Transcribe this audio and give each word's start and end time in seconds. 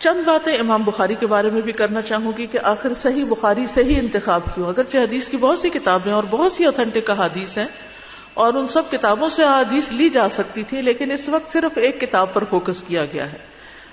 چند 0.00 0.24
باتیں 0.26 0.58
امام 0.58 0.82
بخاری 0.82 1.14
کے 1.20 1.26
بارے 1.26 1.50
میں 1.50 1.60
بھی 1.60 1.72
کرنا 1.72 2.02
چاہوں 2.02 2.32
گی 2.38 2.46
کہ 2.46 2.58
آخر 2.62 2.94
صحیح 2.94 3.24
بخاری 3.24 3.66
سے 3.66 3.84
ہی 3.84 3.98
انتخاب 3.98 4.40
کیوں؟ 4.54 4.68
اگرچہ 4.68 4.98
حدیث 4.98 5.28
کی 5.28 5.36
بہت 5.36 5.58
سی 5.58 5.70
کتابیں 5.70 6.12
اور 6.12 6.24
بہت 6.30 6.52
سی 6.52 6.64
اوتھینٹک 6.64 7.10
حدیث 7.10 7.58
ہیں 7.58 7.66
اور 8.34 8.54
ان 8.54 8.68
سب 8.68 8.82
کتابوں 8.90 9.28
سے 9.28 9.44
حدیث 9.44 9.92
لی 9.92 10.08
جا 10.08 10.28
سکتی 10.28 10.62
تھی، 10.62 10.82
لیکن 10.82 11.10
اس 11.10 11.28
وقت 11.28 11.52
صرف 11.52 11.78
ایک 11.78 12.00
کتاب 12.00 12.34
پر 12.34 12.44
فوکس 12.50 12.82
کیا 12.82 13.04
گیا 13.04 13.32
ہے۔ 13.32 13.38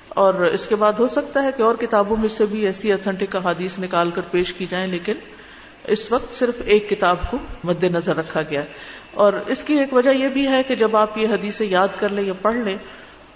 اور 0.09 0.33
اس 0.33 0.67
کے 0.67 0.75
بعد 0.75 0.93
ہو 0.93 1.07
سکتا 1.07 1.43
ہے 1.43 1.49
کہ 1.57 1.61
اور 1.61 1.75
کتابوں 1.75 2.17
میں 2.17 2.29
سے 2.29 2.45
بھی 2.45 2.65
ایسی 2.65 2.93
اتھنٹک 2.93 3.35
حدیث 3.35 3.79
نکال 3.79 4.11
کر 4.11 4.21
پیش 4.31 4.53
کی 4.53 4.65
جائیں، 4.69 4.87
لیکن 4.87 5.13
اس 5.83 6.11
وقت 6.11 6.35
صرف 6.35 6.55
ایک 6.65 6.89
کتاب 6.89 7.31
کو 7.31 7.37
مد 7.63 7.83
نظر 7.83 8.15
رکھا 8.15 8.41
گیا 8.41 8.61
ہے۔ 8.61 8.65
اور 9.13 9.33
اس 9.47 9.63
کی 9.63 9.73
ایک 9.73 9.93
وجہ 9.93 10.09
یہ 10.09 10.27
بھی 10.27 10.47
ہے 10.47 10.63
کہ 10.63 10.75
جب 10.75 10.97
آپ 10.97 11.17
یہ 11.17 11.27
حدیثیں 11.27 11.67
یاد 11.67 11.87
کر 11.99 12.09
لیں 12.09 12.23
یا 12.23 12.33
پڑھ 12.33 12.55
لیں، 12.55 12.77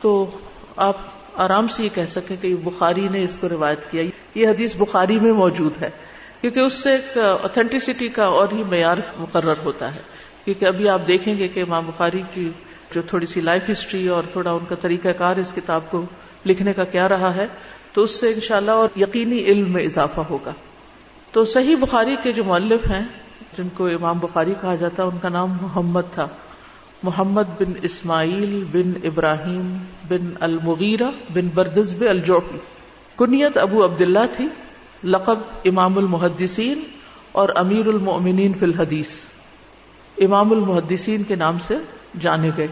تو 0.01 0.39
آپ 0.75 0.97
آرام 1.35 1.67
سے 1.67 1.83
یہ 1.83 1.89
کہہ 1.95 2.05
سکیں 2.05 2.35
کہ 2.41 2.55
بخاری 2.55 3.07
نے 3.07 3.23
اس 3.23 3.37
کو 3.37 3.49
روایت 3.49 3.91
کیا۔ 3.91 4.03
یہ 4.35 4.47
حدیث 4.47 4.75
بخاری 4.75 5.19
میں 5.19 5.33
موجود 5.33 5.81
ہے، 5.81 5.89
کیونکہ 6.41 6.59
اس 6.59 6.73
سے 6.73 6.91
ایک 6.91 7.17
اوتھینٹسٹی 7.17 8.07
کا 8.07 8.25
اور 8.25 8.47
ہی 8.51 8.63
معیار 8.63 8.97
مقرر 9.17 9.53
ہوتا 9.65 9.95
ہے۔ 9.95 9.99
کیونکہ 10.45 10.65
ابھی 10.65 10.89
آپ 10.89 11.01
دیکھیں 11.07 11.37
گے 11.37 11.47
کہ 11.47 11.59
امام 11.59 11.85
بخاری 11.85 12.21
کی 12.33 12.49
جو 12.95 13.01
تھوڑی 13.01 13.25
سی 13.25 13.41
لائف 13.41 13.69
ہسٹری 13.71 14.07
اور 14.07 14.23
تھوڑا 14.31 14.51
ان 14.51 14.65
کا 14.69 14.75
طریقہ 14.75 15.07
کار 15.17 15.35
اس 15.35 15.53
کتاب 15.55 15.91
کو 15.91 16.05
لکھنے 16.45 16.73
کا 16.73 16.83
کیا 16.83 17.09
رہا 17.09 17.35
ہے، 17.35 17.47
تو 17.93 18.01
اس 18.01 18.11
سے 18.11 18.29
انشاءاللہ 18.29 18.71
اور 18.71 18.99
یقینی 18.99 19.39
علم 19.39 19.71
میں 19.71 19.83
اضافہ 19.83 20.21
ہوگا۔ 20.21 20.51
تو 21.31 21.45
صحیح 21.45 21.75
بخاری 21.75 22.15
کے 22.23 22.31
جو 22.31 22.43
مؤلف 22.43 22.91
ہیں، 22.91 23.05
جن 23.57 23.69
کو 23.69 23.85
امام 23.85 24.19
بخاری 24.19 24.53
کہا 24.61 24.75
جاتا 24.75 25.03
ہے 25.03 25.07
ان 25.07 25.17
کا 25.21 25.29
نام 25.29 25.57
محمد 25.61 26.01
تھا۔ 26.13 26.27
محمد 27.03 27.43
بن 27.59 27.73
اسماعیل 27.81 28.63
بن 28.71 28.91
ابراہیم 29.03 29.77
بن 30.09 30.33
المغیرہ 30.39 31.11
بن 31.33 31.47
بردزب 31.53 32.03
الجوفی 32.09 32.57
کنیت 33.15 33.57
ابو 33.57 33.85
عبداللہ 33.85 34.25
تھی، 34.37 34.47
لقب 35.03 35.39
امام 35.65 35.97
المحدثین 35.97 36.81
اور 37.31 37.49
امیر 37.55 37.87
المؤمنین 37.87 38.53
فی 38.53 38.65
الحدیث۔ 38.65 39.07
امام 40.17 40.51
المحدثین 40.51 41.23
کے 41.23 41.35
نام 41.35 41.57
سے 41.67 41.77
جانے 42.19 42.51
گئے۔ 42.57 42.67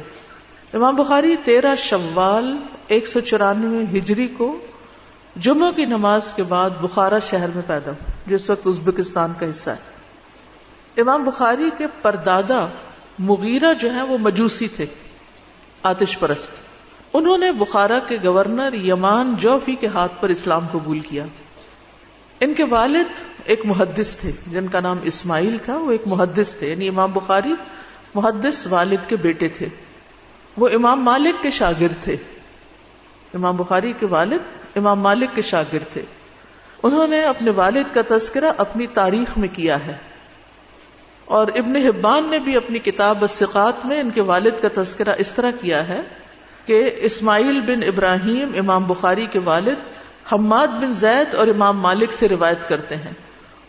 امام 0.74 0.96
بخاری 0.96 1.36
تیرہ 1.46 1.76
شوال 1.78 2.58
ایک 2.88 3.08
سو 3.08 3.20
چورانوے 3.20 3.98
ہجری 3.98 4.28
کو 4.28 4.60
جمعہ 5.36 5.72
کی 5.72 5.86
نماز 5.86 6.34
کے 6.34 6.44
بعد 6.44 6.70
بخارا 6.82 7.20
شہر 7.20 7.48
میں 7.56 7.64
پیدا 7.68 7.92
ہو 7.92 8.12
جس 8.28 8.50
وقت 8.50 8.68
ازبکستان 8.68 9.34
کا 9.40 9.50
حصہ 9.50 9.70
ہے۔ 9.70 9.98
امام 11.02 11.24
بخاری 11.24 11.70
کے 11.78 11.86
پردادا 12.02 12.60
مغیرہ 13.20 13.74
جو 13.74 13.94
ہے 13.94 14.02
وہ 14.02 14.18
مجوسی 14.18 14.68
تھے، 14.68 14.86
آتش 15.84 16.20
پرست۔ 16.20 16.52
انہوں 17.14 17.38
نے 17.38 17.52
بخارا 17.52 18.00
کے 18.00 18.18
گورنر 18.24 18.74
یمان 18.74 19.36
جوفی 19.36 19.76
کے 19.76 19.88
ہاتھ 19.88 20.12
پر 20.20 20.30
اسلام 20.30 20.68
قبول 20.72 21.00
کیا۔ 21.00 21.26
ان 22.40 22.54
کے 22.54 22.64
والد 22.64 23.22
ایک 23.46 23.66
محدث 23.66 24.18
تھے، 24.18 24.32
جن 24.48 24.68
کا 24.68 24.80
نام 24.80 24.98
اسماعیل 25.04 25.58
تھا، 25.66 25.78
وہ 25.78 25.92
ایک 25.92 26.02
محدث 26.06 26.56
تھے۔ 26.56 26.72
یعنی 26.72 26.88
امام 26.88 27.12
بخاری 27.12 27.54
محدث 28.16 28.68
والد 28.68 29.10
کے 29.10 29.16
بیٹے 29.16 29.48
تھے۔ 29.48 29.68
وہ 30.58 30.70
امام 30.74 31.04
مالک 31.04 31.36
کے 31.42 31.52
شاگرد 31.52 32.04
تھے۔ 32.04 32.16
امام 33.34 33.56
بخاری 33.56 33.94
کے 34.00 34.06
والد 34.06 34.40
امام 34.76 35.00
مالک 35.00 35.30
کے 35.36 35.42
شاگرد 35.42 35.94
تھے۔ 35.94 36.02
انہوں 36.84 37.08
نے 37.08 37.22
اپنے 37.22 37.52
والد 37.52 37.96
کا 37.96 38.18
تذکرہ 38.18 38.52
اپنی 38.58 38.88
تاریخ 38.88 39.38
میں 39.38 39.48
کیا 39.54 39.86
ہے۔ 39.86 39.98
اور 41.28 41.48
ابن 41.48 41.76
حبان 41.76 42.30
نے 42.30 42.40
بھی 42.40 42.56
اپنی 42.56 42.80
کتاب 42.80 43.22
السقات 43.22 43.86
میں 43.86 44.00
ان 44.00 44.10
کے 44.10 44.22
والد 44.22 44.52
کا 44.62 44.82
تذکرہ 44.82 45.16
اس 45.18 45.32
طرح 45.32 45.52
کیا 45.62 45.88
ہے 45.88 46.00
کہ 46.66 46.92
اسماعیل 46.98 47.60
بن 47.60 47.84
ابراہیم 47.84 48.52
امام 48.60 48.84
بخاری 48.84 49.26
کے 49.26 49.40
والد، 49.40 49.76
حماد 50.32 50.68
بن 50.68 50.94
زید 50.94 51.36
اور 51.36 51.48
امام 51.48 51.80
مالک 51.80 52.14
سے 52.14 52.28
روایت 52.28 52.70
کرتے 52.70 52.96
ہیں 52.96 53.12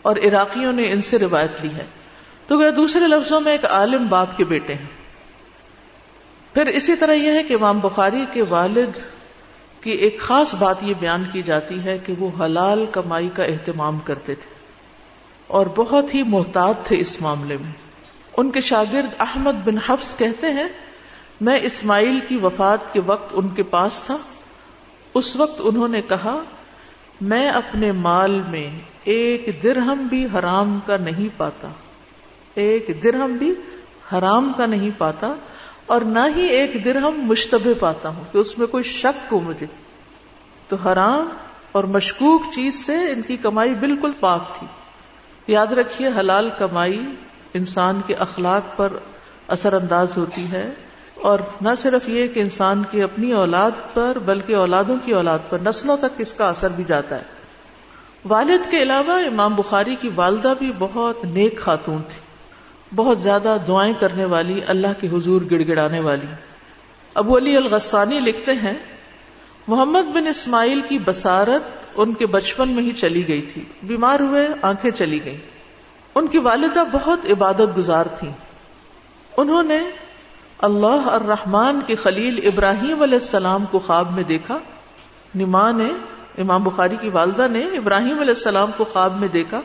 اور 0.01 0.15
عراقیوں 0.15 0.73
نے 0.73 0.91
ان 0.91 1.01
سے 1.01 1.17
روایت 1.19 1.65
لی 1.65 1.69
ہے۔ 1.75 1.85
تو 2.47 2.57
وہ 2.57 2.71
دوسرے 2.71 3.07
لفظوں 3.07 3.41
میں 3.41 3.51
ایک 3.51 3.65
عالم 3.65 4.07
باپ 4.07 4.37
کے 4.37 4.43
بیٹے 4.43 4.73
ہیں۔ 4.73 4.99
پھر 6.53 6.65
اسی 6.65 6.95
طرح 6.95 7.13
یہ 7.13 7.31
ہے 7.31 7.43
کہ 7.43 7.53
امام 7.53 7.79
بخاری 7.79 8.25
کے 8.33 8.43
والد 8.49 8.97
کی 9.83 9.91
ایک 9.91 10.19
خاص 10.19 10.55
بات 10.55 10.75
یہ 10.81 10.93
بیان 10.99 11.23
کی 11.31 11.41
جاتی 11.41 11.83
ہے 11.83 11.97
کہ 11.97 12.13
وہ 12.19 12.29
حلال 12.39 12.85
کمائی 12.91 13.29
کا 13.33 13.43
اہتمام 13.43 13.99
کرتے 13.99 14.35
تھے۔ 14.35 14.58
اور 15.49 15.65
بہت 15.75 16.15
ہی 16.15 16.23
محتاط 16.23 16.85
تھے 16.85 16.99
اس 16.99 17.21
معاملے 17.21 17.57
میں۔ 17.57 17.71
ان 18.37 18.51
کے 18.51 18.61
شاگرد 18.61 19.13
احمد 19.19 19.51
بن 19.65 19.77
حفظ 19.77 20.17
کہتے 20.17 20.47
ہیں، 20.47 20.67
میں 21.41 21.59
اسماعیل 21.59 22.19
کی 22.27 22.35
وفات 22.35 22.93
کے 22.93 22.99
وقت 23.05 23.29
ان 23.31 23.49
کے 23.49 23.63
پاس 23.63 24.03
تھا۔ 24.05 24.17
اس 25.13 25.35
وقت 25.35 25.61
انہوں 25.63 25.87
نے 25.87 26.01
کہا، 26.01 26.43
میں 27.21 27.49
اپنے 27.49 27.91
مال 27.91 28.41
میں 28.49 28.79
ایک 29.03 29.59
درہم 29.63 30.07
بھی 30.09 30.25
حرام 30.25 30.79
کا 30.85 30.97
نہیں 30.97 31.27
پاتا۔ 31.37 31.67
ایک 32.55 32.99
درہم 33.03 33.31
بھی 33.31 33.53
حرام 34.13 34.51
کا 34.57 34.65
نہیں 34.65 34.89
پاتا 34.97 35.33
اور 35.85 36.01
نہ 36.01 36.19
ہی 36.35 36.45
ایک 36.45 36.85
درہم 36.85 37.13
مشتبہ 37.15 37.79
پاتا 37.79 38.09
ہوں 38.09 38.23
کہ 38.31 38.37
اس 38.37 38.57
میں 38.57 38.67
کوئی 38.67 38.83
شک 38.83 39.33
ہو 39.33 39.39
مجھے۔ 39.39 39.65
تو 40.67 40.75
حرام 40.75 41.29
اور 41.71 41.83
مشکوک 41.83 42.41
چیز 42.53 42.85
سے 42.85 43.11
ان 43.11 43.21
کی 43.21 43.37
کمائی 43.37 43.73
بالکل 43.73 44.11
پاک 44.19 44.59
تھی۔ 44.59 44.67
یاد 45.49 45.67
رکھیے، 45.67 46.09
حلال 46.19 46.49
کمائی 46.57 47.03
انسان 47.53 48.01
کے 48.07 48.15
اخلاق 48.15 48.77
پر 48.77 48.93
اثر 49.47 49.73
انداز 49.73 50.17
ہوتی 50.17 50.51
ہے۔ 50.51 50.69
اور 51.15 51.39
نہ 51.61 51.69
صرف 51.77 52.09
یہ 52.09 52.27
کہ 52.27 52.39
انسان 52.39 52.83
کی 52.91 53.01
اپنی 53.01 53.31
اولاد 53.31 53.71
پر، 53.93 54.17
بلکہ 54.25 54.55
اولادوں 54.55 54.97
کی 55.05 55.11
اولاد 55.11 55.39
پر، 55.49 55.57
نسلوں 55.65 55.97
تک 55.97 56.15
اس 56.17 56.33
کا 56.33 56.49
اثر 56.49 56.69
بھی 56.75 56.83
جاتا 56.87 57.15
ہے۔ 57.15 57.21
والد 58.25 58.71
کے 58.71 58.81
علاوہ 58.81 59.11
امام 59.11 59.55
بخاری 59.55 59.95
کی 60.01 60.09
والدہ 60.15 60.53
بھی 60.59 60.71
بہت 60.79 61.25
نیک 61.25 61.61
خاتون 61.61 62.01
تھی۔ 62.09 62.21
بہت 62.95 63.19
زیادہ 63.19 63.57
دعائیں 63.67 63.93
کرنے 63.93 64.25
والی، 64.25 64.61
اللہ 64.67 64.87
کے 64.99 65.07
حضور 65.07 65.41
گڑ 65.51 65.61
گڑانے 65.67 65.99
والی۔ 65.99 66.27
ابو 67.13 67.37
علی 67.37 67.57
الغسانی 67.57 68.19
لکھتے 68.19 68.51
ہیں، 68.51 68.73
محمد 69.67 70.13
بن 70.13 70.27
اسماعیل 70.27 70.81
کی 70.89 70.97
بسارت 71.05 71.88
ان 72.01 72.13
کے 72.13 72.25
بچپن 72.25 72.69
میں 72.69 72.83
ہی 72.83 72.91
چلی 72.91 73.27
گئی 73.27 73.41
تھی۔ 73.41 73.63
بیمار 73.83 74.19
ہوئے، 74.19 74.47
آنکھیں 74.61 74.91
چلی 74.91 75.25
گئیں۔ 75.25 75.37
ان 76.15 76.27
کی 76.27 76.37
والدہ 76.37 76.83
بہت 76.91 77.19
عبادت 77.29 77.77
گزار 77.77 78.05
تھی 78.05 78.29
انہوں 79.37 79.63
نے 79.63 79.79
اللہ 80.57 81.09
الرحمان 81.09 81.81
کے 81.87 81.95
خلیل 81.95 82.39
ابراہیم 82.43 83.01
علیہ 83.01 83.19
السلام 83.19 83.65
کو 83.71 83.79
خواب 83.79 84.11
میں 84.11 84.23
دیکھا۔ 84.23 84.57
نما 85.35 85.71
نے، 85.71 85.89
امام 86.37 86.63
بخاری 86.63 86.95
کی 87.01 87.09
والدہ 87.09 87.47
نے 87.51 87.63
ابراہیم 87.63 88.19
علیہ 88.19 88.33
السلام 88.33 88.71
کو 88.77 88.83
خواب 88.83 89.19
میں 89.19 89.27
دیکھا۔ 89.27 89.61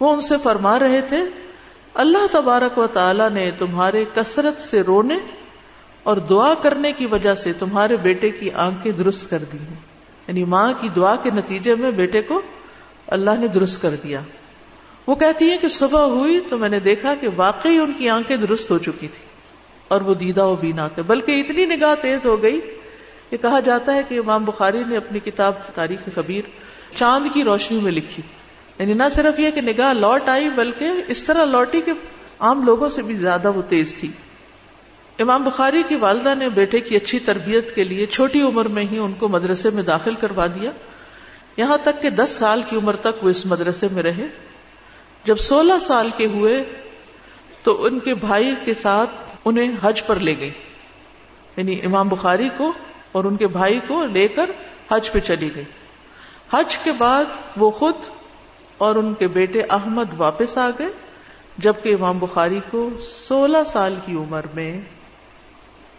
وہ 0.00 0.12
ان 0.12 0.20
سے 0.20 0.36
فرما 0.42 0.78
رہے 0.78 1.00
تھے، 1.00 1.20
اللہ 1.94 2.26
تبارک 2.32 2.78
و 2.78 2.86
تعالی 2.86 3.24
نے 3.32 3.50
تمہارے 3.58 4.04
کثرت 4.14 4.60
سے 4.60 4.80
رونے 4.80 5.16
اور 6.02 6.16
دعا 6.16 6.54
کرنے 6.62 6.92
کی 6.92 7.06
وجہ 7.06 7.34
سے 7.34 7.52
تمہارے 7.52 7.96
بیٹے 7.96 8.30
کی 8.30 8.50
آنکھیں 8.50 8.92
درست 8.92 9.30
کر 9.30 9.38
دی 9.52 9.58
ہیں۔ 9.58 9.95
یعنی 10.28 10.44
ماں 10.44 10.72
کی 10.80 10.88
دعا 10.88 11.16
کے 11.16 11.30
نتیجے 11.34 11.74
میں 11.74 11.90
بیٹے 11.90 12.22
کو 12.22 12.42
اللہ 13.06 13.30
نے 13.38 13.48
درست 13.48 13.82
کر 13.82 13.90
دیا۔ 14.04 14.20
وہ 15.06 15.14
کہتی 15.14 15.50
ہے 15.50 15.56
کہ 15.56 15.68
صبح 15.68 16.00
ہوئی 16.00 16.40
تو 16.48 16.58
میں 16.58 16.68
نے 16.68 16.80
دیکھا 16.80 17.14
کہ 17.20 17.28
واقعی 17.36 17.78
ان 17.78 17.92
کی 17.92 18.08
آنکھیں 18.08 18.36
درست 18.36 18.70
ہو 18.70 18.78
چکی 18.78 19.08
تھی 19.08 19.24
اور 19.88 20.00
وہ 20.00 20.14
دیدہ 20.14 20.44
و 20.44 20.56
بینا 20.56 20.86
تھے۔ 20.86 21.02
بلکہ 21.02 21.40
اتنی 21.40 21.66
نگاہ 21.66 21.94
تیز 22.02 22.26
ہو 22.26 22.42
گئی 22.42 22.60
کہ 23.30 23.36
کہا 23.36 23.60
جاتا 23.60 23.94
ہے 23.94 24.02
کہ 24.08 24.18
امام 24.18 24.44
بخاری 24.44 24.82
نے 24.86 24.96
اپنی 24.96 25.18
کتاب 25.18 25.52
تاریخ 25.74 26.08
کبیر 26.14 26.42
چاند 26.96 27.26
کی 27.34 27.44
روشنی 27.44 27.80
میں 27.80 27.92
لکھی۔ 27.92 28.22
یعنی 28.78 28.92
نہ 28.92 29.02
صرف 29.14 29.40
یہ 29.40 29.50
کہ 29.50 29.60
نگاہ 29.60 29.92
لوٹ 29.92 30.28
آئی 30.28 30.48
بلکہ 30.48 30.90
اس 31.08 31.24
طرح 31.24 31.44
لوٹی 31.44 31.80
کہ 31.80 31.92
عام 32.40 32.64
لوگوں 32.64 32.88
سے 32.88 33.02
بھی 33.02 33.14
زیادہ 33.14 33.52
وہ 33.52 33.62
تیز 33.68 33.94
تھی۔ 33.94 34.08
امام 35.18 35.44
بخاری 35.44 35.82
کی 35.88 35.94
والدہ 35.94 36.34
نے 36.34 36.48
بیٹے 36.48 36.80
کی 36.80 36.96
اچھی 36.96 37.18
تربیت 37.18 37.74
کے 37.74 37.84
لیے 37.84 38.06
چھوٹی 38.06 38.42
عمر 38.42 38.68
میں 38.68 38.82
ہی 38.82 38.98
ان 38.98 39.12
کو 39.12 39.28
مدرسے 39.28 39.70
میں 39.70 39.82
داخل 39.82 40.14
کروا 40.14 40.46
دیا۔ 40.46 40.70
یہاں 41.56 41.78
تک 41.82 42.02
کہ 42.02 42.10
دس 42.10 42.30
سال 42.30 42.62
کی 42.70 42.76
عمر 42.76 42.96
تک 42.96 43.24
وہ 43.24 43.30
اس 43.30 43.46
مدرسے 43.46 43.88
میں 43.92 44.02
رہے۔ 44.02 44.26
جب 45.24 45.36
سولہ 45.36 45.78
سال 45.80 46.10
کے 46.16 46.26
ہوئے 46.26 46.64
تو 47.62 47.84
ان 47.84 47.98
کے 47.98 48.14
بھائی 48.14 48.54
کے 48.64 48.74
ساتھ 48.74 49.10
انہیں 49.44 49.72
حج 49.82 50.06
پر 50.06 50.16
لے 50.16 50.34
گئی۔ 50.40 50.50
یعنی 51.56 51.80
امام 51.84 52.08
بخاری 52.08 52.48
کو 52.56 52.72
اور 53.12 53.24
ان 53.24 53.36
کے 53.36 53.46
بھائی 53.46 53.80
کو 53.86 54.04
لے 54.04 54.28
کر 54.28 54.50
حج 54.92 55.12
پہ 55.12 55.18
چلی 55.18 55.50
گئی۔ 55.54 55.64
حج 56.52 56.78
کے 56.78 56.92
بعد 56.98 57.24
وہ 57.56 57.70
خود 57.70 57.94
اور 58.78 58.94
ان 58.94 59.14
کے 59.14 59.28
بیٹے 59.28 59.62
احمد 59.70 60.04
واپس 60.16 60.58
آ 60.58 60.70
گئے، 60.78 60.88
جبکہ 61.58 61.94
امام 61.94 62.18
بخاری 62.18 62.60
کو 62.70 62.88
سولہ 63.02 63.58
سال 63.66 63.94
کی 64.06 64.12
عمر 64.12 64.46
میں 64.54 64.80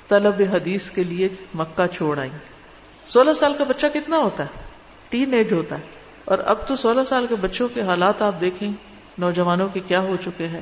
طلب 0.10 0.42
حدیث 0.52 0.92
کے 0.92 1.04
لیے 1.04 1.28
مکہ 1.54 1.88
چھوڑ 1.88 2.20
آئی 2.20 2.30
سولہ 3.08 3.34
سال 3.34 3.54
کا 3.58 3.64
بچہ 3.64 3.86
کتنا 3.94 4.18
ہوتا 4.18 4.44
ہے؟ 4.44 4.62
تین 5.10 5.34
ایج 5.34 5.54
ہوتا 5.54 5.76
ہے۔ 5.76 5.84
اور 6.26 6.38
اب 6.46 6.68
تو 6.68 6.76
سولہ 6.76 7.00
سال 7.10 7.26
کے 7.30 7.36
بچوں 7.42 7.68
کے 7.74 7.82
حالات 7.82 8.22
آپ 8.22 8.42
دیکھیں، 8.42 8.72
نوجوانوں 9.18 9.70
کے 9.74 9.80
کیا 9.88 10.00
ہو 10.00 10.16
چکے 10.26 10.48
ہیں۔ 10.48 10.62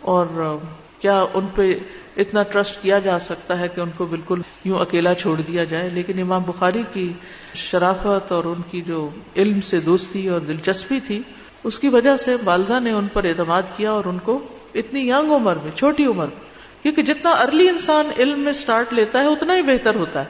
اور 0.00 0.56
کیا 0.98 1.24
ان 1.34 1.46
پہ 1.54 1.74
اتنا 2.16 2.42
ٹرسٹ 2.42 2.82
کیا 2.82 2.98
جا 2.98 3.18
سکتا 3.18 3.58
ہے 3.58 3.68
کہ 3.68 3.80
ان 3.80 3.90
کو 3.96 4.04
بالکل 4.04 4.40
یوں 4.64 4.78
اکیلا 4.78 5.14
چھوڑ 5.14 5.40
دیا 5.40 5.64
جائے؟ 5.64 5.88
لیکن 5.88 6.20
امام 6.20 6.42
بخاری 6.42 6.82
کی 6.92 7.12
شرافت 7.54 8.32
اور 8.32 8.44
ان 8.44 8.62
کی 8.70 8.80
جو 8.80 9.10
علم 9.36 9.60
سے 9.60 9.78
دوستی 9.78 10.28
اور 10.28 10.40
دلچسپی 10.40 11.00
تھی، 11.06 11.22
اس 11.64 11.78
کی 11.78 11.88
وجہ 11.88 12.16
سے 12.16 12.36
والدہ 12.44 12.80
نے 12.80 12.90
ان 12.90 13.06
پر 13.12 13.24
اعتماد 13.24 13.62
کیا 13.76 13.92
اور 13.92 14.04
ان 14.04 14.18
کو 14.18 14.38
اتنی 14.74 15.00
ینگ 15.00 15.32
عمر 15.32 15.56
میں، 15.56 15.72
چھوٹی 15.72 16.06
عمر 16.06 16.26
میں 16.26 16.53
کیونکہ 16.84 17.02
جتنا 17.02 17.30
ارلی 17.30 17.68
انسان 17.68 18.10
علم 18.18 18.40
میں 18.40 18.52
سٹارٹ 18.52 18.92
لیتا 18.92 19.20
ہے، 19.20 19.26
اتنا 19.26 19.56
ہی 19.56 19.62
بہتر 19.62 19.94
ہوتا 19.94 20.20
ہے۔ 20.20 20.24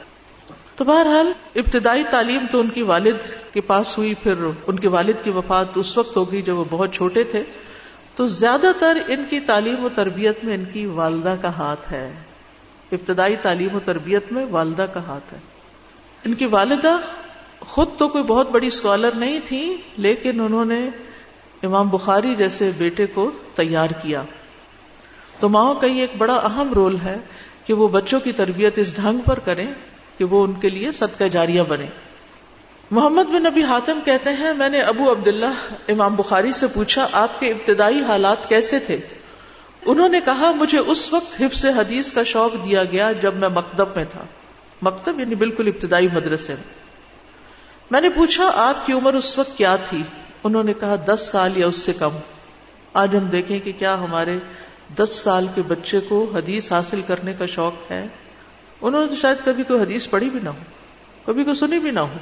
تو 0.77 0.85
بہرحال، 0.85 1.33
ابتدائی 1.55 2.03
تعلیم 2.11 2.47
تو 2.51 2.61
ان 2.61 2.69
کی 2.69 2.83
والد 2.83 3.53
کے 3.53 3.61
پاس 3.61 3.99
ہوئی، 3.99 4.15
پھر 4.23 4.35
ان 4.67 4.79
کے 4.79 4.89
والد 4.89 5.25
کی 5.25 5.31
وفات 5.31 5.67
اس 5.75 5.99
وقت 5.99 6.17
ہوگی 6.17 6.43
جب 6.43 6.59
وہ 6.59 6.65
بہت 6.71 6.93
چھوٹے 6.93 7.25
تھے۔ 7.25 7.43
تو 8.17 8.27
زیادہ 8.27 8.67
تر 8.79 8.99
ان 9.09 9.25
کی 9.31 9.41
تعلیم 9.41 9.85
و 9.85 9.89
تربیت 9.95 10.45
میں 10.45 10.55
ان 10.55 10.65
کی 10.73 10.87
والدہ 10.87 11.35
کا 11.43 11.49
ہاتھ 11.49 11.93
ہے۔ 11.93 12.15
ابتدائی 12.93 13.37
تعلیم 13.37 13.75
و 13.75 13.81
تربیت 13.85 14.33
میں 14.33 14.47
والدہ 14.51 14.87
کا 14.95 15.01
ہاتھ 15.01 15.35
ہے۔ 15.35 15.39
ان 16.25 16.35
کی 16.35 16.47
والدہ 16.47 16.97
خود 17.61 17.89
تو 17.99 18.09
کوئی 18.09 18.25
بہت 18.25 18.51
بڑی 18.51 18.67
اسکالر 18.67 19.11
نہیں 19.15 19.41
تھی 19.45 19.77
لیکن 19.97 20.41
انہوں 20.41 20.65
نے 20.65 20.89
امام 21.63 21.89
بخاری 21.89 22.35
جیسے 22.35 22.71
بیٹے 22.79 23.07
کو 23.07 23.31
تیار 23.55 23.89
کیا۔ 23.89 24.23
تو 25.41 25.49
ماں 25.49 25.75
کا 25.75 25.87
یہ 25.87 26.01
ایک 26.01 26.13
بڑا 26.19 26.35
اہم 26.35 26.73
رول 26.73 26.97
ہے 27.05 27.17
کہ 27.65 27.75
وہ 27.75 27.89
بچوں 27.89 28.21
کی 28.21 28.33
تربیت 28.33 28.79
اس 28.79 28.97
ڈھنگ 28.97 29.19
پر 29.19 29.39
کریں 29.39 29.67
کہ 30.19 30.25
وہ 30.25 30.45
ان 30.45 30.53
کے 30.53 30.69
لیے 30.69 30.93
صدقہ 30.93 31.25
جاریہ 31.25 31.63
بنے 31.69 31.87
محمد 32.91 33.23
بن 33.23 33.43
نبی 33.43 33.63
حاتم 33.63 33.99
کہتے 34.05 34.31
ہیں، 34.31 34.53
میں 34.55 34.69
نے 34.69 34.81
ابو 34.81 35.11
عبداللہ 35.11 35.75
امام 35.89 36.15
بخاری 36.15 36.53
سے 36.53 36.67
پوچھا، 36.67 37.09
آپ 37.13 37.41
کے 37.41 37.51
ابتدائی 37.51 38.03
حالات 38.03 38.49
کیسے 38.49 38.79
تھے؟ 38.79 38.97
انہوں 39.87 40.09
نے 40.09 40.21
کہا، 40.21 40.53
مجھے 40.57 40.79
اس 40.79 41.13
وقت 41.13 41.41
حفظ 41.41 41.67
حدیث 41.67 42.13
کا 42.13 42.23
شوق 42.23 42.53
دیا 42.65 42.85
گیا 42.85 43.13
جب 43.13 43.35
میں 43.35 43.49
مکتب 43.49 43.89
میں 43.97 44.05
تھا۔ 44.13 44.25
مکتب 44.83 45.21
یعنی 45.21 45.35
بالکل 45.35 45.67
ابتدائی 45.67 46.09
مدرسے 46.15 46.55
میں۔ 46.55 46.75
میں 47.91 48.01
نے 48.01 48.09
پوچھا، 48.09 48.51
آپ 48.55 48.87
کی 48.87 48.93
عمر 48.93 49.15
اس 49.15 49.39
وقت 49.39 49.59
کیا 49.59 49.77
تھی؟ 49.77 50.03
انہوں 50.45 50.63
نے 50.63 50.75
کہا، 50.75 50.97
دس 51.05 51.29
سال 51.33 51.53
یا 51.57 51.67
اس 51.67 51.77
سے 51.77 51.93
کم۔ 51.93 52.11
آج 52.93 53.17
ہم 53.17 53.25
دیکھیں 53.25 53.61
کہ 53.61 53.73
کیا 53.79 53.95
ہمارے 53.95 54.39
دس 54.99 55.11
سال 55.11 55.47
کے 55.55 55.63
بچے 55.69 56.01
کو 56.01 56.31
حدیث 56.35 56.73
حاصل 56.73 57.01
کرنے 57.07 57.33
کا 57.39 57.47
شوق 57.47 57.91
ہے، 57.91 58.07
انہوں 58.83 59.01
نے 59.03 59.09
تو 59.09 59.17
شاید 59.17 59.45
کبھی 59.45 59.63
کوئی 59.63 59.81
حدیث 59.81 60.09
پڑھی 60.11 60.31
بھی 60.31 60.41
نہ 60.43 60.49
ہو، 60.49 60.65
کبھی 61.27 61.45
کوئی 61.45 61.55
سنی 61.55 61.79
بھی 61.79 61.91
نہ 61.91 62.01
ہو، 62.01 62.19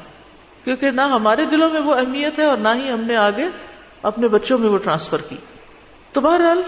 کیونکہ 0.64 0.90
نہ 0.90 1.00
ہمارے 1.00 1.44
دلوں 1.44 1.70
میں 1.70 1.80
وہ 1.80 1.94
اہمیت 1.94 2.38
ہے 2.38 2.44
اور 2.44 2.56
نہ 2.56 2.68
ہی 2.74 2.90
ہم 2.90 3.00
نے 3.00 3.16
آگے 3.16 3.46
اپنے 4.02 4.28
بچوں 4.28 4.58
میں 4.58 4.68
وہ 4.68 4.78
ٹرانسفر 4.78 5.20
کی۔ 5.28 5.36
تو 6.12 6.20
بہرحال، 6.20 6.62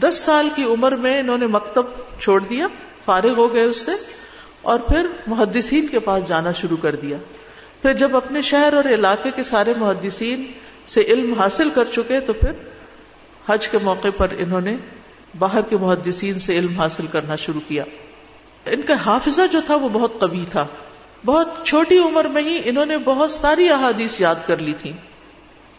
دس 0.00 0.14
سال 0.14 0.48
کی 0.56 0.64
عمر 0.64 0.92
میں 0.92 1.18
انہوں 1.20 1.38
نے 1.38 1.46
مکتب 1.46 1.86
چھوڑ 2.20 2.40
دیا، 2.40 2.66
فارغ 3.04 3.36
ہو 3.36 3.52
گئے 3.52 3.64
اس 3.64 3.84
سے، 3.84 3.92
اور 4.62 4.78
پھر 4.78 5.06
محدثین 5.26 5.86
کے 5.86 5.98
پاس 5.98 6.28
جانا 6.28 6.52
شروع 6.52 6.76
کر 6.76 6.96
دیا۔ 6.96 7.16
پھر 7.82 7.92
جب 7.92 8.16
اپنے 8.16 8.42
شہر 8.42 8.72
اور 8.72 8.84
علاقے 8.84 9.30
کے 9.30 9.42
سارے 9.42 9.72
محدثین 9.76 10.46
سے 10.86 11.00
علم 11.00 11.34
حاصل 11.34 11.70
کر 11.70 11.84
چکے، 11.92 12.20
تو 12.20 12.32
پھر 12.32 12.52
حج 13.48 13.68
کے 13.68 13.78
موقع 13.82 14.08
پر 14.16 14.26
انہوں 14.38 14.60
نے 14.60 14.76
باہر 15.38 15.62
کے 15.62 15.76
محدثین 15.76 16.38
سے 16.38 16.58
علم 16.58 16.80
حاصل 16.80 17.06
کرنا 17.06 17.36
شروع 17.36 17.60
کیا۔ 17.68 17.84
ان 18.66 18.82
کا 18.82 18.94
حافظہ 19.06 19.42
جو 19.52 19.60
تھا 19.66 19.74
وہ 19.74 19.88
بہت 19.92 20.20
قوی 20.20 20.44
تھا۔ 20.50 20.66
بہت 21.24 21.48
چھوٹی 21.64 21.98
عمر 21.98 22.24
میں 22.24 22.42
ہی 22.42 22.60
انہوں 22.64 22.86
نے 22.86 22.98
بہت 22.98 23.30
ساری 23.30 23.68
احادیث 23.68 24.20
یاد 24.20 24.34
کر 24.46 24.56
لی 24.56 24.72
تھی 24.80 24.92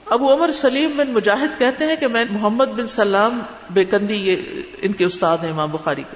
ابو 0.06 0.34
عمر 0.34 0.52
سلیم 0.52 0.92
بن 0.96 1.12
مجاہد 1.12 1.60
کہتے 1.60 1.86
ہیں 1.86 1.96
کہ 1.96 2.08
میں 2.08 2.26
محمد 2.32 2.66
بن 2.66 2.88
سلام 2.88 3.40
بیکندی 3.70 4.14
یہ 4.14 4.36
ان 4.82 4.92
کے 4.92 5.06
استاد 5.06 5.38
ہیں 5.38 5.52
امام 5.52 5.72
بخاری 5.72 6.04
کے۔ 6.04 6.16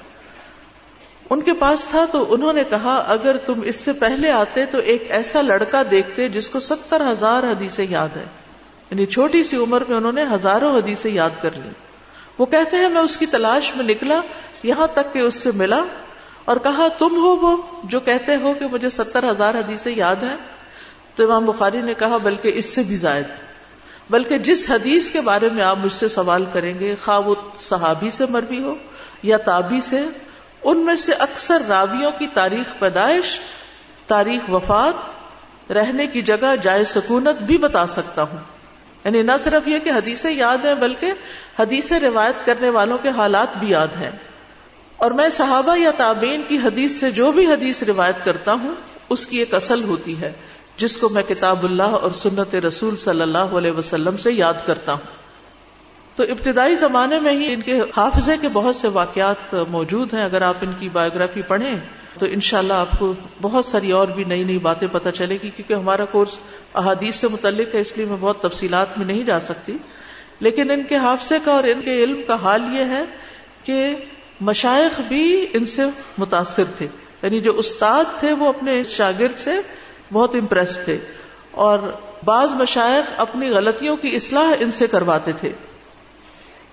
ان 1.30 1.42
کے 1.42 1.54
پاس 1.54 1.88
تھا 1.88 2.06
تو 2.12 2.34
انہوں 2.34 2.54
نے 2.54 2.64
کہا، 2.70 2.96
اگر 3.08 3.38
تم 3.38 3.62
اس 3.62 3.76
سے 3.76 3.94
پہلے 3.94 4.32
آتے 4.32 4.66
تو 4.66 4.78
ایک 4.78 5.04
ایسا 5.10 5.42
لڑکا 5.42 5.84
دیکھتے 5.92 6.30
جس 6.30 6.50
کو 6.50 6.60
ستر 6.60 7.02
ہزار 7.12 7.44
حدیثیں 7.44 7.86
یاد 7.90 8.18
ہے 8.18 8.26
یعنی 8.92 9.06
چھوٹی 9.06 9.44
سی 9.44 9.58
عمر 9.58 9.84
میں 9.90 9.98
انہوں 9.98 10.12
نے 10.12 10.24
ہزاروں 10.34 10.78
حدیثیں 10.78 11.12
یاد 11.12 11.30
کر 11.42 11.50
لی۔ 11.56 11.70
وہ 12.38 12.46
کہتے 12.46 12.78
ہیں، 12.78 12.90
میں 12.90 13.02
اس 13.02 13.18
کی 13.18 13.26
تلاش 13.26 13.72
میں 13.76 13.86
نکلا، 13.86 14.22
یہاں 14.64 14.88
تک 14.88 15.14
کہ 15.14 15.20
اس 15.20 15.36
سے 15.36 15.50
ملا 15.56 15.84
اور 16.46 16.58
کہا، 16.58 16.88
تم 16.88 17.16
ہو 17.16 17.36
وہ 17.36 17.58
جو 17.84 18.00
کہتے 18.00 18.36
ہو 18.36 18.54
کہ 18.54 18.68
مجھے 18.68 18.90
ستر 18.90 19.32
ہزار 19.32 19.56
حدیثیں 19.56 19.94
یاد 19.96 20.16
ہیں. 20.16 20.36
تو 21.16 21.24
امام 21.24 21.46
بخاری 21.46 21.82
نے 21.82 21.94
کہا، 21.94 22.18
بلکہ 22.18 22.52
اس 22.56 22.66
سے 22.66 22.84
بھی 22.84 22.98
زائد، 22.98 23.26
بلکہ 24.10 24.38
جس 24.38 24.70
حدیث 24.70 25.12
کے 25.12 25.22
بارے 25.22 25.50
میں 25.52 25.64
آپ 25.64 25.78
مجھ 25.78 25.94
سے 25.94 26.08
سوال 26.08 26.46
کریں 26.54 26.80
گے، 26.80 26.96
خواہ 27.06 27.20
وہ 27.20 27.36
صحابی 27.60 28.10
سے 28.10 28.26
مربی 28.30 28.60
ہو 28.64 28.76
یا 29.24 29.38
تابی 29.38 29.80
سے، 29.82 30.02
ان 30.64 30.78
میں 30.78 30.96
سے 30.96 31.14
اکثر 31.14 31.62
راویوں 31.68 32.12
کی 32.18 32.28
تاریخ 32.34 32.80
پیدائش، 32.80 33.40
تاریخ 34.08 34.50
وفات، 34.50 35.72
رہنے 35.72 36.08
کی 36.08 36.22
جگہ، 36.22 36.56
جائے 36.62 36.84
سکونت 36.84 37.42
بھی 37.42 37.58
بتا 37.58 37.88
سکتا 37.88 38.24
ہوں۔ 38.24 38.55
یعنی 39.06 39.22
نہ 39.22 39.31
صرف 39.40 39.68
یہ 39.68 39.80
کہ 39.80 39.90
حدیثیں 39.90 40.31
یاد 40.31 40.66
ہیں 40.66 40.75
بلکہ 40.75 41.12
حدیثیں 41.60 42.00
روایت 42.00 42.46
کرنے 42.46 42.69
والوں 42.69 42.98
کے 42.98 43.10
حالات 43.10 43.57
بھی 43.57 43.69
یاد 43.69 43.88
ہیں۔ 43.88 44.12
اور 44.98 45.12
میں 45.12 45.30
صحابہ 45.30 45.78
یا 45.78 45.92
تابین 45.98 46.42
کی 46.48 46.57
حدیث 46.57 47.00
سے 47.00 47.12
جو 47.12 47.31
بھی 47.31 47.46
حدیث 47.46 47.84
روایت 47.84 48.25
کرتا 48.25 48.54
ہوں، 48.54 48.75
اس 49.10 49.25
کی 49.25 49.38
ایک 49.38 49.54
اصل 49.54 49.84
ہوتی 49.84 50.22
ہے، 50.22 50.31
جس 50.78 50.98
کو 50.98 51.10
میں 51.10 51.24
کتاب 51.24 51.63
اللہ 51.63 51.84
اور 51.84 52.12
سنت 52.12 52.56
رسول 52.56 52.98
صلی 52.98 53.22
اللہ 53.22 53.38
علیہ 53.38 53.72
وسلم 53.72 54.18
سے 54.18 54.31
یاد 54.31 54.54
کرتا 54.66 54.94
ہوں۔ 54.94 55.25
تو 56.16 56.24
ابتدائی 56.24 56.75
زمانے 56.75 57.19
میں 57.19 57.31
ہی 57.31 57.54
ان 57.54 57.62
کے 57.62 57.81
حافظے 57.98 58.38
کے 58.42 58.48
بہت 58.54 58.75
سے 58.75 58.88
واقعات 58.88 59.56
موجود 59.68 60.13
ہیں۔ 60.13 60.24
اگر 60.24 60.42
آپ 60.42 60.56
ان 60.62 60.74
کی 60.80 60.90
بایوگرافی 60.90 61.42
پڑھیں 61.42 61.75
تو 62.19 62.25
انشاءاللہ 62.25 62.73
اللہ 62.73 62.81
آپ 62.81 63.00
کو 63.00 63.13
بہت 63.41 63.65
ساری 63.65 63.91
اور 63.91 64.07
بھی 64.07 64.23
نئی 64.23 64.44
نئی 64.44 64.57
باتیں 64.57 64.88
پتہ 64.91 65.09
چلے 65.09 65.38
گی، 65.44 65.50
کیونکہ 65.50 65.73
ہمارا 65.73 66.06
کورس 66.06 66.38
احادیث 66.75 67.15
سے 67.15 67.27
متعلق 67.27 67.75
ہے، 67.75 67.79
اس 67.79 67.97
لیے 67.97 68.06
میں 68.06 68.17
بہت 68.19 68.41
تفصیلات 68.41 68.97
میں 68.97 69.06
نہیں 69.06 69.23
جا 69.23 69.39
سکتی۔ 69.39 69.77
لیکن 70.39 70.71
ان 70.71 70.83
کے 70.83 70.95
حافظے 70.95 71.35
کا 71.44 71.51
اور 71.51 71.63
ان 71.63 71.81
کے 71.81 72.03
علم 72.03 72.21
کا 72.27 72.35
حال 72.35 72.62
یہ 72.73 72.83
ہے 72.83 73.03
کہ 73.63 73.95
مشائق 74.41 75.01
بھی 75.07 75.45
ان 75.53 75.65
سے 75.65 75.81
متاثر 76.17 76.63
تھے۔ 76.77 76.88
یعنی 77.23 77.39
جو 77.39 77.57
استاد 77.57 78.19
تھے، 78.19 78.33
وہ 78.33 78.47
اپنے 78.47 78.79
اس 78.79 78.88
شاگرد 78.88 79.38
سے 79.38 79.51
بہت 80.13 80.35
امپریس 80.35 80.79
تھے۔ 80.85 80.97
اور 81.51 81.79
بعض 82.25 82.51
مشائق 82.51 83.13
اپنی 83.17 83.50
غلطیوں 83.50 83.97
کی 83.97 84.15
اصلاح 84.15 84.53
ان 84.59 84.71
سے 84.71 84.88
کرواتے 84.88 85.31
تھے۔ 85.39 85.51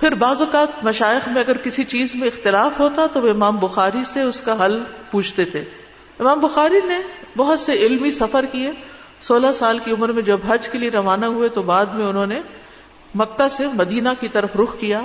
پھر 0.02 0.14
بعض 0.14 0.40
اوقات 0.40 0.84
مشائق 0.84 1.28
میں 1.28 1.43
اگر 1.43 1.56
کسی 1.56 1.84
چیز 1.84 2.14
میں 2.14 2.28
اختلاف 2.28 2.81
ہوتا 2.81 3.06
تو 3.06 3.20
وہ 3.20 3.31
امام 3.31 3.56
بخاری 3.56 4.04
سے 4.04 4.22
اس 4.22 4.40
کا 4.40 4.64
حل 4.64 4.82
پوچھتے 5.10 5.44
تھے۔ 5.44 5.64
امام 6.19 6.40
بخاری 6.40 6.81
نے 6.87 6.99
بہت 7.37 7.60
سے 7.60 7.72
علمی 7.72 8.10
سفر 8.10 8.44
کیے۔ 8.52 8.70
سولہ 9.20 9.46
سال 9.54 9.78
کی 9.78 9.90
عمر 9.90 10.12
میں 10.12 10.22
جب 10.22 10.38
حج 10.49 10.69
کے 10.69 10.78
لیے 10.78 10.90
روانہ 10.90 11.26
ہوئے 11.26 11.49
تو 11.49 11.62
بعد 11.62 11.87
میں 11.87 12.06
انہوں 12.06 12.26
نے 12.26 12.40
مکہ 13.14 13.49
سے 13.49 13.66
مدینہ 13.75 14.09
کی 14.21 14.28
طرف 14.28 14.56
رخ 14.56 14.78
کیا۔ 14.78 15.00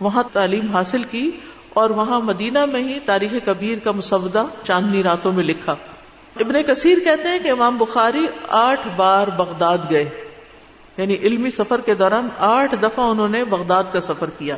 وہاں 0.00 0.22
تعلیم 0.32 0.76
حاصل 0.76 1.02
کی 1.02 1.30
اور 1.68 1.90
وہاں 1.90 2.20
مدینہ 2.20 2.64
میں 2.64 2.80
ہی 2.80 3.00
تاریخ 3.00 3.32
کبیر 3.44 3.78
کا 3.78 3.90
مسودہ 3.90 4.44
چاندنی 4.64 5.02
راتوں 5.02 5.32
میں 5.32 5.44
لکھا۔ 5.44 5.72
ابن 6.40 6.62
کثیر 6.62 6.98
کہتے 7.04 7.28
ہیں 7.28 7.38
کہ 7.38 7.50
امام 7.50 7.76
بخاری 7.76 8.26
آٹھ 8.48 8.88
بار 8.96 9.26
بغداد 9.26 9.78
گئے۔ 9.90 10.23
یعنی 10.96 11.14
علمی 11.14 11.50
سفر 11.50 11.80
کے 11.80 11.94
دوران 11.94 12.28
آٹھ 12.38 12.74
دفعہ 12.82 13.04
انہوں 13.04 13.28
نے 13.28 13.44
بغداد 13.44 13.84
کا 13.92 14.00
سفر 14.00 14.30
کیا 14.38 14.56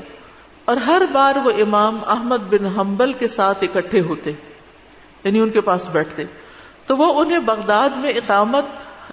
اور 0.65 0.77
ہر 0.77 1.03
بار 1.13 1.47
وہ 1.47 1.51
امام 1.61 1.99
احمد 2.07 2.37
بن 2.37 2.67
حنبل 2.67 3.13
کے 3.13 3.29
ساتھ 3.29 3.65
اکٹھے 3.65 4.01
ہوتے 4.01 4.31
یعنی 5.25 5.41
ان 5.41 5.51
کے 5.51 5.61
پاس 5.61 5.89
بیٹھتے۔ 5.89 6.25
تو 6.87 6.97
وہ 6.97 7.21
انہیں 7.21 7.39
بغداد 7.39 7.91
میں 7.97 8.11
اقامت 8.11 8.65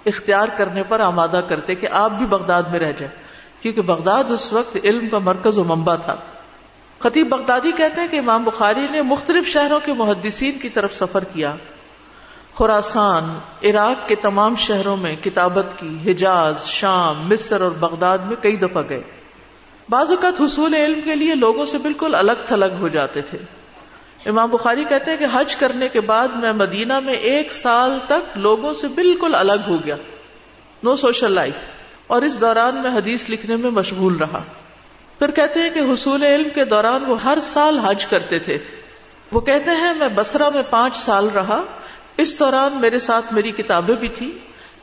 اختیار 0.06 0.48
کرنے 0.56 0.82
پر 0.82 1.00
آمادہ 1.00 1.40
کرتے 1.48 1.74
کہ 1.74 1.88
آپ 1.90 2.10
بھی 2.10 2.26
بغداد 2.26 2.62
میں 2.62 2.78
رہ 2.78 2.92
جائیں، 2.98 3.14
کیونکہ 3.62 3.80
بغداد 3.80 4.24
اس 4.28 4.52
وقت 4.52 4.78
علم 4.84 5.08
کا 5.08 5.18
مرکز 5.18 5.58
و 5.58 5.64
منبع 5.64 5.94
تھا۔ 5.94 6.16
خطیب 6.98 7.28
بغدادی 7.28 7.72
کہتے 7.76 8.00
ہیں 8.00 8.08
کہ 8.08 8.18
امام 8.18 8.44
بخاری 8.44 8.86
نے 8.90 9.02
مختلف 9.02 9.46
شہروں 9.46 9.80
کے 9.84 9.92
محدثین 9.92 10.58
کی 10.58 10.68
طرف 10.68 10.94
سفر 10.94 11.24
کیا۔ 11.24 11.54
خوراسان 12.54 13.38
عراق 13.64 14.08
کے 14.08 14.14
تمام 14.14 14.54
شہروں 14.56 14.96
میں 14.96 15.16
کتابت 15.24 15.66
کی، 15.76 15.98
حجاز، 16.06 16.64
شام، 16.64 17.28
مصر 17.28 17.60
اور 17.60 17.70
بغداد 17.70 18.18
میں 18.18 18.36
کئی 18.42 18.56
دفعہ 18.56 18.82
گئے۔ 18.88 19.02
بعض 19.88 20.10
اوقات 20.10 20.40
حصول 20.40 20.74
علم 20.74 21.00
کے 21.04 21.16
لیے 21.16 21.34
لوگوں 21.34 21.64
سے 21.64 21.78
بالکل 21.78 22.14
الگ 22.14 22.32
تھلگ 22.46 22.74
ہو 22.80 22.88
جاتے 22.88 23.20
تھے۔ 23.20 23.38
امام 24.26 24.50
بخاری 24.50 24.84
کہتے 24.84 25.10
ہیں 25.10 25.18
کہ 25.18 25.26
حج 25.32 25.56
کرنے 25.56 25.88
کے 25.88 26.00
بعد 26.00 26.28
میں 26.28 26.52
مدینہ 26.52 27.00
میں 27.00 27.14
ایک 27.14 27.52
سال 27.52 27.98
تک 28.06 28.38
لوگوں 28.38 28.72
سے 28.72 28.88
بالکل 28.88 29.34
الگ 29.34 29.68
ہو 29.68 29.76
گیا۔ 29.84 29.96
نو 30.82 30.96
سوشل 30.96 31.32
لائف 31.32 31.54
اور 32.06 32.22
اس 32.22 32.40
دوران 32.40 32.74
میں 32.74 32.90
حدیث 32.90 33.30
لکھنے 33.30 33.56
میں 33.56 33.70
مشغول 33.70 34.16
رہا۔ 34.16 34.42
پھر 35.18 35.30
کہتے 35.30 35.60
ہیں 35.60 35.70
کہ 35.70 35.80
حصول 35.92 36.22
علم 36.22 36.48
کے 36.54 36.64
دوران 36.64 37.04
وہ 37.04 37.22
ہر 37.22 37.38
سال 37.42 37.78
حج 37.78 38.06
کرتے 38.06 38.38
تھے۔ 38.38 38.58
وہ 39.32 39.40
کہتے 39.40 39.70
ہیں 39.70 39.94
میں 39.94 40.08
بسرا 40.14 40.48
میں 40.54 40.62
پانچ 40.70 40.96
سال 40.96 41.28
رہا۔ 41.34 41.62
اس 42.16 42.38
دوران 42.38 42.80
میرے 42.80 42.98
ساتھ 42.98 43.32
میری 43.32 43.50
کتابیں 43.50 43.94
بھی 43.94 44.08
تھی 44.08 44.38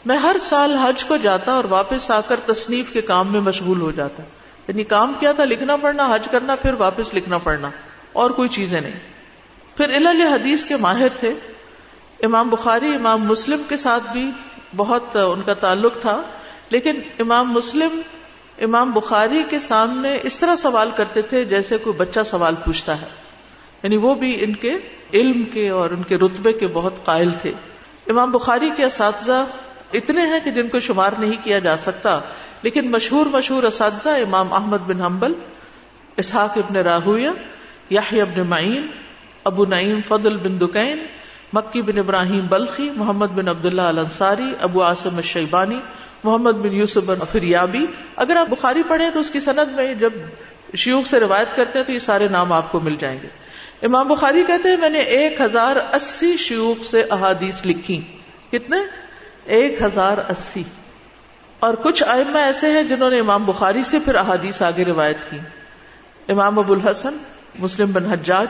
میں 0.06 0.18
ہر 0.18 0.36
سال 0.40 0.76
حج 0.76 1.04
کو 1.04 1.18
جاتا 1.18 1.52
اور 1.52 1.64
واپس 1.64 2.12
آ 2.12 2.22
کر 2.22 2.40
تصنیف 2.46 2.94
کے 2.94 3.02
کام 3.02 3.32
میں 3.32 3.42
مشغول 3.42 3.82
ہو 3.82 3.92
جاتا۔ 3.92 4.24
یعنی 4.68 4.84
کام 4.84 5.14
کیا 5.14 5.32
تھا؟ 5.32 5.46
لکھنا 5.46 5.76
پڑنا 5.76 6.16
حج 6.16 6.28
کرنا، 6.32 6.56
پھر 6.56 6.74
واپس 6.74 7.14
لکھنا 7.14 7.38
پڑنا 7.38 7.70
اور 8.14 8.30
کوئی 8.32 8.50
چیزیں 8.50 8.82
نہیں۔ 8.82 8.92
پھر 9.78 9.98
علل 9.98 10.22
حدیث 10.22 10.66
کے 10.66 10.78
ماہر 10.78 11.08
تھے۔ 11.20 11.34
امام 12.24 12.50
بخاری، 12.50 12.96
امام 12.96 13.22
مسلم 13.22 13.62
کے 13.70 13.78
ساتھ 13.78 14.04
بھی 14.12 14.32
بہت 14.76 15.18
ان 15.18 15.42
کا 15.42 15.54
تعلق 15.54 16.02
تھا۔ 16.02 16.22
لیکن 16.70 17.02
امام 17.20 17.52
مسلم، 17.52 18.02
امام 18.62 18.92
بخاری 18.92 19.44
کے 19.50 19.60
سامنے 19.60 20.18
اس 20.24 20.38
طرح 20.38 20.56
سوال 20.56 20.90
کرتے 20.96 21.22
تھے 21.22 21.46
جیسے 21.46 21.78
کوئی 21.78 21.96
بچہ 21.96 22.20
سوال 22.26 22.56
پوچھتا 22.66 23.02
ہے۔ 23.02 23.08
یعنی 23.84 23.98
وہ 23.98 24.16
بھی 24.16 24.44
ان 24.44 24.56
کے 24.56 24.78
علم 25.14 25.44
کے 25.44 25.70
اور 25.70 25.90
ان 25.90 26.04
کے 26.04 26.18
رتبے 26.18 26.54
کے 26.54 26.68
بہت 26.68 27.06
قائل 27.06 27.32
تھے۔ 27.42 27.52
امام 28.08 28.32
بخاری 28.32 28.70
کے 28.78 28.84
اساتذہ 28.84 29.46
اتنے 29.94 30.22
ہیں 30.22 30.40
کہ 30.44 30.52
جن 30.52 30.68
کو 30.70 30.80
شمار 30.80 31.12
نہیں 31.20 31.44
کیا 31.44 31.60
جا 31.60 31.78
سکتا، 31.78 32.20
لیکن 32.62 32.92
مشہور 32.92 33.26
مشہور 33.26 33.64
اساتذہ 33.64 34.10
امام 34.10 34.54
احمد 34.54 34.78
بن 34.78 35.02
حنبل، 35.02 35.34
اسحاق 36.18 36.58
ابن 36.58 36.76
راہویہ 36.76 37.30
یاہی 37.90 38.22
ابن 38.22 38.44
معین، 38.48 38.88
ابو 39.44 39.66
نعیم 39.66 40.00
فضل 40.08 40.38
بن 40.38 40.60
دکین، 40.62 41.06
مکی 41.54 41.82
بن 41.82 41.98
ابراہیم 41.98 42.48
بلخی، 42.48 42.90
محمد 42.96 43.28
بن 43.28 43.48
عبداللہ 43.48 43.82
الانصاری، 43.82 44.54
ابو 44.62 44.84
عاصم 44.84 45.16
الشیبانی، 45.16 45.80
محمد 46.24 46.52
بن 46.52 46.74
یوسف 46.74 46.98
بن 46.98 47.20
فریابی۔ 47.32 47.86
اگر 48.16 48.36
آپ 48.36 48.50
بخاری 48.50 48.84
پڑھیں 48.84 49.10
تو 49.10 49.20
اس 49.20 49.30
کی 49.30 49.40
سند 49.40 49.76
میں 49.76 49.94
جب 49.94 50.10
شیوخ 50.76 51.08
سے 51.08 51.20
روایت 51.20 51.56
کرتے 51.56 51.80
ہیں 51.80 51.86
تو 51.86 51.92
یہ 51.92 52.00
سارے 52.00 52.28
نام 52.32 52.54
آپ 52.54 52.72
کو 52.72 52.80
مل 52.80 52.96
جائیں 53.00 53.20
گے۔ 53.24 53.28
امام 53.82 54.08
بخاری 54.08 54.44
کہتے 54.48 54.70
ہیں 54.70 54.78
میں 54.78 54.90
نے 54.90 55.00
ایک 55.00 55.42
ہزار 55.42 55.76
اسی 55.94 56.38
شیوخ 56.38 56.86
سے 56.86 57.04
احادیث 57.12 57.66
لکھی۔ 57.66 58.02
کتنے؟ 58.52 58.78
ایک 59.46 59.82
ہزار 59.82 60.18
اسی۔ 60.18 60.64
اور 61.60 61.74
کچھ 61.74 62.04
ائمہ 62.08 62.38
ایسے 62.38 62.72
ہیں 62.72 62.84
جنہوں 62.84 63.10
نے 63.10 63.20
امام 63.20 63.46
بخاری 63.46 63.84
سے 63.84 64.00
پھر 64.00 64.16
احادیث 64.16 64.62
آگے 64.62 64.86
روایت 64.86 65.18
کی۔ 65.30 65.38
امام 66.30 66.60
ابو 66.60 66.74
الحسن، 66.74 67.18
مسلم 67.60 67.92
بن 67.92 68.06
حجاج، 68.06 68.48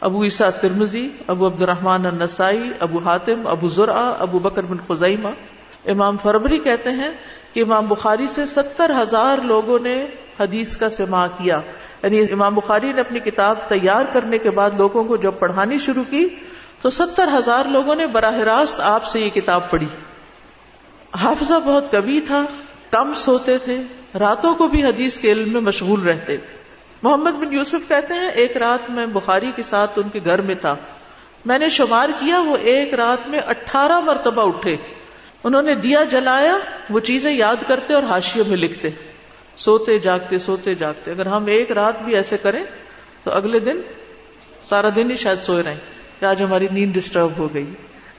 ابو 0.00 0.24
عیسیٰ 0.24 0.50
ترمزی 0.60 1.08
ابو 1.26 1.46
عبد 1.46 1.62
الرحمان 1.62 2.06
النسائی، 2.06 2.70
ابو 2.80 2.98
حاتم، 2.98 3.46
ابو 3.46 3.68
ذرا 3.68 4.14
ابو 4.18 4.38
بکر 4.38 4.62
بن 4.62 4.76
خزیمہ۔ 4.88 5.28
امام 5.86 6.16
فربری 6.16 6.58
کہتے 6.58 6.90
ہیں 6.90 7.10
کہ 7.52 7.62
امام 7.62 7.86
بخاری 7.86 8.26
سے 8.26 8.46
ستر 8.46 8.92
ہزار 9.02 9.38
لوگوں 9.38 9.78
نے 9.78 10.06
حدیث 10.40 10.76
کا 10.76 10.90
سما 10.90 11.26
کیا۔ 11.26 11.60
یعنی 12.02 12.22
امام 12.32 12.54
بخاری 12.54 12.92
نے 12.92 13.00
اپنی 13.00 13.20
کتاب 13.20 13.58
تیار 13.68 14.04
کرنے 14.12 14.38
کے 14.38 14.50
بعد 14.50 14.70
لوگوں 14.76 15.04
کو 15.04 15.16
جب 15.16 15.32
پڑھانی 15.38 15.78
شروع 15.78 16.04
کی 16.10 16.28
تو 16.82 16.90
ستر 16.90 17.28
ہزار 17.38 17.64
لوگوں 17.64 17.94
نے 17.94 18.06
براہ 18.06 18.38
راست 18.38 18.80
آپ 18.80 19.04
سے 19.04 19.20
یہ 19.20 19.30
کتاب 19.30 19.70
پڑھی۔ 19.70 19.86
حافظہ 21.14 21.54
بہت 21.64 21.92
کبھی 21.92 22.20
تھا، 22.20 22.44
کم 22.90 23.14
سوتے 23.14 23.58
تھے، 23.58 23.82
راتوں 24.18 24.54
کو 24.54 24.68
بھی 24.68 24.84
حدیث 24.84 25.18
کے 25.18 25.32
علم 25.32 25.52
میں 25.52 25.60
مشغول 25.60 26.02
رہتے۔ 26.02 26.36
محمد 27.02 27.30
بن 27.30 27.52
یوسف 27.52 27.88
کہتے 27.88 28.14
ہیں، 28.14 28.30
ایک 28.30 28.56
رات 28.56 28.90
میں 28.90 29.06
بخاری 29.06 29.52
کے 29.56 29.62
ساتھ 29.62 29.90
ان 29.96 30.08
کے 30.08 30.20
گھر 30.24 30.40
میں 30.40 30.54
تھا۔ 30.54 30.76
میں 31.46 31.58
نے 31.58 31.68
شمار 31.68 32.08
کیا، 32.20 32.40
وہ 32.40 32.56
ایک 32.56 32.94
رات 32.94 33.28
میں 33.28 33.38
اٹھارہ 33.38 34.00
مرتبہ 34.00 34.48
اٹھے۔ 34.48 34.76
انہوں 35.44 35.62
نے 35.62 35.74
دیا 35.74 36.04
جلایا، 36.04 36.58
وہ 36.90 37.00
چیزیں 37.00 37.32
یاد 37.32 37.56
کرتے 37.66 37.94
اور 37.94 38.02
ہاشیوں 38.02 38.44
میں 38.48 38.56
لکھتے۔ 38.56 38.88
سوتے 39.56 39.98
جاگتے 39.98 40.38
سوتے 40.38 40.74
جاگتے۔ 40.74 41.10
اگر 41.10 41.26
ہم 41.26 41.46
ایک 41.46 41.72
رات 41.72 42.02
بھی 42.02 42.14
ایسے 42.14 42.36
کریں 42.36 42.64
تو 43.24 43.32
اگلے 43.32 43.58
دن 43.58 43.80
سارا 44.68 44.88
دن 44.96 45.10
ہی 45.10 45.16
شاید 45.16 45.38
سوئے 45.38 45.62
رہے 45.62 45.78
کہ 46.20 46.24
آج 46.24 46.42
ہماری 46.42 46.68
نیند 46.70 46.92
ڈسٹرب 46.92 47.30
ہو 47.38 47.54
گئی۔ 47.54 47.70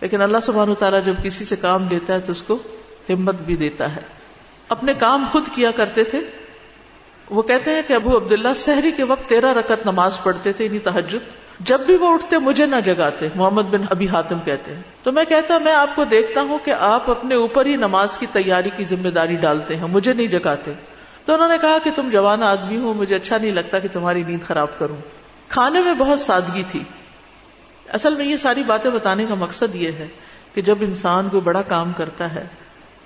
لیکن 0.02 0.22
اللہ 0.22 0.38
سبحانہ 0.44 0.74
تعالیٰ 0.74 1.00
جب 1.06 1.14
کسی 1.24 1.46
سے 1.46 1.56
کام 1.56 1.84
دیتا 1.84 2.14
ہے 2.14 2.20
تو 2.20 2.32
اس 2.32 2.44
کو 2.44 2.58
ہمت 3.10 3.36
بھی 3.36 3.56
دیتا 3.56 3.96
ہے۔ 3.96 4.02
اپنے 4.70 4.94
کام 4.94 5.26
خود 5.32 5.44
کیا 5.56 5.72
کرتے 5.72 6.04
تھے؟ 6.04 6.20
وہ 7.30 7.42
کہتے 7.42 7.72
ہیں 7.72 7.82
کہ 7.88 7.94
ابو 7.94 8.18
عبداللہ 8.18 8.48
سحری 8.56 8.92
کے 8.92 9.04
وقت 9.04 9.30
تیرہ 9.30 9.54
رکت 9.54 9.86
نماز 9.86 10.24
پڑھتے 10.24 10.54
تھے 10.54 10.66
یعنی 10.66 10.80
انہیں 10.86 11.02
تحجد 11.02 11.46
جب 11.60 11.80
بھی 11.80 11.96
وہ 11.96 12.14
اٹھتے، 12.14 12.38
مجھے 12.38 12.66
نہ 12.66 12.76
جگاتے، 12.86 13.28
محمد 13.36 13.62
بن 13.62 13.82
ابھی 13.90 14.08
حاتم 14.08 14.38
کہتے 14.46 14.76
ہیں۔ 14.76 14.82
تو 15.04 15.12
میں 15.12 15.26
کہتا، 15.26 15.58
میں 15.58 15.74
آپ 15.74 15.96
کو 15.96 16.04
دیکھتا 16.04 16.42
ہوں 16.42 16.58
کہ 16.64 16.72
آپ 16.72 17.10
اپنے 17.12 17.36
اوپر 17.36 17.66
ہی 17.66 17.76
نماز 17.76 18.18
کی 18.18 18.26
تیاری 18.34 18.70
کی 18.78 18.86
ذمہ 18.86 19.08
داری 19.08 19.36
ڈالتے 19.36 19.76
ہیں، 19.76 19.88
مجھے 19.88 20.14
نہیں 20.14 20.28
جگاتے۔ 20.28 20.74
تو 21.26 21.34
انہوں 21.34 21.48
نے 21.48 21.58
کہا 21.62 21.78
کہ 21.84 21.92
تم 21.96 22.10
جوان 22.12 22.44
آدمی 22.44 22.78
ہو، 22.78 22.94
مجھے 22.94 23.16
اچھا 23.16 23.38
نہیں 23.38 23.52
لگتا 23.52 23.80
کہ 23.80 23.88
تمہاری 23.94 24.24
نیند 24.28 24.48
خراب 24.48 24.68
کروں۔ 24.80 24.96
کھانے 25.50 25.82
میں 25.82 25.94
بہت 25.94 26.20
سادگی 26.20 26.64
تھی۔ 26.72 26.84
اصل 27.90 28.16
میں 28.16 28.26
یہ 28.26 28.38
ساری 28.38 28.64
باتیں 28.68 28.92
بتانے 28.92 29.26
کا 29.30 29.36
مقصد 29.36 29.76
یہ 29.76 29.92
ہے 29.92 30.08
کہ 30.54 30.62
جب 30.62 30.78
انسان 30.82 31.30
کو 31.30 31.40
بڑا 31.40 31.62
کام 31.62 31.92
کرتا 31.98 32.36
ہے، 32.36 32.48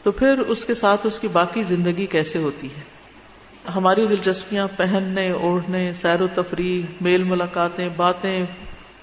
تو 0.03 0.11
پھر 0.11 0.39
اس 0.39 0.65
کے 0.65 0.73
ساتھ 0.73 1.01
اس 1.07 1.19
کی 1.19 1.27
باقی 1.27 1.63
زندگی 1.63 2.05
کیسے 2.05 2.39
ہوتی 2.39 2.67
ہے؟ 2.67 2.81
ہماری 3.75 4.07
دلچسپیاں 4.07 4.67
پہننے، 4.77 5.31
اوڑھنے، 5.31 5.93
سیر 5.93 6.21
و 6.21 6.27
تفریح، 6.35 6.81
میل 7.01 7.23
ملاقاتیں، 7.23 7.89
باتیں، 7.95 8.45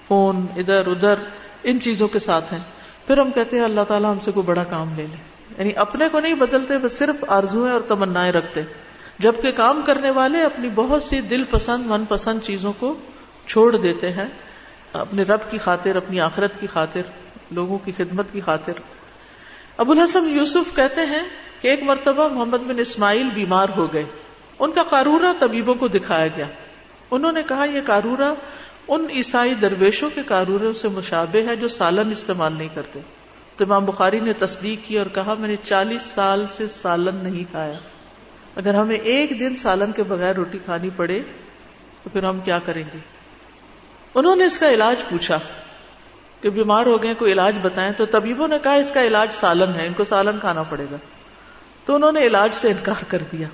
فون، 0.07 0.45
ادھر 0.55 0.87
ادھر، 0.87 1.15
ان 1.63 1.79
چیزوں 1.79 2.07
کے 2.07 2.19
ساتھ 2.19 2.53
ہیں۔ 2.53 2.61
پھر 3.07 3.17
ہم 3.17 3.31
کہتے 3.31 3.57
ہیں، 3.57 3.63
اللہ 3.63 3.81
تعالیٰ 3.87 4.11
ہم 4.11 4.19
سے 4.19 4.31
کوئی 4.31 4.45
بڑا 4.45 4.63
کام 4.63 4.93
لے 4.95 5.05
لے۔ 5.09 5.15
یعنی 5.57 5.71
اپنے 5.75 6.09
کو 6.09 6.19
نہیں 6.19 6.33
بدلتے، 6.33 6.77
بس 6.77 6.97
صرف 6.97 7.25
آرزویں 7.27 7.71
اور 7.71 7.81
تمنا 7.87 8.31
رکھتے۔ 8.31 8.61
جبکہ 9.19 9.51
کام 9.51 9.81
کرنے 9.85 10.09
والے 10.09 10.41
اپنی 10.41 10.69
بہت 10.75 11.03
سی 11.03 11.21
دل 11.21 11.43
پسند، 11.49 11.83
من 11.85 12.05
پسند 12.05 12.39
چیزوں 12.43 12.73
کو 12.79 12.95
چھوڑ 13.47 13.75
دیتے 13.75 14.11
ہیں، 14.11 14.27
اپنے 14.93 15.23
رب 15.23 15.51
کی 15.51 15.57
خاطر، 15.57 15.95
اپنی 15.95 16.21
آخرت 16.21 16.59
کی 16.59 16.67
خاطر، 16.67 17.01
لوگوں 17.51 17.77
کی 17.77 17.91
خدمت 17.97 18.25
کی 18.31 18.41
خاطر۔ 18.41 18.73
ابو 19.77 19.91
الحسن 19.91 20.29
یوسف 20.29 20.75
کہتے 20.75 21.01
ہیں 21.01 21.23
کہ 21.61 21.67
ایک 21.67 21.83
مرتبہ 21.83 22.27
محمد 22.27 22.57
بن 22.57 22.79
اسماعیل 22.79 23.27
بیمار 23.33 23.67
ہو 23.77 23.93
گئے۔ 23.93 24.03
ان 24.59 24.71
کا 24.71 24.83
کارورا 24.89 25.33
طبیبوں 25.39 25.75
کو 25.75 25.87
دکھایا 25.87 26.27
گیا۔ 26.27 26.45
انہوں 27.11 27.31
نے 27.31 27.43
کہا، 27.43 27.65
یہ 27.65 27.81
کارورا 27.85 28.33
ان 28.87 29.05
عیسائی 29.13 29.53
درویشوں 29.53 30.09
کے 30.15 30.21
کارورے 30.25 30.73
سے 30.73 30.87
مشابہ 30.87 31.47
ہے 31.47 31.55
جو 31.55 31.67
سالن 31.67 32.11
استعمال 32.11 32.53
نہیں 32.53 32.69
کرتے۔ 32.73 32.99
تو 33.57 33.63
امام 33.63 33.85
بخاری 33.85 34.19
نے 34.19 34.33
تصدیق 34.33 34.87
کی 34.87 34.97
اور 34.97 35.05
کہا، 35.13 35.33
میں 35.39 35.49
نے 35.49 35.55
چالیس 35.63 36.03
سال 36.03 36.45
سے 36.49 36.67
سالن 36.67 37.15
نہیں 37.15 37.43
کھایا۔ 37.51 37.73
اگر 38.57 38.73
ہمیں 38.73 38.95
ایک 38.95 39.39
دن 39.39 39.55
سالن 39.55 39.91
کے 39.91 40.03
بغیر 40.03 40.35
روٹی 40.35 40.57
کھانی 40.65 40.89
پڑے 40.95 41.21
تو 42.03 42.09
پھر 42.09 42.23
ہم 42.23 42.39
کیا 42.39 42.59
کریں 42.59 42.83
گے؟ 42.93 42.97
انہوں 44.15 44.35
نے 44.35 44.43
اس 44.43 44.59
کا 44.59 44.69
علاج 44.69 45.09
پوچھا 45.09 45.39
کہ 46.41 46.49
بیمار 46.49 46.85
ہو 46.85 47.03
گئے 47.03 47.13
کوئی 47.13 47.31
علاج 47.31 47.55
بتائیں 47.61 47.91
تو 47.91 48.05
طبیبوں 48.05 48.47
نے 48.47 48.57
کہا 48.63 48.73
اس 48.73 48.91
کا 48.91 49.03
علاج 49.03 49.27
سالن 49.31 49.79
ہے، 49.79 49.87
ان 49.87 49.93
کو 49.93 50.05
سالن 50.05 50.39
کھانا 50.39 50.63
پڑے 50.63 50.85
گا۔ 50.91 50.95
تو 51.85 51.95
انہوں 51.95 52.11
نے 52.11 52.27
علاج 52.27 52.53
سے 52.53 52.67
انکار 52.67 53.03
کر 53.07 53.17
دیا۔ 53.31 53.47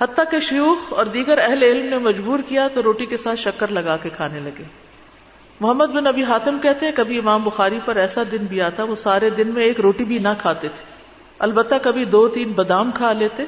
حتیٰ 0.00 0.24
کہ 0.30 0.40
شیوخ 0.40 0.92
اور 0.92 1.04
دیگر 1.04 1.38
اہل 1.38 1.62
علم 1.62 1.86
نے 1.86 1.98
مجبور 1.98 2.38
کیا 2.48 2.68
تو 2.74 2.82
روٹی 2.82 3.06
کے 3.06 3.16
ساتھ 3.16 3.40
شکر 3.40 3.68
لگا 3.68 3.96
کے 3.96 4.10
کھانے 4.16 4.40
لگے۔ 4.40 4.62
محمد 5.60 5.86
بن 5.86 6.06
ابی 6.06 6.22
حاتم 6.22 6.58
کہتے 6.62 6.86
ہیں، 6.86 6.92
کبھی 6.96 7.18
امام 7.18 7.42
بخاری 7.42 7.78
پر 7.84 7.96
ایسا 7.96 8.22
دن 8.32 8.44
بھی 8.48 8.62
آتا، 8.62 8.82
وہ 8.82 8.94
سارے 8.94 9.30
دن 9.30 9.48
میں 9.48 9.64
ایک 9.64 9.80
روٹی 9.80 10.04
بھی 10.04 10.18
نہ 10.18 10.28
کھاتے 10.38 10.68
تھے۔ 10.68 10.84
البتہ 11.38 11.74
کبھی 11.82 12.04
دو 12.04 12.28
تین 12.28 12.52
بادام 12.52 12.90
کھا 12.90 13.12
لیتے 13.12 13.44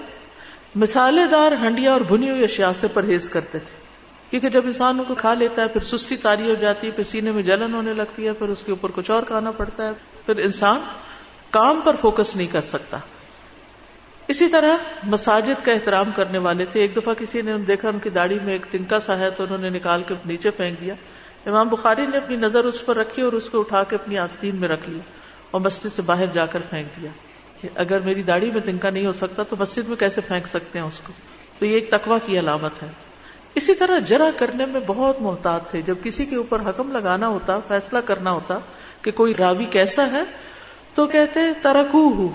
مثالے 0.78 1.26
دار 1.26 1.52
ہنڈیا 1.52 1.92
اور 1.92 2.00
بھنی 2.00 2.30
ہوئی 2.30 2.44
اشیاء 2.44 2.72
سے 2.76 2.88
پرہیز 2.88 3.28
کرتے 3.28 3.58
تھے۔ 3.58 3.76
کیونکہ 4.30 4.48
جب 4.48 4.66
انسان 4.66 4.98
ان 4.98 5.04
کو 5.08 5.14
کھا 5.14 5.34
لیتا 5.34 5.62
ہے، 5.62 5.68
پھر 5.68 5.80
سستی 5.80 6.16
تاری 6.16 6.50
ہو 6.50 6.54
جاتی 6.60 6.86
ہے، 6.86 6.92
پھر 6.92 7.04
سینے 7.04 7.30
میں 7.30 7.42
جلن 7.42 7.74
ہونے 7.74 7.94
لگتی 7.94 8.26
ہے، 8.26 8.32
پھر 8.32 8.48
اس 8.48 8.62
کے 8.62 8.72
اوپر 8.72 8.90
کچھ 8.94 9.10
اور 9.10 9.22
کھانا 9.22 9.50
پڑتا 9.50 9.86
ہے۔ 9.86 9.92
پھر 10.26 10.36
انسان 10.36 10.80
کام 11.50 11.80
پر 11.84 11.96
فوکس 12.00 12.36
نہیں 12.36 12.46
کر 12.46 12.60
سکتا۔ 12.60 12.98
اسی 14.28 14.48
طرح 14.48 14.76
مساجد 15.02 15.64
کا 15.64 15.72
احترام 15.72 16.10
کرنے 16.16 16.38
والے 16.38 16.64
تھے۔ 16.64 16.80
ایک 16.80 16.96
دفعہ 16.96 17.14
کسی 17.14 17.42
نے 17.42 17.58
دیکھا، 17.58 17.88
ان 17.88 17.98
کی 17.98 18.10
داڑھی 18.10 18.38
میں 18.44 18.52
ایک 18.52 18.66
تنکا 18.70 19.00
سا 19.00 19.18
ہے 19.18 19.30
تو 19.30 19.42
انہوں 19.42 19.58
نے 19.58 19.68
نکال 19.68 20.02
کے 20.02 20.14
نیچے 20.26 20.50
پھینک 20.50 20.80
دیا۔ 20.80 20.94
امام 21.46 21.68
بخاری 21.68 22.06
نے 22.06 22.16
اپنی 22.16 22.36
نظر 22.36 22.64
اس 22.64 22.86
پر 22.86 22.96
رکھی 22.96 23.22
اور 23.22 23.32
اس 23.32 23.50
کو 23.50 23.60
اٹھا 23.60 23.84
کے 23.84 23.96
اپنی 23.96 24.18
آستین 24.18 24.56
میں 24.56 24.68
رکھ 24.68 24.90
لیا 24.90 25.02
اور 25.50 25.60
مسجد 25.60 25.92
سے 25.92 26.02
باہر 26.02 26.26
جا 26.32 26.46
کر 26.46 26.58
پھینک 26.70 27.02
دیا۔ 27.02 27.10
کہ 27.60 27.68
اگر 27.74 28.00
میری 28.00 28.22
داڑھی 28.22 28.50
میں 28.50 28.60
تنکا 28.60 28.90
نہیں 28.90 29.06
ہو 29.06 29.12
سکتا 29.12 29.42
تو 29.42 29.56
مسجد 29.58 29.88
میں 29.88 29.96
کیسے 29.96 30.20
پھینک 30.20 30.46
سکتے 30.46 30.78
ہیں 30.78 30.86
اس 30.86 31.00
کو؟ 31.00 31.12
تو 31.58 31.66
یہ 31.66 31.74
ایک 31.74 31.90
تقوی 31.90 32.16
کی 32.26 32.38
علامت 32.38 32.82
ہے۔ 32.82 32.88
اسی 33.54 33.74
طرح 33.74 33.98
جرا 33.98 34.30
کرنے 34.38 34.66
میں 34.66 34.80
بہت 34.86 35.22
محتاط 35.22 35.70
تھے۔ 35.70 35.82
جب 35.82 35.94
کسی 36.02 36.26
کے 36.26 36.36
اوپر 36.36 36.60
حکم 36.60 36.92
لگانا 36.92 37.28
ہوتا، 37.28 37.58
فیصلہ 37.68 37.98
کرنا 37.98 38.32
ہوتا 38.32 38.58
کہ 39.02 39.10
کوئی 39.10 39.34
راوی 39.38 39.64
کیسا 39.64 40.12
ہے، 40.12 40.22
تو 40.94 41.06
کہتے 41.06 41.40
ترکو 41.62 42.12
ہوں 42.12 42.28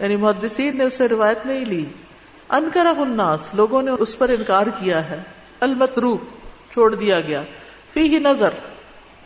یعنی 0.00 0.16
محدثین 0.16 0.78
نے 0.78 0.84
اسے 0.84 1.08
روایت 1.08 1.46
نہیں 1.46 1.64
لی۔ 1.64 1.84
انکرا 2.48 2.90
الناس، 2.90 3.50
لوگوں 3.54 3.82
نے 3.82 3.90
اس 3.90 4.18
پر 4.18 4.28
انکار 4.28 4.66
کیا 4.66 5.10
ہے۔ 5.10 5.22
المترو 5.60 6.16
چھوڑ 6.70 6.94
دیا 6.94 7.20
گیا۔ 7.20 7.42
فی 7.92 8.00
ہی 8.00 8.18
نظر۔ 8.18 8.50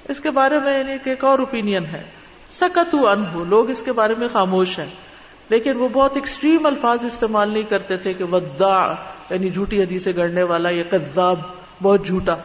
اس 0.08 0.20
کے 0.20 0.30
بارے 0.30 0.58
میں 0.58 0.78
یعنی 0.78 0.92
ایک 1.04 1.24
اور 1.24 1.38
اوپینین 1.38 1.84
ہے۔ 1.84 2.02
سکت 2.50 2.94
ان 2.94 3.48
لوگ 3.48 3.70
اس 3.70 3.82
کے 3.82 3.92
بارے 3.92 4.14
میں 4.18 4.28
خاموش 4.32 4.78
ہیں۔ 4.78 5.09
لیکن 5.50 5.76
وہ 5.76 5.88
بہت 5.88 6.10
ایکسٹریم 6.14 6.66
الفاظ 6.66 7.04
استعمال 7.04 7.52
نہیں 7.52 7.62
کرتے 7.62 7.96
تھے 7.96 8.12
کہ 8.12 8.24
ودا 8.24 8.92
یعنی 9.30 9.50
جھوٹی 9.50 9.82
حدیثیں 9.82 10.12
گڑنے 10.16 10.42
والا 10.42 10.70
یا 10.70 10.82
کذاب 10.90 11.38
بہت 11.82 12.06
جھوٹا۔ 12.06 12.36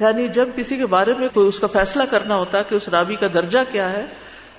یعنی 0.00 0.28
جب 0.28 0.48
کسی 0.56 0.76
کے 0.76 0.86
بارے 0.86 1.14
میں 1.18 1.28
کوئی 1.34 1.48
اس 1.48 1.58
کا 1.58 1.66
فیصلہ 1.66 2.02
کرنا 2.10 2.36
ہوتا 2.36 2.58
ہے 2.58 2.62
کہ 2.68 2.74
اس 2.74 2.88
رابی 2.88 3.16
کا 3.16 3.26
درجہ 3.34 3.58
کیا 3.72 3.90
ہے، 3.90 4.06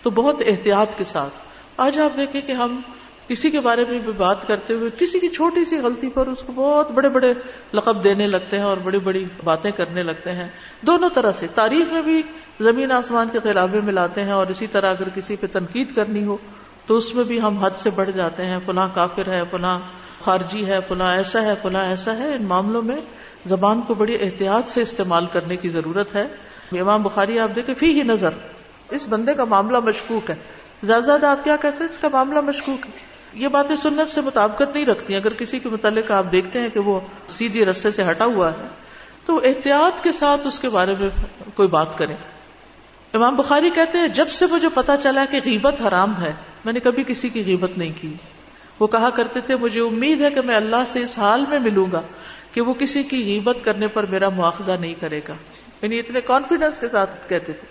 تو 0.04 0.10
بہت 0.10 0.42
احتیاط 0.46 0.98
کے 0.98 1.04
ساتھ۔ 1.04 1.34
آج 1.78 2.00
آپ 2.00 2.18
دیکھیں 2.18 2.42
کہ 2.42 2.52
ہم 2.52 2.82
کسی 3.28 3.52
کے 3.52 3.60
بارے 3.60 3.84
میں 3.90 4.00
بھی 4.00 4.12
بات 4.18 4.48
کرتے 4.48 4.74
ہوئے 4.74 4.90
کسی 5.00 5.20
کی 5.20 5.28
چھوٹی 5.28 5.66
سی 5.66 5.78
غلطی 5.78 6.10
پر 6.10 6.28
اس 6.28 6.44
کو 6.46 6.54
بہت 6.54 6.92
بڑے 6.92 7.10
بڑے 7.10 7.34
لقب 7.74 8.04
دینے 8.04 8.28
لگتے 8.28 8.58
ہیں 8.58 8.64
اور 8.64 8.78
بڑی 8.78 9.00
بڑی 9.00 9.26
باتیں 9.44 9.72
کرنے 9.72 10.04
لگتے 10.04 10.32
ہیں۔ 10.32 10.48
دونوں 10.82 11.10
طرح 11.10 11.32
سے 11.32 11.48
تاریخ 11.56 11.94
میں 11.94 12.02
بھی 12.02 12.22
زمین 12.60 12.92
آسمان 12.92 13.28
کے 13.32 13.40
خلابے 13.44 13.82
ملاتے 13.82 14.24
ہیں 14.24 14.32
اور 14.32 14.48
اسی 14.48 14.68
طرح 14.68 14.90
اگر 14.90 15.10
کسی 15.16 15.36
پہ 15.36 15.48
تنقید 15.52 15.96
کرنی 15.96 16.24
ہو 16.24 16.38
تو 16.86 16.96
اس 16.96 17.16
میں 17.16 17.24
بھی 17.24 17.42
ہم 17.42 17.58
حد 17.58 17.72
سے 17.78 17.90
بڑھ 17.90 18.10
جاتے 18.12 18.46
ہیں، 18.46 18.58
فلاں 18.66 18.88
کافر 18.94 19.30
ہے، 19.30 19.42
فلاں 19.52 19.80
خارجی 20.26 20.66
ہے، 20.66 20.80
فلاں 20.88 21.18
ایسا 21.18 21.42
ہے، 21.42 21.54
فلاں 21.62 21.86
ایسا 21.86 22.18
ہے۔ 22.18 22.34
ان 22.34 22.44
معاملوں 22.44 22.82
میں 22.82 22.96
زبان 23.46 23.82
کو 23.82 23.94
بڑی 23.94 24.18
احتیاط 24.22 24.70
سے 24.70 24.82
استعمال 24.82 25.26
کرنے 25.34 25.56
کی 25.56 25.70
ضرورت 25.70 26.16
ہے۔ 26.16 26.28
امام 26.80 27.04
بخاری، 27.04 27.40
آپ 27.40 27.56
دیکھیں، 27.56 27.76
فی 27.76 27.98
ہی 27.98 28.04
نظر۔ 28.04 28.30
اس 28.90 29.08
بندے 29.10 29.34
کا 29.34 29.44
معاملہ 29.44 29.80
مشکوک 29.80 30.30
ہے۔ 30.30 30.36
زیادہ 30.84 31.04
زیادہ 31.04 31.28
آپ 31.28 31.44
کیا 31.44 31.56
کہتے 31.56 31.84
ہیں؟ 31.84 31.92
اس 31.92 31.98
کا 31.98 32.08
معاملہ 32.12 32.42
مشکوک 32.42 32.86
ہے۔ 32.86 32.92
یہ 33.34 33.48
باتیں 33.48 33.76
سنت 33.76 34.10
سے 34.10 34.22
مطابقت 34.22 34.76
نہیں 34.76 34.86
رکھتی۔ 34.86 35.16
اگر 35.16 35.34
کسی 35.34 35.60
کے 35.60 35.70
متعلق 35.70 36.12
آپ 36.12 36.26
دیکھتے 36.32 36.60
ہیں 36.60 36.70
کہ 36.70 36.80
وہ 36.80 37.00
سیدھی 37.28 37.66
رستے 37.66 37.92
سے 37.92 38.04
ہٹا 38.10 38.26
ہوا 38.26 38.50
ہے، 38.50 38.68
تو 39.26 39.42
احتیاط 39.44 40.04
کے 40.04 40.12
ساتھ 40.12 40.48
اس 40.48 40.60
کے 40.60 40.70
بارے 40.70 40.94
میں 41.00 41.10
کوئی 41.56 41.68
بات 41.68 41.98
کریں 41.98 42.16
امام 43.14 43.36
بخاری 43.36 43.70
کہتے 43.70 43.98
ہیں، 43.98 44.08
جب 44.08 44.28
سے 44.28 44.46
مجھے 44.52 44.68
پتا 44.74 44.98
چلا 44.98 45.26
کہ 45.32 45.40
غیبت 45.46 45.82
حرام 45.88 46.22
ہے 46.22 46.34
میں 46.66 46.74
نے 46.74 46.80
کبھی 46.80 47.04
کسی 47.08 47.30
کی 47.30 47.44
غیبت 47.46 47.78
نہیں 47.78 47.92
کی۔ 48.02 48.14
وہ 48.80 48.88
کہا 48.88 49.10
کرتے 49.10 49.42
تھے، 49.42 49.56
مجھے 49.56 49.82
امید 49.82 50.22
ہے 50.22 50.32
کہ 50.32 50.42
میں 50.42 50.56
اللہ 50.56 50.84
سے 50.88 51.00
اس 51.00 51.20
حال 51.20 51.46
میں 51.50 51.60
ملوں 51.60 51.86
گا 51.92 52.02
کہ 52.52 52.62
وہ 52.62 52.74
کسی 52.74 53.04
کی 53.04 53.24
غیبت 53.24 53.58
کرنے 53.64 53.88
پر 53.88 54.06
میرا 54.06 54.30
مواخذہ 54.30 54.72
نہیں 54.80 54.94
کرے 55.00 55.22
گا۔ 55.28 55.34
یعنی 55.82 56.00
اتنے 56.00 56.22
کانفیڈینس 56.22 56.78
کے 56.78 56.90
ساتھ 56.90 57.30
کہتے 57.30 57.54
تھے۔ 57.54 57.68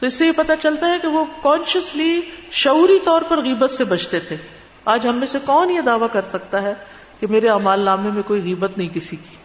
تو 0.00 0.06
اس 0.06 0.14
سے 0.14 0.26
یہ 0.26 0.32
پتا 0.36 0.56
چلتا 0.56 0.88
ہے 0.88 0.96
کہ 1.02 1.08
وہ 1.08 1.24
کانشیسلی 1.42 2.20
شعوری 2.50 2.98
طور 3.04 3.22
پر 3.28 3.40
غیبت 3.40 3.70
سے 3.70 3.84
بچتے 3.84 4.20
تھے۔ 4.20 4.36
آج 4.84 5.06
ہم 5.06 5.14
میں 5.14 5.26
سے 5.26 5.38
کون 5.46 5.70
یہ 5.70 5.80
دعویٰ 5.80 6.08
کر 6.12 6.22
سکتا 6.22 6.62
ہے 6.62 6.74
کہ 7.20 7.26
میرے 7.26 7.48
امال 7.48 7.80
نامے 7.80 8.10
میں 8.10 8.22
کوئی 8.22 8.42
غیبت 8.42 8.78
نہیں 8.78 8.88
کسی 8.88 9.16
کی؟ 9.16 9.39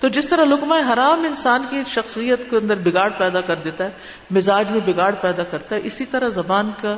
تو 0.00 0.08
جس 0.08 0.28
طرح 0.28 0.44
لکمہ 0.44 0.92
حرام 0.92 1.24
انسان 1.24 1.62
کی 1.70 1.82
شخصیت 1.86 2.50
کے 2.50 2.56
اندر 2.56 2.74
بگاڑ 2.76 3.10
پیدا 3.10 3.40
کر 3.40 3.54
دیتا 3.54 3.84
ہے، 3.84 3.90
مزاج 4.30 4.70
میں 4.70 4.80
بگاڑ 4.86 5.14
پیدا 5.20 5.42
کرتا 5.42 5.76
ہے، 5.76 5.80
اسی 5.84 6.04
طرح 6.04 6.28
زبان 6.28 6.70
کا 6.82 6.96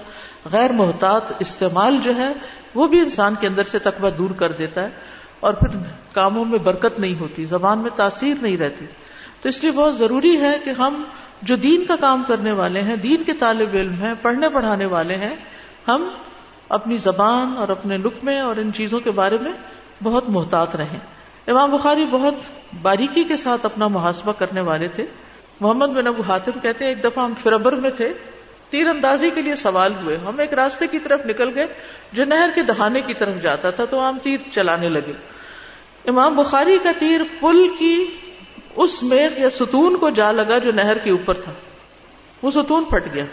غیر 0.53 0.73
محتاط 0.73 1.33
استعمال 1.39 1.97
جو 2.03 2.17
ہے، 2.17 2.33
وہ 2.75 2.89
بھی 2.89 2.99
انسان 2.99 3.35
کے 3.41 3.47
اندر 3.47 3.65
سے 3.65 3.79
تقوی 3.79 4.11
دور 4.11 4.31
کر 4.31 4.53
دیتا 4.53 4.83
ہے 4.83 4.89
اور 5.41 5.55
پھر 5.55 5.69
کاموں 6.13 6.45
میں 6.45 6.59
برکت 6.59 7.01
نہیں 7.01 7.19
ہوتی، 7.21 7.45
زبان 7.45 7.79
میں 7.79 7.91
تاثیر 7.97 8.35
نہیں 8.43 8.57
رہتی۔ 8.57 8.87
تو 9.41 9.49
اس 9.49 9.63
لیے 9.63 9.73
بہت 9.73 9.97
ضروری 9.97 10.41
ہے 10.41 10.59
کہ 10.65 10.71
ہم 10.71 11.03
جو 11.43 11.57
دین 11.57 11.85
کا 11.85 11.97
کام 11.97 12.23
کرنے 12.29 12.53
والے 12.53 12.81
ہیں، 12.81 12.97
دین 12.97 13.23
کے 13.25 13.33
طالب 13.33 13.69
علم 13.73 13.95
ہیں، 14.03 14.15
پڑھنے 14.23 14.49
پڑھانے 14.49 14.87
والے 14.87 15.17
ہیں، 15.17 15.37
ہم 15.89 16.09
اپنی 16.69 16.97
زبان 16.97 17.55
اور 17.57 17.69
اپنے 17.69 17.97
لکمے 17.97 18.41
اور 18.41 18.57
ان 18.57 18.73
چیزوں 18.73 19.01
کے 19.01 19.11
بارے 19.11 19.39
میں 19.41 19.53
بہت 20.03 20.25
محتاط 20.29 20.77
رہیں۔ 20.77 20.99
امام 21.49 21.71
بخاری 21.71 22.07
بہت 22.11 22.35
باریکی 22.83 23.25
کے 23.25 23.37
ساتھ 23.37 23.67
اپنا 23.67 23.89
محاسبہ 23.89 24.33
کرنے 24.39 24.61
والے 24.61 24.89
تھے۔ 24.89 25.07
محمد 25.61 25.87
بن 25.87 26.07
ابو 26.07 26.23
حاتم 26.23 26.51
کہتے 26.63 26.85
ہیں، 26.85 26.95
ایک 26.95 27.05
دفعہ 27.05 27.25
ہم 27.25 27.33
فربر 27.43 27.73
میں 27.73 27.91
تھے، 27.91 28.13
تیر 28.71 28.87
اندازی 28.87 29.31
کے 29.35 29.43
لیے 29.43 29.55
سوال 29.55 29.93
ہوئے۔ 30.03 30.17
ہم 30.17 30.39
ایک 30.39 30.55
راستے 30.55 30.87
کی 30.87 30.99
طرف 30.99 31.27
نکل 31.27 31.51
گئے، 31.55 31.67
جو 32.13 32.25
نہر 32.25 32.51
کے 32.55 32.63
دہانے 32.63 33.01
کی 33.01 33.15
طرف 33.15 33.35
جاتا 33.43 33.71
تھا، 33.71 33.85
تو 33.85 34.09
ہم 34.09 34.19
تیر 34.23 34.39
چلانے 34.53 34.89
لگے۔ 34.89 35.13
امام 36.07 36.37
بخاری 36.37 36.79
کا 36.83 36.93
تیر 36.99 37.21
پل 37.41 37.69
کی 37.79 38.05
اس 38.77 39.03
میغ 39.03 39.41
یا 39.41 39.51
ستون 39.51 39.97
کو 39.97 40.11
جا 40.11 40.33
لگا 40.33 40.59
جو 40.59 40.73
نہر 40.73 40.99
کے 40.99 41.11
اوپر 41.11 41.35
تھا۔ 41.35 41.53
وہ 42.43 42.51
ستون 42.51 42.85
پھٹ 42.85 43.15
گیا۔ 43.15 43.25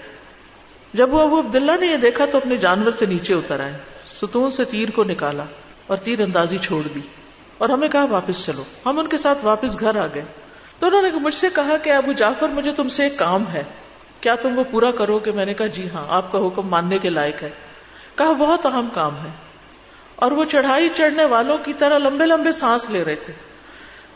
جب 0.93 1.13
وہ 1.13 1.21
ابو 1.21 1.39
عبداللہ 1.39 1.71
نے 1.79 1.87
یہ 1.87 1.97
دیکھا 1.97 2.25
تو 2.25 2.37
اپنے 2.37 2.57
جانور 2.57 2.91
سے 2.91 3.05
نیچے 3.05 3.33
اتر 3.33 3.59
آئے۔ 3.59 3.73
ستون 4.21 4.51
سے 4.51 4.63
تیر 4.65 4.89
کو 4.89 5.03
نکالا 5.03 5.43
اور 5.87 5.97
تیر 5.97 6.21
اندازی 6.21 6.57
چھوڑ 6.57 6.87
دی۔ 6.95 6.99
اور 7.57 7.69
ہمیں 7.69 7.89
کہا 7.89 8.05
واپس 8.05 8.45
چلو۔ 8.45 8.63
ہم 8.85 8.99
ان 8.99 9.07
کے 9.07 9.17
ساتھ 9.17 9.45
واپس 9.45 9.79
گھر 9.79 9.97
آ 9.97 10.07
گئے۔ 10.15 10.25
تو 10.79 10.87
انہوں 10.87 11.01
نے 11.01 11.11
مجھ 11.11 11.33
سے 11.33 11.47
کہا 11.55 11.77
کہ 11.77 11.91
ابو 11.91 12.11
جعفر، 12.11 12.49
مجھے 12.49 12.71
تم 12.71 12.87
سے 12.87 13.03
ایک 13.03 13.17
کام 13.17 13.43
ہے۔ 13.53 13.63
کیا 14.21 14.35
تم 14.35 14.57
وہ 14.57 14.63
پورا 14.71 14.91
کرو 14.91 15.19
کہ 15.19 15.31
میں 15.31 15.45
نے 15.45 15.53
کہا 15.53 15.67
جی 15.67 15.89
ہاں 15.89 16.05
آپ 16.09 16.31
کا 16.31 16.37
حکم 16.37 16.67
ماننے 16.67 16.97
کے 16.97 17.09
لائق 17.09 17.43
ہے۔ 17.43 17.49
کہا، 18.15 18.31
بہت 18.31 18.65
اہم 18.65 18.87
کام 18.93 19.15
ہے۔ 19.15 19.29
اور 20.15 20.31
وہ 20.31 20.45
چڑھائی 20.45 20.89
چڑھنے 20.95 21.25
والوں 21.25 21.57
کی 21.65 21.73
طرح 21.73 21.97
لمبے 21.97 22.25
لمبے 22.25 22.51
سانس 22.51 22.89
لے 22.89 23.03
رہے 23.03 23.15
تھے۔ 23.15 23.33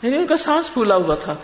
یعنی 0.02 0.16
ان 0.16 0.26
کا 0.26 0.36
سانس 0.36 0.72
پھولا 0.72 0.94
ہوا 0.94 1.14
تھا۔ 1.14 1.34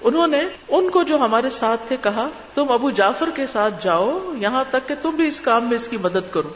انہوں 0.00 0.26
نے 0.26 0.40
ان 0.68 0.90
کو 0.90 1.02
جو 1.02 1.16
ہمارے 1.16 1.50
ساتھ 1.50 1.80
تھے 1.88 1.96
کہا، 2.02 2.28
تم 2.54 2.70
ابو 2.72 2.90
جعفر 2.90 3.30
کے 3.34 3.46
ساتھ 3.46 3.74
جاؤ، 3.84 4.32
یہاں 4.36 4.64
تک 4.70 4.88
کہ 4.88 4.94
تم 5.02 5.10
بھی 5.10 5.26
اس 5.26 5.40
کام 5.40 5.64
میں 5.64 5.76
اس 5.76 5.88
کی 5.88 5.96
مدد 5.96 6.32
کرو، 6.32 6.48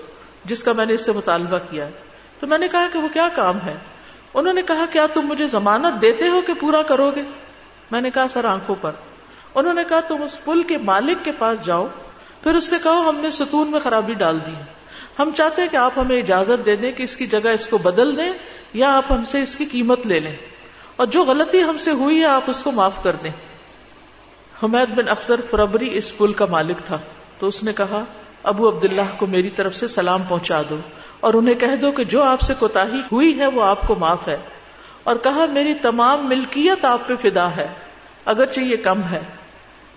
جس 0.44 0.62
کا 0.62 0.72
میں 0.72 0.86
نے 0.86 0.94
اس 0.94 1.04
سے 1.04 1.12
مطالبہ 1.12 1.58
کیا 1.70 1.86
ہے۔ 1.86 1.90
تو 2.40 2.46
میں 2.46 2.58
نے 2.58 2.68
کہا 2.68 2.86
کہ 2.92 2.98
وہ 2.98 3.08
کیا 3.12 3.28
کام 3.34 3.58
ہے؟ 3.66 3.74
انہوں 4.38 4.52
نے 4.52 4.62
کہا، 4.62 4.84
کیا 4.92 5.06
تم 5.14 5.20
مجھے 5.20 5.46
ضمانت 5.46 6.02
دیتے 6.02 6.28
ہو 6.28 6.40
کہ 6.46 6.54
پورا 6.54 6.82
کرو 6.82 7.10
گے 7.10 7.22
میں 7.90 8.00
نے 8.00 8.10
کہا، 8.10 8.28
سر، 8.28 8.44
آنکھوں 8.44 8.74
پر۔ 8.80 8.90
انہوں 9.54 9.74
نے 9.74 9.84
کہا، 9.88 10.00
تم 10.00 10.22
اس 10.22 10.44
پل 10.44 10.62
کے 10.62 10.78
مالک 10.78 11.18
کے 11.24 11.32
پاس 11.32 11.66
جاؤ، 11.66 11.86
پھر 12.42 12.54
اس 12.54 12.70
سے 12.70 12.76
کہو، 12.82 13.08
ہم 13.08 13.16
نے 13.16 13.30
ستون 13.30 13.70
میں 13.70 13.80
خرابی 13.80 14.14
ڈال 14.14 14.38
دی 14.46 14.52
ہم 15.18 15.30
چاہتے 15.36 15.62
ہیں 15.62 15.68
کہ 15.68 15.76
آپ 15.76 15.92
ہمیں 15.96 16.18
اجازت 16.18 16.66
دے 16.66 16.76
دیں 16.76 16.92
کہ 16.92 17.02
اس 17.02 17.16
کی 17.16 17.26
جگہ 17.26 17.48
اس 17.48 17.66
کو 17.66 17.78
بدل 17.78 18.16
دیں، 18.16 18.32
یا 18.74 18.96
آپ 18.96 19.12
ہم 19.12 19.24
سے 19.24 19.42
اس 19.42 19.56
کی 19.56 19.64
قیمت 19.64 20.06
لے 20.06 20.20
لیں۔ 20.20 20.36
اور 20.96 21.06
جو 21.06 21.24
غلطی 21.24 21.62
ہم 21.62 21.76
سے 21.76 21.90
ہوئی 21.90 22.20
ہے، 22.20 22.24
آپ 22.24 22.42
اس 22.46 22.62
کو 22.62 22.72
معاف 22.72 23.02
کر 23.02 23.16
دیں۔ 23.22 23.30
حمید 24.62 24.94
بن 24.94 25.08
اکثر 25.08 25.40
فربری 25.50 25.88
اس 25.92 26.18
پل 26.18 26.32
کا 26.32 26.44
مالک 26.44 26.86
تھا۔ 26.86 26.98
تو 27.38 27.46
اس 27.46 27.62
نے 27.62 27.72
کہا، 27.72 28.04
ابو 28.42 28.68
عبداللہ 28.68 29.02
کو 29.16 29.26
میری 29.26 29.50
طرف 29.50 29.76
سے 29.76 29.88
سلام 29.88 30.22
پہنچا 30.28 30.62
دو۔ 30.70 30.76
اور 31.20 31.34
انہیں 31.34 31.54
کہہ 31.54 31.76
دو 31.82 31.92
کہ 31.92 32.04
جو 32.04 32.22
آپ 32.22 32.40
سے 32.40 32.54
کوتا 32.58 32.84
ہوئی 33.12 33.38
ہے 33.38 33.46
وہ 33.46 33.62
آپ 33.62 33.86
کو 33.86 33.94
معاف 33.94 34.28
ہے۔ 34.28 34.36
اور 35.04 35.16
کہا، 35.16 35.46
میری 35.52 35.74
تمام 35.74 36.28
ملکیت 36.28 36.84
آپ 36.84 37.08
پہ 37.08 37.14
فدا 37.16 37.56
ہے، 37.56 37.68
اگرچہ 38.24 38.60
یہ 38.60 38.76
کم 38.76 39.00
ہے۔ 39.10 39.20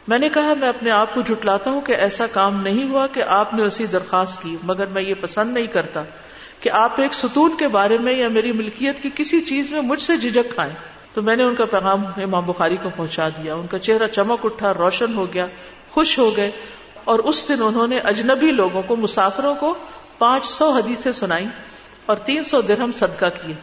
میں 0.07 0.19
نے 0.19 0.29
کہا، 0.29 0.53
میں 0.59 0.69
اپنے 0.69 0.91
آپ 0.91 1.13
کو 1.13 1.21
جٹلاتا 1.21 1.69
ہوں 1.69 1.81
کہ 1.81 1.91
ایسا 1.91 2.27
کام 2.27 2.61
نہیں 2.61 2.89
ہوا 2.89 3.07
کہ 3.07 3.23
آپ 3.27 3.53
نے 3.53 3.63
اسی 3.63 3.85
درخواست 3.85 4.41
کی، 4.41 4.57
مگر 4.63 4.85
میں 4.85 5.01
یہ 5.01 5.13
پسند 5.21 5.53
نہیں 5.53 5.67
کرتا 5.67 6.03
کہ 6.59 6.69
آپ 6.69 7.01
ایک 7.01 7.13
ستون 7.13 7.57
کے 7.59 7.67
بارے 7.67 7.97
میں 8.01 8.13
یا 8.13 8.27
میری 8.27 8.51
ملکیت 8.51 8.99
کی 8.99 9.09
کسی 9.15 9.41
چیز 9.41 9.71
میں 9.71 9.81
مجھ 9.81 10.01
سے 10.01 10.17
جھجک 10.17 10.53
کھائیں۔ 10.53 10.73
تو 11.13 11.21
میں 11.21 11.35
نے 11.35 11.43
ان 11.43 11.55
کا 11.55 11.65
پیغام 11.65 12.05
امام 12.05 12.45
بخاری 12.45 12.77
کو 12.83 12.89
پہنچا 12.95 13.29
دیا۔ 13.29 13.53
ان 13.53 13.67
کا 13.67 13.79
چہرہ 13.79 14.07
چمک 14.07 14.45
اٹھا، 14.45 14.73
روشن 14.73 15.13
ہو 15.13 15.25
گیا، 15.33 15.47
خوش 15.91 16.19
ہو 16.19 16.37
گئے۔ 16.37 16.51
اور 17.03 17.19
اس 17.19 17.49
دن 17.49 17.63
انہوں 17.63 17.87
نے 17.87 17.99
اجنبی 17.99 18.51
لوگوں 18.51 18.81
کو، 18.81 18.95
مسافروں 18.95 19.55
کو 19.55 19.73
پانچ 20.21 20.45
سو 20.45 20.69
حدیثیں 20.69 21.11
سنائی 21.11 21.47
اور 22.05 22.17
تین 22.17 22.43
سو 22.43 22.61
درہم 22.61 22.91
صدقہ 22.91 23.25
کیے۔ 23.41 23.55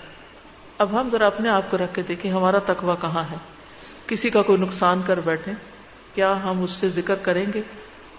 اب 0.78 1.00
ہم 1.00 1.08
ذرا 1.12 1.26
اپنے 1.26 1.48
آپ 1.48 1.62
کو 1.70 1.76
رکھ 1.76 1.94
کے 1.94 2.02
دیکھیں 2.02 2.32
ہمارا 2.32 2.58
تقوی 2.58 2.92
کہاں 3.00 3.22
ہے۔ 3.30 3.36
کسی 4.06 4.30
کا 4.30 4.42
کوئی 4.42 4.60
نقصان 4.60 5.00
کر 5.06 5.20
بیٹھے۔ 5.24 5.52
کیا 6.14 6.42
ہم 6.44 6.62
اس 6.62 6.70
سے 6.70 6.88
ذکر 6.88 7.14
کریں 7.14 7.46
گے؟ 7.54 7.62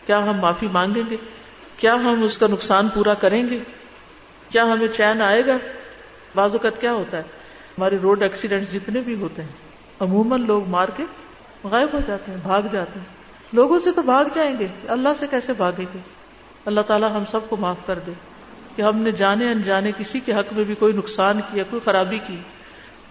کیا 0.05 0.23
ہم 0.23 0.37
معافی 0.37 0.67
مانگیں 0.67 1.03
گے؟ 1.09 1.17
کیا 1.77 1.95
ہم 1.95 2.23
اس 2.23 2.37
کا 2.37 2.47
نقصان 2.47 2.89
پورا 2.89 3.13
کریں 3.13 3.49
گے؟ 3.49 3.59
کیا 4.49 4.63
ہمیں 4.63 4.87
چین 4.87 5.21
آئے 5.21 5.45
گا؟ 5.45 5.57
بعض 6.35 6.51
اوقات 6.51 6.81
کیا 6.81 6.93
ہوتا 6.93 7.17
ہے؟ 7.17 7.23
ہمارے 7.77 7.97
روڈ 8.01 8.21
ایکسیڈنٹ 8.21 8.71
جتنے 8.71 9.01
بھی 9.01 9.15
ہوتے 9.15 9.41
ہیں، 9.41 9.49
عموماً 9.99 10.45
لوگ 10.45 10.67
مار 10.67 10.87
کے 10.97 11.03
غائب 11.63 11.93
ہو 11.93 11.99
جاتے 12.07 12.31
ہیں، 12.31 12.39
بھاگ 12.41 12.61
جاتے 12.71 12.99
ہیں۔ 12.99 13.05
لوگوں 13.53 13.79
سے 13.79 13.91
تو 13.91 14.01
بھاگ 14.01 14.25
جائیں 14.35 14.59
گے، 14.59 14.67
اللہ 14.87 15.09
سے 15.19 15.27
کیسے 15.27 15.53
بھاگیں 15.53 15.85
گے؟ 15.93 15.99
اللہ 16.65 16.81
تعالیٰ 16.81 17.11
ہم 17.11 17.23
سب 17.31 17.39
کو 17.49 17.57
معاف 17.57 17.77
کر 17.85 17.99
دے۔ 17.99 18.11
کہ 18.79 18.83
ہم 18.83 18.97
نے 18.97 19.11
جانے 19.11 19.51
انجانے 19.51 19.91
کسی 19.97 20.19
کے 20.19 20.33
حق 20.33 20.53
میں 20.53 20.63
بھی 20.63 20.75
کوئی 20.75 20.93
نقصان 20.93 21.39
کیا 21.51 21.63
کوئی 21.69 21.81
خرابی 21.85 22.19
کی۔ 22.27 22.37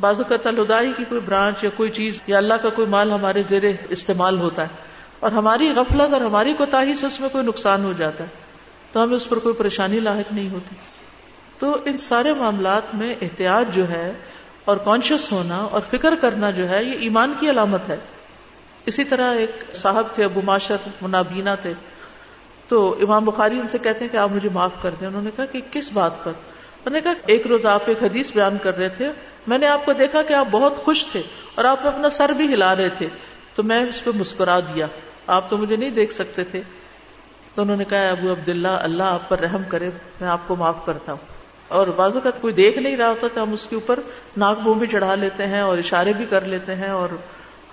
بازو 0.00 0.24
کا 0.24 0.36
تلدائی 0.36 0.92
کی 0.96 1.04
کوئی 1.08 1.20
برانچ 1.20 1.64
یا 1.64 1.70
کوئی 1.76 1.90
چیز 1.90 2.20
یا 2.26 2.38
اللہ 2.38 2.54
کا 2.54 2.68
کوئی 2.68 2.88
مال 2.88 3.10
ہمارے 3.10 3.42
زیر 3.48 3.62
استعمال 3.88 4.38
ہوتا 4.38 4.62
ہے 4.62 4.68
اور 5.20 5.32
ہماری 5.32 5.72
غفلت 5.76 6.12
اور 6.12 6.20
ہماری 6.20 6.52
کوتاہی 6.52 6.94
سے 6.94 7.06
اس 7.06 7.20
میں 7.20 7.28
کوئی 7.28 7.46
نقصان 7.46 7.84
ہو 7.84 7.92
جاتا 7.98 8.24
ہے 8.24 8.28
تو 8.92 9.02
ہمیں 9.02 9.16
اس 9.16 9.28
پر 9.28 9.38
کوئی 9.38 9.54
پریشانی 9.54 10.00
لاحق 10.00 10.32
نہیں 10.32 10.48
ہوتی۔ 10.48 10.74
تو 11.58 11.76
ان 11.84 11.96
سارے 11.96 12.32
معاملات 12.32 12.94
میں 12.94 13.14
احتیاط 13.22 13.74
جو 13.74 13.88
ہے 13.88 14.12
اور 14.64 14.76
کانشیس 14.76 15.32
ہونا 15.32 15.56
اور 15.56 15.80
فکر 15.90 16.14
کرنا 16.14 16.50
جو 16.50 16.68
ہے 16.68 16.84
یہ 16.84 16.92
ایمان 16.92 17.34
کی 17.40 17.50
علامت 17.50 17.88
ہے۔ 17.88 17.96
اسی 18.86 19.04
طرح 19.04 19.34
ایک 19.34 19.76
صاحب 19.76 20.06
تھے 20.14 20.24
ابو 20.24 20.40
معاشر 20.44 20.76
منابینا 21.02 21.54
تھے۔ 21.54 21.72
تو 22.68 22.96
امام 23.00 23.24
بخاری 23.24 23.60
ان 23.60 23.68
سے 23.68 23.78
کہتے 23.78 24.04
ہیں 24.04 24.12
کہ 24.12 24.16
آپ 24.16 24.30
مجھے 24.32 24.48
معاف 24.52 24.70
کر 24.82 24.90
دیں۔ 25.00 25.08
انہوں 25.08 25.22
نے 25.22 25.30
کہا 25.36 25.46
کہ 25.46 25.60
کس 25.70 25.92
بات 25.92 26.24
پر؟ 26.24 26.32
انہوں 26.84 26.92
نے 26.92 27.00
کہا 27.00 27.12
ایک 27.26 27.46
روز 27.46 27.66
آپ 27.66 27.82
ایک 27.86 28.02
حدیث 28.02 28.32
بیان 28.32 28.58
کر 28.62 28.76
رہے 28.76 28.88
تھے۔ 28.88 29.12
میں 29.46 29.58
نے 29.58 29.66
آپ 29.66 29.84
کو 29.84 29.92
دیکھا 29.92 30.22
کہ 30.22 30.32
آپ 30.32 30.46
بہت 30.50 30.76
خوش 30.76 31.06
تھے 31.06 31.22
اور 31.54 31.64
آپ 31.64 31.86
اپنا 31.86 32.08
سر 32.08 32.28
بھی 32.28 32.54
ہلا 32.54 32.76
رہے 32.76 32.88
تھے۔ 32.88 33.06
تو 33.54 33.62
میں 33.62 33.80
اس 33.80 34.04
پہ 34.04 34.10
مسکرا 34.14 34.60
دیا۔ 34.60 34.86
آپ 35.26 35.50
تو 35.50 35.58
مجھے 35.58 35.76
نہیں 35.76 35.90
دیکھ 35.90 36.12
سکتے 36.12 36.44
تھے۔ 36.44 36.62
تو 37.54 37.62
انہوں 37.62 37.76
نے 37.76 37.84
کہا 37.84 38.08
ابو 38.08 38.32
عبداللہ، 38.32 38.68
اللہ 38.68 39.02
آپ 39.02 39.28
پر 39.28 39.38
رحم 39.38 39.62
کرے، 39.68 39.90
میں 40.20 40.28
آپ 40.28 40.38
کو 40.46 40.56
معاف 40.56 40.86
کرتا 40.86 41.12
ہوں۔ 41.12 41.38
اور 41.68 41.86
بازو 41.86 42.20
کا 42.20 42.30
کوئی 42.30 42.54
دیکھ 42.54 42.78
نہیں 42.78 42.96
رہا 42.96 43.08
ہوتا 43.08 43.26
تو 43.34 43.42
ہم 43.42 43.52
اس 43.52 43.66
کے 43.66 43.76
اوپر 43.76 44.00
ناک 44.36 44.60
بو 44.60 44.74
بھی 44.74 44.86
چڑھا 44.86 45.14
لیتے 45.14 45.46
ہیں 45.46 45.60
اور 45.60 45.78
اشارے 45.78 46.12
بھی 46.12 46.26
کر 46.30 46.44
لیتے 46.44 46.74
ہیں 46.74 46.88
اور 46.88 47.08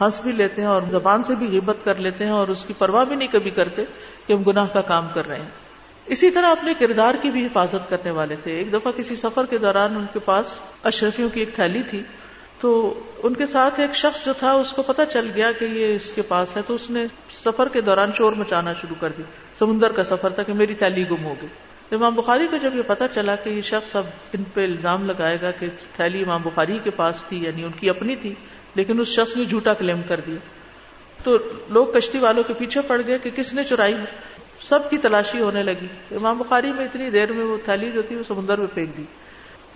ہنس 0.01 0.21
بھی 0.21 0.31
لیتے 0.31 0.61
ہیں 0.61 0.67
اور 0.67 0.81
زبان 0.89 1.23
سے 1.23 1.35
بھی 1.35 1.47
غیبت 1.51 1.75
کر 1.83 1.95
لیتے 1.95 2.25
ہیں 2.25 2.31
اور 2.31 2.47
اس 2.47 2.65
کی 2.65 2.73
پرواہ 2.77 3.05
بھی 3.05 3.15
نہیں 3.15 3.27
کبھی 3.27 3.51
کرتے۔ 3.51 3.83
کہ 4.27 4.33
ہم 4.33 4.43
گناہ 4.43 4.67
کا 4.73 4.81
کام 4.81 5.07
کر 5.13 5.27
رہے 5.27 5.39
ہیں۔ 5.39 5.49
اسی 6.05 6.31
طرح 6.31 6.45
اپنے 6.45 6.73
کردار 6.79 7.15
کی 7.21 7.29
بھی 7.29 7.45
حفاظت 7.45 7.89
کرنے 7.89 8.11
والے 8.11 8.35
تھے۔ 8.43 8.51
ایک 8.51 8.73
دفعہ 8.73 8.91
کسی 8.91 9.15
سفر 9.15 9.45
کے 9.45 9.57
دوران 9.57 9.95
ان 9.95 10.05
کے 10.13 10.19
پاس 10.19 10.59
اشرفیوں 10.83 11.29
کی 11.29 11.39
ایک 11.39 11.55
تھیلی 11.55 11.83
تھی۔ 11.83 12.03
تو 12.59 12.99
ان 13.23 13.33
کے 13.33 13.45
ساتھ 13.45 13.79
ایک 13.79 13.95
شخص 13.95 14.25
جو 14.25 14.33
تھا، 14.33 14.51
اس 14.51 14.73
کو 14.73 14.81
پتا 14.81 15.05
چل 15.05 15.27
گیا 15.35 15.51
کہ 15.51 15.65
یہ 15.65 15.95
اس 15.95 16.13
کے 16.13 16.21
پاس 16.21 16.57
ہے۔ 16.57 16.61
تو 16.67 16.73
اس 16.73 16.89
نے 16.89 17.05
سفر 17.29 17.67
کے 17.67 17.81
دوران 17.81 18.11
شور 18.11 18.33
مچانا 18.33 18.73
شروع 18.73 18.95
کر 18.99 19.09
دی۔ 19.17 19.23
سمندر 19.59 19.91
کا 19.91 20.03
سفر 20.03 20.29
تھا 20.29 20.43
کہ 20.43 20.53
میری 20.53 20.73
تھیلی 20.73 21.09
گم 21.09 21.25
ہو 21.25 21.35
گئی۔ 21.41 21.49
امام 21.91 22.15
بخاری 22.15 22.47
کو 22.51 22.57
جب 22.57 22.75
یہ 22.75 22.81
پتا 22.87 23.07
چلا 23.07 23.35
کہ 23.35 23.49
یہ 23.49 23.61
شخص 23.61 23.95
اب 23.95 24.03
ان 24.33 24.43
پہ 24.53 24.63
الزام 24.63 25.05
لگائے 25.05 25.37
گا 25.41 25.51
کہ 25.51 25.67
تھیلی 25.95 26.21
امام 26.21 26.41
بخاری 26.41 26.79
کے 26.83 26.89
پاس 26.89 27.23
تھی 27.29 27.43
یعنی 27.43 27.63
ان 27.63 27.71
کی 27.71 27.89
اپنی 27.89 28.15
تھی، 28.15 28.33
لیکن 28.75 28.99
اس 28.99 29.07
شخص 29.07 29.37
نے 29.37 29.45
جھوٹا 29.45 29.73
کلیم 29.73 30.01
کر 30.07 30.19
دیا۔ 30.19 30.35
تو 31.25 31.37
لوگ 31.69 31.87
کشتی 31.87 32.17
والوں 32.17 32.43
کے 32.43 32.53
پیچھے 32.53 32.81
پڑ 32.81 33.01
گئے 33.07 33.19
کہ 33.23 33.29
کس 33.35 33.53
نے 33.53 33.63
چرائی 33.63 33.93
سب 34.61 34.89
کی 34.89 34.97
تلاشی 34.97 35.41
ہونے 35.41 35.63
لگی۔ 35.63 35.87
امام 36.11 36.37
بخاری 36.37 36.71
میں 36.71 36.85
اتنی 36.85 37.09
دیر 37.09 37.31
میں 37.31 37.45
وہ 37.45 37.57
تھیلی 37.65 37.91
جو 37.91 38.01
تھی 38.01 38.15
وہ 38.15 38.23
سمندر 38.27 38.57
میں 38.57 38.67
پھینک 38.73 38.97
دی۔ 38.97 39.03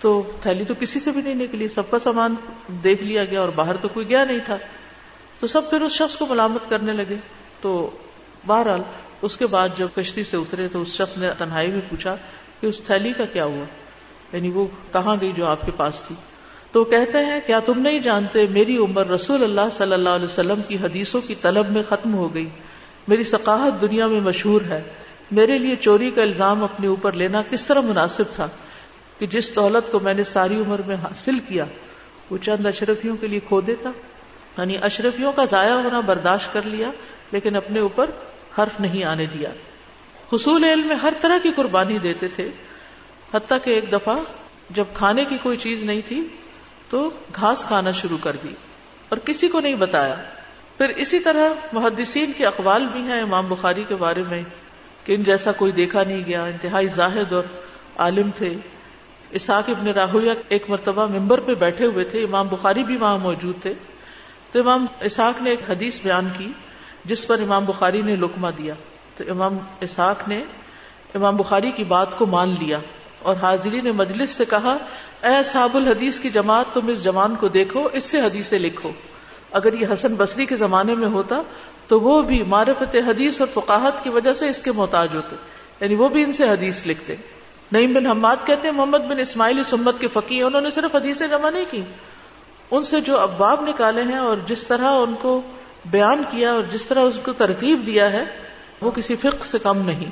تو 0.00 0.32
تھیلی 0.42 0.64
تو 0.64 0.74
کسی 0.80 1.00
سے 1.00 1.10
بھی 1.10 1.22
نہیں 1.22 1.34
نکلی، 1.34 1.68
سب 1.68 1.90
کا 1.90 1.98
سامان 1.98 2.34
دیکھ 2.68 3.02
لیا 3.02 3.24
گیا 3.24 3.40
اور 3.40 3.48
باہر 3.48 3.76
تو 3.76 3.88
کوئی 3.88 4.08
گیا 4.08 4.24
نہیں 4.24 4.38
تھا۔ 4.46 4.56
تو 5.40 5.46
سب 5.46 5.70
پھر 5.70 5.80
اس 5.80 5.92
شخص 5.92 6.16
کو 6.16 6.26
ملامت 6.26 6.70
کرنے 6.70 6.92
لگے۔ 6.92 7.16
تو 7.60 7.90
بہرحال 8.46 8.80
اس 9.22 9.36
کے 9.36 9.46
بعد 9.46 9.68
جب 9.78 9.88
کشتی 9.94 10.24
سے 10.24 10.36
اترے 10.36 10.68
تو 10.68 10.80
اس 10.80 10.88
شخص 10.88 11.18
نے 11.18 11.30
تنہائی 11.38 11.68
میں 11.68 11.80
پوچھا 11.90 12.16
کہ 12.60 12.66
اس 12.66 12.82
تھیلی 12.82 13.12
کا 13.12 13.24
کیا 13.24 13.44
ہوا؟ 13.44 13.64
یعنی 14.36 14.50
وہ 14.50 14.66
کہاں 14.92 15.16
گئی 15.20 15.32
جو 15.36 15.46
آپ 15.46 15.66
کے 15.66 15.72
پاس 15.76 16.02
تھی؟ 16.02 16.16
تو 16.72 16.84
کہتے 16.84 17.18
ہیں، 17.18 17.40
کیا 17.46 17.60
تم 17.60 17.78
نہیں 17.78 17.98
جانتے 17.98 18.46
میری 18.46 18.76
عمر 18.76 19.06
رسول 19.06 19.44
اللہ 19.44 19.70
صلی 19.72 19.92
اللہ 19.92 20.08
علیہ 20.08 20.24
وسلم 20.24 20.60
کی 20.68 20.76
حدیثوں 20.82 21.20
کی 21.20 21.34
طلب 21.34 21.70
میں 21.70 21.82
ختم 21.88 22.14
ہو 22.14 22.34
گئی؟ 22.34 22.48
میری 23.08 23.24
ثقافت 23.24 23.82
دنیا 23.82 24.06
میں 24.06 24.20
مشہور 24.20 24.60
ہے۔ 24.62 24.82
میرے 25.30 25.58
لیے 25.58 25.76
چوری 25.76 26.10
کا 26.10 26.22
الزام 26.22 26.64
اپنے 26.64 26.86
اوپر 26.86 27.12
لینا 27.12 27.42
کس 27.50 27.66
طرح 27.66 27.80
مناسب 27.80 28.24
تھا 28.34 28.48
کہ 29.18 29.26
جس 29.26 29.54
دولت 29.54 29.92
کو 29.92 30.00
میں 30.00 30.14
نے 30.14 30.24
ساری 30.24 30.54
عمر 30.54 30.80
میں 30.86 30.96
حاصل 30.96 31.38
کیا، 31.48 31.64
وہ 32.30 32.38
چند 32.38 32.66
اشرفیوں 32.66 33.16
کے 33.16 33.26
لیے 33.26 33.40
کھو 33.48 33.60
دیتا 33.60 33.90
یعنی 34.58 34.76
اشرفیوں 34.82 35.32
کا 35.32 35.44
ضائع 35.44 35.72
ہونا 35.72 36.00
برداشت 36.00 36.52
کر 36.52 36.62
لیا، 36.62 36.90
لیکن 37.32 37.56
اپنے 37.56 37.80
اوپر 37.80 38.10
حرف 38.58 38.80
نہیں 38.80 39.04
آنے 39.04 39.26
دیا۔ 39.26 39.50
حصول 40.32 40.64
علم 40.64 40.86
میں 40.86 40.96
ہر 40.96 41.12
طرح 41.20 41.38
کی 41.42 41.50
قربانی 41.56 41.98
دیتے 41.98 42.28
تھے، 42.28 42.50
حتیٰ 43.34 43.58
کہ 43.64 43.70
ایک 43.70 43.92
دفعہ 43.92 44.16
جب 44.70 44.84
کھانے 44.94 45.24
کی 45.24 45.38
کوئی 45.42 45.56
چیز 45.56 45.82
نہیں 45.82 46.00
تھی 46.08 46.28
تو 46.90 47.10
گھاس 47.36 47.64
کھانا 47.64 47.90
شروع 47.90 48.18
کر 48.20 48.36
دی 48.44 48.54
اور 49.08 49.18
کسی 49.18 49.48
کو 49.48 49.60
نہیں 49.60 49.74
بتایا۔ 49.74 50.14
پھر 50.78 50.88
اسی 50.88 51.20
طرح 51.20 51.48
محدثین 51.72 52.32
کے 52.36 52.46
اقوال 52.46 52.86
بھی 52.92 53.00
ہیں 53.00 53.22
امام 53.22 53.48
بخاری 53.48 53.84
کے 53.88 53.94
بارے 53.94 54.22
میں 54.28 54.42
کہ 55.04 55.14
ان 55.14 55.22
جیسا 55.22 55.52
کوئی 55.52 55.72
دیکھا 55.72 56.04
نہیں 56.04 56.22
گیا، 56.26 56.44
انتہائی 56.44 56.88
زاہد 56.88 57.32
اور 57.32 57.42
عالم 57.96 58.30
تھے۔ 58.36 58.54
اسحاق 59.30 59.70
ابن 59.70 59.86
راہویا 59.86 60.34
ایک 60.48 60.70
مرتبہ 60.70 61.06
ممبر 61.06 61.40
پہ 61.40 61.54
بیٹھے 61.54 61.86
ہوئے 61.86 62.04
تھے، 62.04 62.24
امام 62.24 62.48
بخاری 62.48 62.84
بھی 62.84 62.96
وہاں 62.96 63.18
موجود 63.18 63.62
تھے۔ 63.62 63.74
تو 64.52 64.60
امام 64.60 64.86
اسحاق 65.00 65.42
نے 65.42 65.50
ایک 65.50 65.70
حدیث 65.70 66.00
بیان 66.00 66.28
کی 66.38 66.52
جس 67.04 67.26
پر 67.26 67.40
امام 67.40 67.64
بخاری 67.64 68.02
نے 68.02 68.16
لکما 68.16 68.50
دیا۔ 68.50 68.74
تو 69.16 69.24
امام 69.30 69.58
اسحاق 69.80 70.28
نے 70.28 70.44
امام 71.14 71.36
بخاری 71.36 71.70
کی 71.70 71.84
بات 71.84 72.18
کو 72.18 72.26
مان 72.26 72.54
لیا 72.60 72.78
اور 73.22 73.36
حاضری 73.42 73.80
نے 73.80 73.92
مجلس 73.92 74.30
سے 74.30 74.44
کہا 74.44 74.76
اے 75.22 75.42
صحاب 75.42 75.76
الحدیث 75.76 76.20
کی 76.20 76.30
جماعت، 76.30 76.64
تم 76.74 76.88
اس 76.88 77.04
جوان 77.04 77.36
کو 77.36 77.48
دیکھو، 77.48 77.88
اس 77.92 78.04
سے 78.04 78.20
حدیثیں 78.20 78.58
لکھو۔ 78.58 78.90
اگر 79.50 79.72
یہ 79.72 79.86
حسن 79.92 80.14
بصری 80.14 80.46
کے 80.46 80.56
زمانے 80.56 80.94
میں 80.94 81.08
ہوتا، 81.08 81.42
تو 81.86 82.00
وہ 82.00 82.22
بھی 82.22 82.42
معرفت 82.42 82.96
حدیث 82.96 83.40
اور 83.40 83.48
فقاہت 83.54 84.04
کی 84.04 84.10
وجہ 84.10 84.32
سے 84.32 84.48
اس 84.48 84.62
کے 84.62 84.72
محتاج 84.72 85.08
ہوتے۔ 85.14 85.36
یعنی 85.80 85.94
وہ 85.94 86.08
بھی 86.08 86.24
ان 86.24 86.32
سے 86.32 86.48
حدیث 86.48 86.86
لکھتے۔ 86.86 87.14
نعیم 87.72 87.92
بن 87.92 88.06
حماد 88.06 88.36
کہتے 88.46 88.68
ہیں، 88.68 88.74
محمد 88.74 88.98
بن 88.98 89.18
اسماعیل 89.18 89.64
سمت 89.64 90.00
کے 90.00 90.08
فقی 90.12 90.42
انہوں 90.42 90.60
نے 90.60 90.70
صرف 90.70 90.96
حدیثیں 90.96 91.26
جمع 91.26 91.50
نہیں 91.50 91.64
کی۔ 91.70 91.82
ان 92.70 92.84
سے 92.84 93.00
جو 93.00 93.18
ابواب 93.18 93.68
نکالے 93.68 94.02
ہیں 94.02 94.18
اور 94.18 94.36
جس 94.46 94.66
طرح 94.66 94.88
ان 94.88 95.14
کو 95.22 95.40
بیان 95.90 96.22
کیا 96.30 96.52
اور 96.52 96.62
جس 96.62 96.86
طرح 96.86 97.00
اس 97.00 97.20
کو 97.22 97.32
ترتیب 97.32 97.82
دیا 97.86 98.12
ہے، 98.12 98.24
وہ 98.80 98.90
کسی 98.90 99.16
فقہ 99.16 99.44
سے 99.44 99.58
کم 99.58 99.78
نہیں۔ 99.78 100.10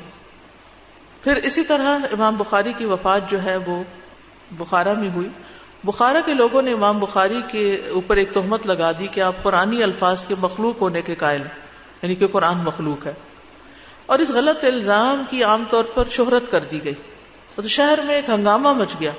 پھر 1.25 1.37
اسی 1.37 1.65
طرح 1.65 1.99
امام 2.13 2.37
بخاری 2.37 2.73
کی 2.73 2.85
وفات 2.85 3.31
جو 3.31 3.43
ہے، 3.43 3.57
وہ 3.57 3.83
بخارا 4.51 4.93
میں 4.93 5.11
ہوئی۔ 5.11 5.29
بخارا 5.85 6.21
کے 6.27 6.35
لوگوں 6.35 6.63
نے 6.63 6.73
امام 6.73 6.99
بخاری 6.99 7.41
کے 7.49 7.83
اوپر 7.91 8.17
ایک 8.17 8.35
تہمت 8.35 8.67
لگا 8.67 8.93
دی 8.93 9.07
کہ 9.07 9.21
آپ 9.21 9.33
قرآنی 9.43 9.83
الفاظ 9.83 10.27
کے 10.27 10.35
مخلوق 10.39 10.81
ہونے 10.81 11.03
کے 11.03 11.15
قائل 11.15 11.43
یعنی 12.03 12.15
کہ 12.15 12.27
قرآن 12.27 12.59
مخلوق 12.59 13.07
ہے۔ 13.07 13.13
اور 14.07 14.19
اس 14.19 14.31
غلط 14.31 14.65
الزام 14.65 15.25
کی 15.31 15.45
عام 15.45 15.65
طور 15.71 15.85
پر 15.95 16.05
شہرت 16.11 16.51
کر 16.51 16.61
دی 16.61 16.85
گئی۔ 16.85 16.95
تو 17.55 17.63
شہر 17.63 17.99
میں 18.07 18.15
ایک 18.15 18.31
ہنگامہ 18.31 18.73
مچ 18.73 18.89
گیا۔ 19.01 19.11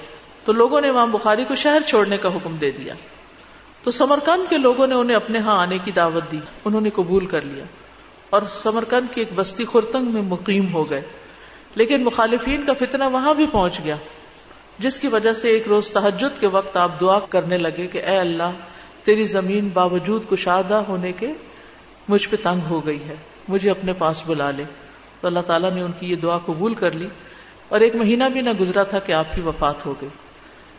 تو 0.46 0.54
لوگوں 0.54 0.82
نے 0.82 0.90
امام 0.90 1.12
بخاری 1.12 1.46
کو 1.46 1.56
شہر 1.56 1.82
چھوڑنے 1.88 2.18
کا 2.18 2.30
حکم 2.30 2.56
دے 2.56 2.72
دیا۔ 2.72 2.94
تو 3.84 3.92
سمرکند 3.92 4.50
کے 4.50 4.58
لوگوں 4.58 4.88
نے 4.88 4.96
انہیں 4.96 5.16
اپنے 5.16 5.40
ہاں 5.40 5.60
آنے 5.60 5.78
کی 5.78 5.92
دعوت 5.92 6.32
دی۔ 6.32 6.40
انہوں 6.66 6.82
نے 6.82 6.90
قبول 6.90 7.26
کر 7.26 7.42
لیا۔ 7.42 7.64
اور 8.30 8.42
سمرکند 8.42 9.14
کی 9.14 9.22
ایک 9.22 9.30
بستی 9.36 9.66
خورتنگ 9.66 10.06
میں 10.06 10.22
مقیم 10.22 10.74
ہو 10.74 10.90
گئے۔ 10.90 11.02
لیکن 11.76 12.04
مخالفین 12.04 12.66
کا 12.66 12.74
فتنہ 12.74 13.04
وہاں 13.04 13.34
بھی 13.34 13.46
پہنچ 13.52 13.82
گیا۔ 13.84 13.96
جس 14.80 15.00
کی 15.00 15.08
وجہ 15.08 15.34
سے 15.34 15.50
ایک 15.50 15.68
روز 15.68 15.92
تحجد 15.92 16.42
کے 16.42 16.48
وقت 16.48 16.78
آپ 16.78 17.02
دعا 17.02 17.20
کرنے 17.20 17.58
لگے 17.58 17.88
کہ 17.88 17.98
اے 17.98 18.18
اللہ، 18.18 18.52
تیری 19.04 19.26
زمین 19.26 19.70
باوجود 19.74 20.24
کشادہ 20.30 20.74
ہونے 20.74 21.12
کے 21.12 21.28
مجھ 22.10 22.30
پہ 22.30 22.36
تنگ 22.44 22.66
ہو 22.70 22.86
گئی 22.86 23.04
ہے، 23.04 23.16
مجھے 23.48 23.70
اپنے 23.70 23.94
پاس 23.94 24.24
بلا 24.26 24.52
لے۔ 24.52 24.64
تو 25.22 25.28
اللہ 25.28 25.40
تعالیٰ 25.40 25.72
نے 25.72 25.82
ان 25.82 25.92
کی 26.00 26.12
یہ 26.12 26.16
دعا 26.16 26.38
قبول 26.38 26.74
کر 26.74 26.92
لی 26.92 27.08
اور 27.68 27.82
ایک 27.82 27.96
مہینہ 27.96 28.24
بھی 28.34 28.42
نہ 28.42 28.50
گزرا 28.60 28.84
تھا 28.84 29.00
کہ 29.00 29.12
آپ 29.12 29.36
کی 29.36 29.42
وفات 29.42 29.86
ہو 29.86 29.94
گئی 30.02 30.10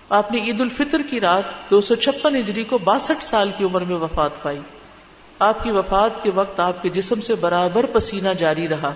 آپ 0.09 0.33
نے 0.33 0.39
عید 0.39 0.61
الفطر 0.61 1.01
کی 1.11 1.21
رات 1.21 1.71
دو 1.71 1.81
سو 1.81 1.95
چھپن 1.95 2.37
ہجری 2.37 2.65
کو 2.65 2.79
باسٹھ 2.79 3.25
سال 3.25 3.51
کی 3.59 3.65
عمر 3.65 3.81
میں 3.81 3.97
وفات 3.97 4.43
پائی۔ 4.43 4.61
آپ 5.39 5.65
کی 5.65 5.71
وفات 5.71 6.23
کے 6.23 6.31
وقت 6.35 6.61
آپ 6.61 6.83
کے 6.83 6.89
جسم 6.89 7.21
سے 7.21 7.35
برابر 7.35 7.87
پسینہ 7.87 8.29
جاری 8.39 8.69
رہا۔ 8.69 8.93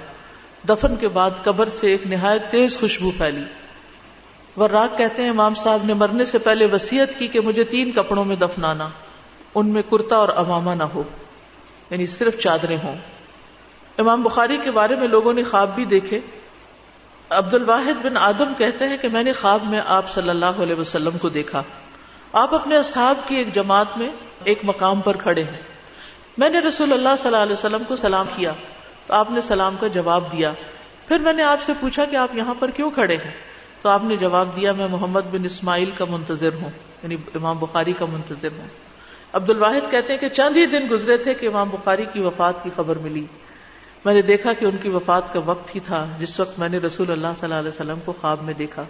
دفن 0.69 0.97
کے 0.97 1.09
بعد 1.09 1.31
قبر 1.45 1.69
سے 1.69 1.91
ایک 1.91 2.07
نہایت 2.07 2.43
تیز 2.51 2.79
خوشبو 2.81 3.11
پھیلی۔ 3.11 3.64
ورراک 4.57 4.99
کہتے 4.99 5.23
ہیں، 5.23 5.31
امام 5.31 5.55
صاحب 5.55 5.81
نے 5.85 5.95
مرنے 5.95 6.25
سے 6.25 6.39
پہلے 6.39 6.67
وسیعت 6.67 7.09
کی 7.19 7.29
کہ 7.29 7.41
مجھے 7.41 7.65
تین 7.65 7.93
کپڑوں 7.93 8.25
میں 8.25 8.37
دفنانا، 8.37 8.89
ان 9.55 9.69
میں 9.69 9.83
کرتا 9.91 10.17
اور 10.17 10.29
امامہ 10.37 10.71
نہ 10.71 10.83
ہو 10.83 11.03
یعنی 11.91 12.07
صرف 12.07 12.39
چادریں 12.39 12.77
ہوں۔ 12.85 12.97
امام 13.99 14.23
بخاری 14.23 14.59
کے 14.65 14.71
بارے 14.71 14.97
میں 14.97 15.09
لوگوں 15.09 15.33
نے 15.33 15.43
خواب 15.45 15.75
بھی 15.75 15.85
دیکھے۔ 15.85 16.21
عبد 17.31 17.55
الواحد 17.55 18.05
بن 18.05 18.17
آدم 18.17 18.53
کہتے 18.59 18.89
ہیں 18.89 18.97
کہ 18.97 19.09
میں 19.09 19.23
نے 19.23 19.33
خواب 19.33 19.61
میں 19.65 19.81
آپ 19.87 20.11
صلی 20.11 20.29
اللہ 20.29 20.47
علیہ 20.47 20.75
وسلم 20.75 21.19
کو 21.19 21.29
دیکھا۔ 21.29 21.63
آپ 22.33 22.55
اپنے 22.55 22.77
اصحاب 22.77 23.17
کی 23.29 23.37
ایک 23.37 23.55
جماعت 23.55 23.99
میں 23.99 24.09
ایک 24.45 24.59
مقام 24.63 25.01
پر 25.01 25.17
کھڑے 25.17 25.43
ہیں۔ 25.43 25.61
میں 26.39 26.51
نے 26.51 26.59
رسول 26.59 26.93
اللہ 26.93 27.09
صلی 27.19 27.27
اللہ 27.27 27.43
علیہ 27.43 27.53
وسلم 27.53 27.83
کو 27.89 27.97
سلام 27.97 28.27
کیا، 28.37 28.53
تو 29.07 29.15
آپ 29.15 29.31
نے 29.31 29.41
سلام 29.41 29.77
کا 29.81 29.87
جواب 29.87 30.33
دیا۔ 30.33 30.53
پھر 31.09 31.19
میں 31.19 31.33
نے 31.33 31.43
آپ 31.43 31.63
سے 31.63 31.73
پوچھا 31.81 32.05
کہ 32.05 32.17
آپ 32.17 32.37
یہاں 32.37 32.55
پر 32.59 32.71
کیوں 32.71 32.91
کھڑے 32.91 33.17
ہیں؟ 33.17 33.54
تو 33.85 33.91
آپ 33.91 34.05
نے 34.05 34.17
جواب 34.17 34.49
دیا، 34.57 34.73
میں 34.73 34.89
محمد 34.91 35.21
بن 35.31 35.45
اسماعیل 35.45 35.91
کا 35.99 36.05
منتظر 36.11 36.49
ہوں 36.63 36.71
یعنی 37.03 37.17
امام 37.35 37.59
بخاری 37.59 37.93
کا 37.93 38.07
منتظر 38.07 38.49
ہوں۔ 38.59 38.67
عبد 39.33 39.51
الواحد 39.51 39.91
کہتے 39.91 40.13
ہیں 40.13 40.21
کہ 40.21 40.29
چند 40.29 40.57
ہی 40.57 40.67
دن 40.67 40.87
گزرے 40.91 41.17
تھے 41.17 41.35
کہ 41.35 41.47
امام 41.47 41.69
بخاری 41.69 42.05
کی 42.13 42.21
وفات 42.21 42.65
کی 42.65 42.71
خبر 42.77 42.99
ملی۔ 42.99 43.27
میں 44.05 44.15
نے 44.15 44.23
دیکھا 44.23 44.53
کہ 44.53 44.65
ان 44.65 44.77
کی 44.83 44.89
وفات 44.89 45.33
کا 45.33 45.41
وقت 45.47 45.75
ہی 45.75 45.81
تھا، 45.81 46.07
جس 46.19 46.41
وقت 46.41 46.59
میں 46.59 46.69
نے 46.69 46.79
رسول 46.79 47.11
اللہ 47.11 47.27
صلی 47.27 47.45
اللہ 47.45 47.55
علیہ 47.55 47.69
وسلم 47.69 47.99
کو 48.05 48.13
خواب 48.21 48.43
میں 48.43 48.55
دیکھا۔ 48.55 48.85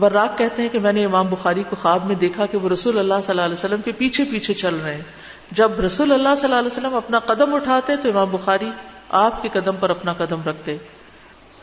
وراق 0.00 0.38
کہتے 0.38 0.62
ہیں 0.62 0.68
کہ 0.68 0.78
میں 0.78 0.92
نے 0.92 1.04
امام 1.04 1.26
بخاری 1.26 1.62
کو 1.70 1.76
خواب 1.76 2.06
میں 2.06 2.14
دیکھا 2.14 2.46
کہ 2.46 2.58
وہ 2.58 2.68
رسول 2.68 2.98
اللہ 2.98 3.14
صلی 3.14 3.30
اللہ 3.30 3.42
علیہ 3.42 3.54
وسلم 3.54 3.80
کے 3.84 3.92
پیچھے 3.92 4.24
پیچھے 4.24 4.54
چل 4.54 4.74
رہے 4.84 4.94
ہیں۔ 4.94 5.02
جب 5.50 5.80
رسول 5.80 6.12
اللہ 6.12 6.34
صلی 6.36 6.44
اللہ 6.44 6.58
علیہ 6.58 6.78
وسلم 6.78 6.94
اپنا 6.94 7.18
قدم 7.18 7.54
اٹھاتے 7.54 7.96
تو 7.96 8.08
امام 8.08 8.28
بخاری 8.30 8.70
آپ 9.08 9.42
کے 9.42 9.48
قدم 9.52 9.76
پر 9.80 9.90
اپنا 9.90 10.12
قدم 10.12 10.42
رکھتے۔ 10.42 10.76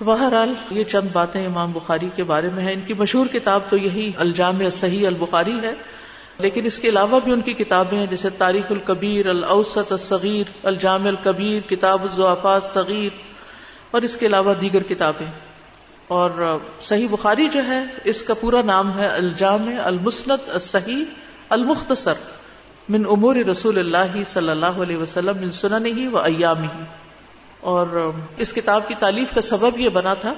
بہرحال 0.05 0.53
یہ 0.69 0.83
چند 0.83 1.07
باتیں 1.13 1.45
امام 1.45 1.71
بخاری 1.71 2.09
کے 2.15 2.23
بارے 2.23 2.49
میں 2.55 2.63
ہیں۔ 2.63 2.73
ان 2.73 2.81
کی 2.87 2.93
مشہور 2.93 3.25
کتاب 3.25 3.61
تو 3.69 3.77
یہی 3.77 4.11
الجام 4.17 4.69
صحیح 4.69 5.07
البخاری 5.07 5.59
ہے، 5.63 5.73
لیکن 6.39 6.65
اس 6.65 6.79
کے 6.79 6.89
علاوہ 6.89 7.19
بھی 7.23 7.31
ان 7.31 7.41
کی 7.41 7.53
کتابیں 7.53 7.97
ہیں، 7.99 8.05
جیسے 8.05 8.29
تاریخ 8.29 8.71
القبیر 8.71 9.29
الاوسط 9.29 9.91
الصغیر 9.91 10.51
الجام 10.63 11.07
الکبیر، 11.07 11.69
کتاب 11.69 12.03
الضعفات 12.03 12.63
صغیر 12.63 13.15
اور 13.91 14.01
اس 14.01 14.17
کے 14.17 14.25
علاوہ 14.25 14.53
دیگر 14.61 14.83
کتابیں۔ 14.83 15.31
اور 16.07 16.57
صحیح 16.81 17.07
بخاری 17.11 17.47
جو 17.49 17.63
ہے، 17.67 17.83
اس 18.03 18.23
کا 18.23 18.33
پورا 18.33 18.61
نام 18.65 18.97
ہے 18.99 19.07
الجام 19.07 19.69
المسنت 19.83 20.49
الصحیح، 20.49 21.03
المختصر، 21.49 22.13
من 22.89 23.05
امور 23.09 23.35
رسول 23.35 23.79
اللہ 23.79 24.23
صلی 24.27 24.49
اللہ 24.49 24.79
علیہ 24.81 24.97
وسلم، 24.97 25.37
من 25.37 25.51
سنن 25.51 25.85
ہی 25.85 26.07
و 26.07 26.17
ایام 26.17 26.63
ہی 26.63 26.83
اور 27.61 28.11
اس 28.37 28.53
کتاب 28.53 28.87
کی 28.87 28.93
تعلیف 28.99 29.33
کا 29.35 29.41
سبب 29.41 29.79
یہ 29.79 29.89
بنا 29.89 30.13
تھا 30.13 30.33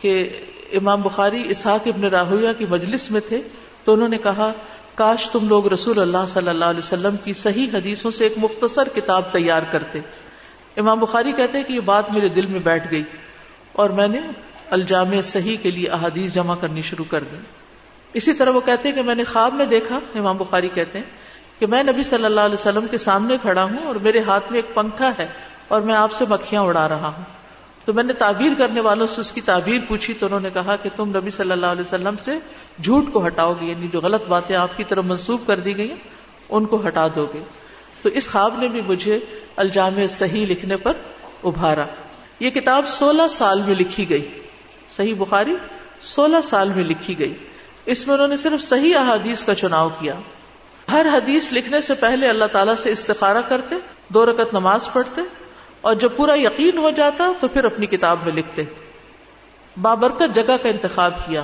کہ 0.00 0.28
امام 0.72 1.02
بخاری 1.02 1.42
اسحاق 1.48 1.86
ابن 1.86 2.04
راہویہ 2.04 2.48
کی 2.58 2.66
مجلس 2.66 3.10
میں 3.10 3.20
تھے 3.28 3.40
تو 3.84 3.92
انہوں 3.92 4.08
نے 4.08 4.18
کہا، 4.18 4.52
کاش 4.94 5.30
تم 5.30 5.48
لوگ 5.48 5.66
رسول 5.66 5.98
اللہ 5.98 6.26
صلی 6.28 6.48
اللہ 6.48 6.64
علیہ 6.64 6.78
وسلم 6.78 7.16
کی 7.24 7.32
صحیح 7.32 7.66
حدیثوں 7.72 8.10
سے 8.10 8.24
ایک 8.24 8.32
مختصر 8.36 8.88
کتاب 8.94 9.22
تیار 9.32 9.62
کرتے۔ 9.70 9.98
امام 10.76 10.98
بخاری 10.98 11.32
کہتے 11.32 11.62
کہ 11.62 11.72
یہ 11.72 11.80
بات 11.80 12.12
میرے 12.12 12.28
دل 12.28 12.46
میں 12.46 12.60
بیٹھ 12.60 12.90
گئی 12.90 13.02
اور 13.72 13.90
میں 13.90 14.08
نے 14.08 14.20
الجامع 14.70 15.20
صحیح 15.20 15.56
کے 15.62 15.70
لیے 15.70 15.88
احادیث 15.88 16.34
جمع 16.34 16.54
کرنی 16.54 16.82
شروع 16.82 17.04
کر 17.10 17.24
دی۔ 17.24 17.36
اسی 18.12 18.32
طرح 18.32 18.50
وہ 18.50 18.60
کہتے 18.64 18.92
کہ 18.92 19.02
میں 19.02 19.14
نے 19.14 19.24
خواب 19.24 19.54
میں 19.54 19.66
دیکھا، 19.66 19.98
امام 20.14 20.36
بخاری 20.36 20.68
کہتے 20.68 20.98
ہیں 20.98 21.04
کہ 21.58 21.66
میں 21.66 21.82
نبی 21.82 22.02
صلی 22.02 22.24
اللہ 22.24 22.40
علیہ 22.40 22.54
وسلم 22.54 22.86
کے 22.90 22.98
سامنے 22.98 23.36
کھڑا 23.42 23.64
ہوں 23.64 23.78
اور 23.84 23.94
میرے 23.94 24.20
ہاتھ 24.20 24.52
میں 24.52 24.58
ایک 24.58 24.74
پنکھا 24.74 25.10
ہے۔ 25.18 25.26
اور 25.68 25.80
میں 25.80 25.94
آپ 25.94 26.12
سے 26.12 26.24
مکھیاں 26.28 26.62
اڑا 26.62 26.88
رہا 26.88 27.08
ہوں۔ 27.08 27.24
تو 27.84 27.92
میں 27.92 28.04
نے 28.04 28.12
تعبیر 28.12 28.52
کرنے 28.58 28.80
والوں 28.80 29.06
سے 29.06 29.20
اس 29.20 29.32
کی 29.32 29.40
تعبیر 29.40 29.80
پوچھی 29.88 30.14
تو 30.14 30.26
انہوں 30.26 30.40
نے 30.40 30.48
کہا 30.54 30.76
کہ 30.76 30.90
تم 30.96 31.16
نبی 31.16 31.30
صلی 31.30 31.52
اللہ 31.52 31.66
علیہ 31.66 31.82
وسلم 31.82 32.14
سے 32.24 32.32
جھوٹ 32.84 33.04
کو 33.12 33.26
ہٹاؤ 33.26 33.52
گے 33.60 33.66
یعنی 33.66 33.88
جو 33.88 34.00
غلط 34.00 34.26
باتیں 34.28 34.56
آپ 34.56 34.76
کی 34.76 34.84
طرف 34.84 35.04
منسوخ 35.04 35.40
کر 35.46 35.60
دی 35.60 35.76
گئی 35.76 35.94
ان 36.48 36.66
کو 36.66 36.86
ہٹا 36.86 37.08
دو 37.16 37.26
گے۔ 37.34 37.40
تو 38.02 38.08
اس 38.08 38.30
خواب 38.30 38.58
نے 38.58 38.68
بھی 38.68 38.80
مجھے 38.86 39.18
الجامع 39.56 40.06
صحیح 40.06 40.46
لکھنے 40.46 40.76
پر 40.76 40.92
ابھارا۔ 41.44 41.84
یہ 42.40 42.50
کتاب 42.50 42.86
سولہ 42.86 43.28
سال 43.30 43.62
میں 43.66 43.74
لکھی 43.74 44.10
گئی۔ 44.10 44.40
صحیح 44.96 45.14
بخاری 45.18 45.56
سولہ 46.00 46.36
سال 46.44 46.72
میں 46.76 46.84
لکھی 46.84 47.18
گئی۔ 47.18 47.34
اس 47.86 48.06
میں 48.06 48.14
انہوں 48.14 48.28
نے 48.28 48.36
صرف 48.36 48.64
صحیح 48.64 48.96
احادیث 48.96 49.44
کا 49.44 49.54
چناؤ 49.54 49.88
کیا۔ 49.88 50.14
ہر 50.92 51.06
حدیث 51.12 51.52
لکھنے 51.52 51.80
سے 51.80 51.94
پہلے 51.94 52.28
اللہ 52.28 52.44
تعالیٰ 52.44 52.74
سے 52.74 52.90
استخارہ 52.90 53.38
کرتے، 53.48 53.74
دو 54.08 54.26
رکت 54.26 54.52
نماز 54.52 54.92
پڑھتے 54.92 55.20
اور 55.86 55.94
جب 55.94 56.08
پورا 56.16 56.38
یقین 56.38 56.78
ہو 56.78 56.90
جاتا 56.90 57.32
تو 57.40 57.48
پھر 57.48 57.64
اپنی 57.64 57.86
کتاب 57.86 58.18
میں 58.24 58.32
لکھتے۔ 58.32 58.62
بابرکت 59.80 60.34
جگہ 60.34 60.56
کا 60.62 60.68
انتخاب 60.68 61.14
کیا۔ 61.26 61.42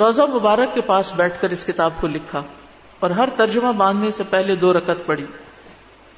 روزہ 0.00 0.22
مبارک 0.22 0.74
کے 0.74 0.80
پاس 0.80 1.12
بیٹھ 1.12 1.34
کر 1.40 1.50
اس 1.50 1.64
کتاب 1.64 1.90
کو 2.00 2.06
لکھا 2.06 2.42
اور 3.00 3.10
ہر 3.10 3.28
ترجمہ 3.36 3.72
باندھنے 3.72 4.10
سے 4.10 4.22
پہلے 4.30 4.54
دو 4.54 4.72
رکت 4.72 5.06
پڑھی۔ 5.06 5.26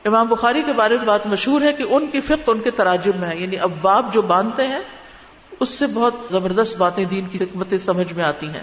امام 0.04 0.26
بخاری 0.26 0.62
کے 0.66 0.72
بارے 0.72 0.96
میں 0.96 1.04
بات 1.04 1.26
مشہور 1.26 1.60
ہے 1.62 1.72
کہ 1.72 1.84
ان 1.90 2.06
کی 2.06 2.20
فقہ 2.20 2.50
ان 2.50 2.60
کے 2.60 2.70
تراجم 2.70 3.10
میں 3.16 3.28
ہے۔ 3.28 3.36
یعنی 3.36 3.58
اب 3.58 3.86
جو 4.12 4.22
باندھتے 4.22 4.66
ہیں، 4.66 4.80
اس 5.60 5.68
سے 5.68 5.86
بہت 5.94 6.14
زبردست 6.30 6.76
باتیں 6.76 7.04
دین 7.04 7.26
کی 7.26 7.38
حکمتیں 7.40 7.78
سمجھ 7.78 8.12
میں 8.12 8.24
آتی 8.24 8.48
ہیں۔ 8.48 8.62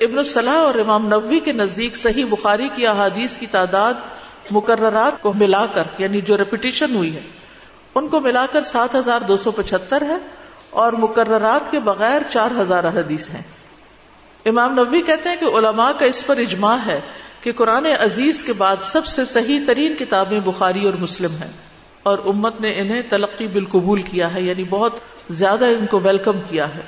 ابن 0.00 0.18
الصلاح 0.18 0.58
اور 0.58 0.74
امام 0.74 1.06
نبوی 1.06 1.40
کے 1.40 1.52
نزدیک 1.52 1.96
صحیح 1.96 2.24
بخاری 2.30 2.68
کی 2.74 2.86
احادیث 2.86 3.36
کی 3.36 3.46
تعداد 3.46 3.94
مقررات 4.50 5.22
کو 5.22 5.32
ملا 5.32 5.66
کر 5.66 5.82
یعنی 5.98 6.20
جو 6.20 6.36
ریپیٹیشن 6.36 6.94
ہوئی 6.94 7.16
ہے۔ 7.16 7.20
ان 7.98 8.08
کو 8.08 8.20
ملا 8.20 8.46
کر 8.52 8.62
سات 8.62 8.94
ہزار 8.94 9.20
دو 9.20 9.36
سو 9.36 9.50
پچہتر 9.50 10.02
ہے 10.02 10.16
اور 10.70 10.92
مقررات 10.92 11.70
کے 11.70 11.78
بغیر 11.78 12.22
چار 12.30 12.50
ہزار 12.60 12.84
احادیث 12.84 13.30
ہیں۔ 13.30 13.42
امام 14.44 14.72
نبوی 14.72 15.02
کہتے 15.02 15.28
ہیں 15.28 15.36
کہ 15.40 15.44
علماء 15.44 15.90
کا 15.98 16.06
اس 16.06 16.26
پر 16.26 16.36
اجماع 16.36 16.76
ہے 16.86 17.00
کہ 17.42 17.52
قرآن 17.52 17.86
عزیز 17.86 18.42
کے 18.42 18.52
بعد 18.52 18.76
سب 18.82 19.06
سے 19.06 19.24
صحیح 19.24 19.60
ترین 19.66 19.94
کتابیں 19.98 20.40
بخاری 20.44 20.84
اور 20.84 20.94
مسلم 20.94 21.30
ہیں 21.30 21.52
اور 22.02 22.18
امت 22.24 22.60
نے 22.60 22.80
انہیں 22.80 23.02
تلقی 23.08 23.46
بالقبول 23.46 24.02
کیا 24.02 24.34
ہے 24.34 24.42
یعنی 24.42 24.64
بہت 24.64 24.92
زیادہ 25.30 25.64
ان 25.64 25.86
کو 25.86 26.00
ویلکم 26.00 26.40
کیا 26.40 26.74
ہے۔ 26.74 26.82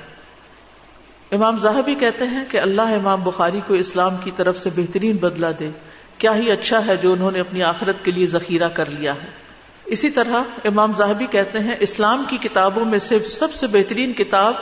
امام 1.33 1.59
زاہبی 1.59 1.94
کہتے 1.94 2.25
ہیں 2.25 2.44
کہ 2.51 2.59
اللہ 2.59 2.83
امام 2.83 3.25
بخاری 3.25 3.61
کو 3.66 3.75
اسلام 3.75 4.16
کی 4.25 4.31
طرف 4.37 4.59
سے 4.59 4.70
بہترین 4.77 5.16
بدلہ 5.16 5.46
دے۔ 5.59 5.70
کیا 6.18 6.37
ہی 6.37 6.51
اچھا 6.51 6.87
ہے 6.87 6.96
جو 6.96 7.12
انہوں 7.12 7.31
نے 7.31 7.40
اپنی 7.40 7.62
آخرت 7.62 8.05
کے 8.05 8.11
لیے 8.11 8.27
ذخیرہ 8.27 8.68
کر 8.68 8.90
لیا 8.90 9.14
ہے۔ 9.14 9.49
اسی 9.90 10.11
طرح 10.11 10.42
امام 10.64 10.92
زاہبی 10.92 11.26
کہتے 11.31 11.59
ہیں، 11.59 11.74
اسلام 11.81 12.24
کی 12.29 12.37
کتابوں 12.37 12.85
میں 12.85 12.98
سے 12.98 13.18
سب 13.18 13.53
سے 13.53 13.66
بہترین 13.66 14.12
کتاب 14.12 14.55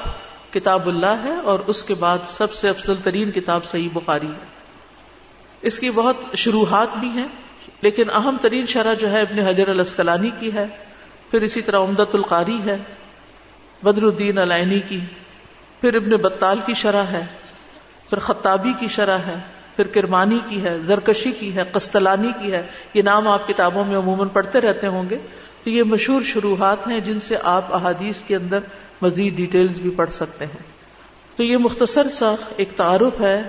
کتاب 0.54 0.86
اللہ 0.86 1.24
ہے 1.24 1.34
اور 1.44 1.58
اس 1.66 1.82
کے 1.84 1.94
بعد 1.94 2.18
سب 2.26 2.52
سے 2.52 2.68
افضل 2.68 2.94
ترین 3.04 3.30
کتاب 3.30 3.64
صحیح 3.64 3.88
بخاری 3.92 4.26
ہے۔ 4.26 4.46
اس 5.62 5.78
کی 5.78 5.90
بہت 5.90 6.16
شروحات 6.34 6.96
بھی 6.96 7.08
ہیں، 7.08 7.26
لیکن 7.82 8.10
اہم 8.10 8.36
ترین 8.40 8.66
شرح 8.66 8.94
جو 8.94 9.10
ہے 9.10 9.20
ابن 9.20 9.38
حجر 9.38 9.68
الاسکلانی 9.68 10.30
کی 10.40 10.52
ہے، 10.54 10.66
پھر 11.30 11.42
اسی 11.42 11.62
طرح 11.62 11.78
امدت 11.78 12.14
القاری 12.14 12.58
ہے، 12.66 12.76
بدر 13.82 14.02
الدین 14.02 14.38
علینی 14.38 14.80
کی، 14.80 15.00
پھر 15.80 15.94
ابن 15.94 16.10
بطال 16.10 16.60
کی 16.66 16.74
شرح 16.74 17.04
ہے، 17.12 17.26
پھر 18.10 18.18
خطابی 18.18 18.72
کی 18.80 18.86
شرح 18.86 19.18
ہے۔ 19.18 19.36
پھر 19.78 19.86
کرمانی 19.86 20.38
کی 20.48 20.64
ہے، 20.64 20.78
زرکشی 20.78 21.30
کی 21.32 21.54
ہے، 21.56 21.62
قسطلانی 21.72 22.30
کی 22.40 22.52
ہے، 22.52 22.62
یہ 22.94 23.02
نام 23.02 23.28
آپ 23.28 23.48
کتابوں 23.48 23.84
میں 23.84 23.96
عموماً 23.96 24.28
پڑھتے 24.28 24.60
رہتے 24.60 24.86
ہوں 24.86 25.10
گے۔ 25.10 25.18
تو 25.64 25.70
یہ 25.70 25.82
مشہور 25.82 26.22
شروحات 26.22 26.88
ہیں 26.88 27.00
جن 27.00 27.20
سے 27.20 27.36
آپ 27.42 27.74
احادیث 27.74 28.22
کے 28.22 28.36
اندر 28.36 28.58
مزید 29.02 29.36
ڈیٹیلز 29.36 29.78
بھی 29.78 29.90
پڑھ 29.90 30.10
سکتے 30.10 30.44
ہیں۔ 30.44 30.62
تو 31.36 31.42
یہ 31.42 31.56
مختصر 31.56 32.08
سا 32.08 32.34
ایک 32.56 32.68
تعارف 32.76 33.20
ہے 33.20 33.42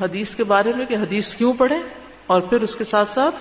حدیث 0.00 0.34
کے 0.34 0.44
بارے 0.44 0.72
میں 0.76 0.86
کہ 0.86 0.94
حدیث 0.94 1.34
کیوں 1.34 1.52
پڑھیں 1.58 1.82
اور 2.26 2.40
پھر 2.40 2.60
اس 2.60 2.74
کے 2.74 2.84
ساتھ 2.84 3.10
ساتھ 3.10 3.34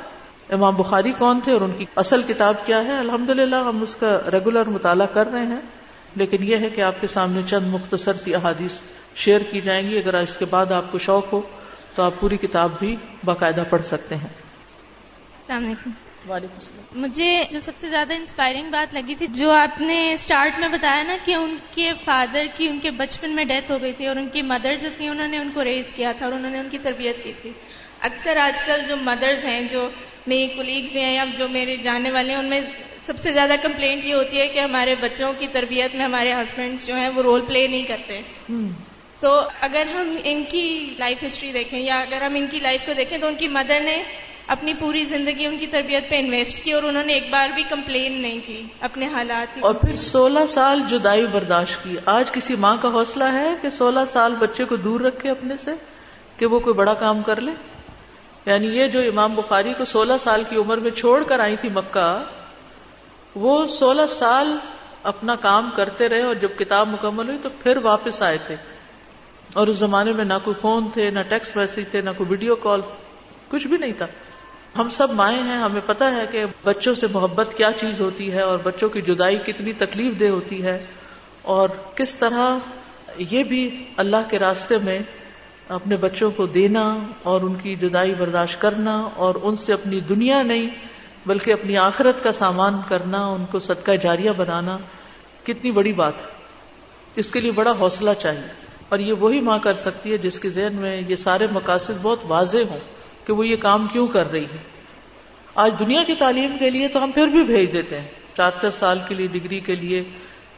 امام 0.54 0.76
بخاری 0.76 1.12
کون 1.18 1.40
تھے 1.44 1.52
اور 1.52 1.62
ان 1.62 1.72
کی 1.78 1.86
اصل 1.96 2.22
کتاب 2.24 2.56
کیا 2.66 2.84
ہے۔ 2.84 2.98
الحمد 2.98 3.30
ہم 3.54 3.82
اس 3.82 3.96
کا 3.96 4.20
ریگولر 4.32 4.70
مطالعہ 4.70 5.08
کر 5.14 5.32
رہے 5.32 5.46
ہیں، 5.46 5.62
لیکن 6.16 6.44
یہ 6.44 6.58
ہے 6.58 6.70
کہ 6.70 6.82
آپ 6.82 7.02
کے 7.02 7.08
سامنے 7.08 7.42
چند 7.50 7.68
مختصر 7.68 8.14
سی 8.14 8.36
احادیث 8.36 8.72
شیئر 9.16 9.40
کی 9.40 9.62
جائیں 9.62 9.90
گی۔ 9.90 9.98
اگر 9.98 10.14
اس 10.14 10.38
کے 10.38 10.46
بعد 10.46 10.72
آپ 10.72 10.92
کو 10.92 10.98
شوق 10.98 11.34
ہو 11.34 11.42
تو 11.96 12.04
آپ 12.04 12.14
پوری 12.20 12.38
کتاب 12.38 12.72
بھی 12.80 12.96
باقاعدہ 13.26 13.64
پڑھ 13.70 13.84
سکتے 13.84 14.16
ہیں۔ 14.16 14.28
السلام 14.28 15.66
علیکم۔ 15.66 15.90
وعلیکم 16.30 16.54
السلام۔ 16.54 17.02
مجھے 17.02 17.44
جو 17.52 17.60
سب 17.60 17.72
سے 17.78 17.90
زیادہ 17.90 18.14
انسپائرنگ 18.14 18.72
بات 18.72 18.94
لگی 18.94 19.16
تھی 19.16 19.28
جو 19.28 19.52
آپ 19.52 19.82
نے 19.82 20.14
اسٹارٹ 20.14 20.60
میں 20.60 20.68
بتایا 20.68 21.04
نا 21.04 21.18
کہ 21.26 21.36
ان 21.36 21.56
کے 21.72 21.92
فادر 22.06 22.46
کی 22.58 22.68
ان 22.68 22.80
کے 22.80 22.92
بچپن 22.92 23.32
میں 23.32 23.46
ڈیتھ 23.46 23.72
ہو 23.72 23.82
گئی 23.82 23.92
تھی 23.92 24.08
اور 24.08 24.16
ان 24.16 24.30
کی 24.30 24.42
مدر 24.42 24.76
جو 24.76 24.90
تھی 24.98 25.08
انہوں 25.08 25.28
نے 25.28 25.38
ان 25.38 25.50
کو 25.54 25.64
ریز 25.64 25.94
کیا 25.94 26.12
تھا 26.12 26.26
اور 26.26 26.34
انہوں 26.34 26.52
نے 26.52 26.60
ان 26.60 26.68
کی 26.72 26.78
تربیت 26.78 27.24
کی 27.24 27.34
تھی۔ 27.42 27.52
اکثر 28.00 28.38
آج 28.38 28.64
کل 28.64 28.82
جو 28.88 28.96
مدرز 28.98 29.46
ہیں 29.46 29.62
جو 29.62 29.88
میری 30.28 30.48
کولیگز 30.48 30.92
بھی 30.92 31.02
ہیں 31.02 31.14
یا 31.14 31.26
جو 31.38 31.48
میرے 31.48 31.76
جانے 31.76 32.12
والے 32.12 32.30
ہیں 32.30 32.40
ان 32.40 32.46
میں 32.46 32.62
سب 33.02 33.20
سے 33.20 33.32
زیادہ 33.32 33.54
کمپلینٹ 33.62 34.06
یہ 34.06 34.14
ہوتی 34.14 34.40
ہے 34.40 34.48
کہ 34.48 34.60
ہمارے 34.60 34.96
بچوں 34.96 35.34
کی 35.40 35.48
تربیت 35.52 35.96
میں 35.96 36.06
ہمارے 36.06 36.34
ہسبینڈ 36.34 36.88
جو 36.88 36.96
ہیں 36.96 37.10
وہ 37.10 37.22
رول 37.22 37.42
پلے 37.48 37.68
نہیں 37.68 37.84
کرتے۔ 37.84 38.22
تو 39.22 39.42
اگر 39.62 39.86
ہم 39.86 40.16
ان 40.24 40.44
کی 40.50 40.96
لائف 41.00 41.24
ہسٹری 41.28 41.52
دیکھیں 41.52 41.80
یا 41.80 42.00
اگر 42.00 42.22
ہم 42.22 42.36
ان 42.36 42.48
کی 42.52 42.60
لائف 42.60 42.82
کو 42.86 42.94
دیکھیں 42.94 43.18
تو 43.18 43.28
ان 43.28 43.36
کی 43.36 43.48
مدر 43.48 43.80
نے 43.80 44.04
اپنی 44.48 44.74
پوری 44.80 45.04
زندگی 45.04 45.46
ان 45.46 45.58
کی 45.58 45.68
تربیت 45.68 46.10
پہ 46.10 46.20
انویسٹ 46.20 46.64
کی 46.64 46.72
اور 46.72 46.84
انہوں 46.84 47.04
نے 47.04 47.14
ایک 47.14 47.30
بار 47.30 47.50
بھی 47.56 47.64
کمپلین 47.70 48.22
نہیں 48.22 48.40
کی 48.46 48.64
اپنے 48.80 49.08
حالات 49.08 49.48
اور 49.60 49.74
پھر 49.74 49.94
سولہ 49.94 50.46
سال 50.50 50.82
جدائی 50.90 51.26
برداشت 51.26 51.84
کی۔ 51.84 51.96
آج 52.06 52.32
کسی 52.32 52.56
ماں 52.56 52.78
کا 52.82 52.88
حوصلہ 52.88 53.24
ہے 53.24 53.50
کہ 53.62 53.70
سولہ 53.70 54.00
سال 54.08 54.36
بچے 54.36 54.66
کو 54.66 54.76
دور 54.76 55.00
رکھے 55.00 55.30
اپنے 55.30 55.58
سے 55.58 55.72
کہ 56.38 56.46
وہ 56.46 56.60
کوئی 56.60 56.74
بڑا 56.74 56.94
کام 56.94 57.22
کر 57.22 57.42
لے؟ 57.42 57.52
یعنی 58.46 58.68
یہ 58.68 58.88
جو 58.88 59.00
امام 59.00 59.36
بخاری 59.36 59.74
کو 59.78 59.86
سولہ 59.86 60.14
سال 60.20 60.44
کی 60.50 60.56
عمر 60.56 60.78
میں 60.78 60.92
چھوڑ 60.92 61.24
کر 61.24 61.40
آئی 61.40 61.56
تھی 61.56 61.70
مکہ، 61.70 62.24
وہ 63.36 63.68
سولہ 63.68 64.08
سال 64.10 64.58
اپنا 65.04 65.36
کام 65.36 65.70
کرتے 65.76 66.10
رہے 66.10 66.22
اور 66.22 66.36
جب 66.36 66.50
کتاب 66.58 66.88
مکمل 66.88 67.28
ہوئی 67.28 67.38
تو 67.42 67.50
پھر 67.64 67.78
واپس 67.78 68.22
آئے 68.22 68.38
تھے۔ 68.48 68.56
اور 69.54 69.68
اس 69.68 69.78
زمانے 69.78 70.12
میں 70.12 70.26
نہ 70.26 70.34
کوئی 70.44 70.56
فون 70.62 70.90
تھے، 70.94 71.10
نہ 71.10 71.20
ٹیکسٹ 71.30 71.58
میسج 71.58 71.80
تھے، 71.92 72.02
نہ 72.02 72.10
کوئی 72.18 72.30
ویڈیو 72.30 72.56
کال 72.56 72.82
کچھ 73.50 73.68
بھی 73.68 73.78
نہیں 73.78 73.94
تھا۔ 73.98 74.08
ہم 74.78 74.90
سب 74.90 75.12
مائیں 75.12 75.44
ہیں، 75.44 75.58
ہمیں 75.58 75.82
پتا 75.86 76.16
ہے 76.16 76.26
کہ 76.32 76.46
بچوں 76.64 76.94
سے 76.94 77.08
محبت 77.12 77.48
کیا 77.58 77.70
چیز 77.80 78.02
ہوتی 78.02 78.32
ہے 78.32 78.42
اور 78.42 78.58
بچوں 78.64 78.90
کی 78.90 79.02
جدائی 79.02 79.38
کتنی 79.38 79.74
تکلیف 79.74 80.20
دہ 80.20 80.26
ہوتی 80.26 80.64
ہے۔ 80.64 80.86
اور 81.42 81.70
کس 81.96 82.16
طرح 82.16 82.58
یہ 83.18 83.44
بھی 83.44 83.86
اللہ 83.98 84.18
کے 84.30 84.40
راستے 84.40 84.78
میں 84.78 85.00
اپنے 85.68 85.98
بچوں 85.98 86.32
کو 86.32 86.46
دینا 86.46 86.96
اور 87.24 87.42
ان 87.42 87.56
کی 87.56 87.76
جدائی 87.76 88.14
برداشت 88.14 88.62
کرنا 88.62 89.10
اور 89.16 89.36
ان 89.44 89.56
سے 89.56 89.74
اپنی 89.74 90.00
دنیا 90.00 90.44
نہیں، 90.44 90.70
بلکہ 91.26 91.54
اپنی 91.54 91.78
آخرت 91.78 92.24
کا 92.24 92.32
سامان 92.32 92.74
کرنا، 92.88 93.26
ان 93.26 93.46
کو 93.52 93.60
صدقہ 93.60 93.92
جاریہ 93.92 94.32
بنانا، 94.38 94.78
کتنی 95.44 95.72
بڑی 95.72 95.94
بات 95.94 96.14
ہے۔ 96.18 96.28
اس 97.16 97.32
کے 97.32 97.40
لیے 97.40 97.52
بڑا 97.52 97.72
حوصلہ 97.72 98.12
چاہیے۔ 98.22 98.61
اور 98.92 99.00
یہ 99.00 99.14
وہی 99.14 99.40
ماں 99.40 99.60
کر 99.60 99.74
سکتی 99.74 100.12
ہے 100.12 100.18
جس 100.18 100.40
کے 100.40 100.50
ذہن 100.50 100.76
میں 100.76 101.02
یہ 101.08 101.16
سارے 101.16 101.48
مقاصد 101.52 101.92
بہت 102.02 102.20
واضح 102.28 102.58
ہوں 102.70 102.80
کہ 103.28 103.34
وہ 103.34 103.48
یہ 103.48 103.56
کام 103.56 103.88
کیوں 103.88 104.08
کر 104.08 104.32
رہی 104.32 104.44
ہے 104.44 104.58
آج 105.56 105.74
دنیا 105.80 106.04
کی 106.04 106.16
تعلیم 106.16 106.56
کے 106.60 106.70
لیے 106.70 106.88
تو 106.88 107.04
ہم 107.04 107.12
پھر 107.12 107.28
بھی 107.28 107.44
بھیج 107.44 107.74
دیتے 107.74 108.00
ہیں۔ 108.00 108.08
چار 108.38 108.52
چار 108.62 108.70
سال 108.72 109.00
کے 109.08 109.16
لیے 109.16 109.28
ڈگری 109.28 109.60
کے 109.60 109.76
لیے، 109.76 110.04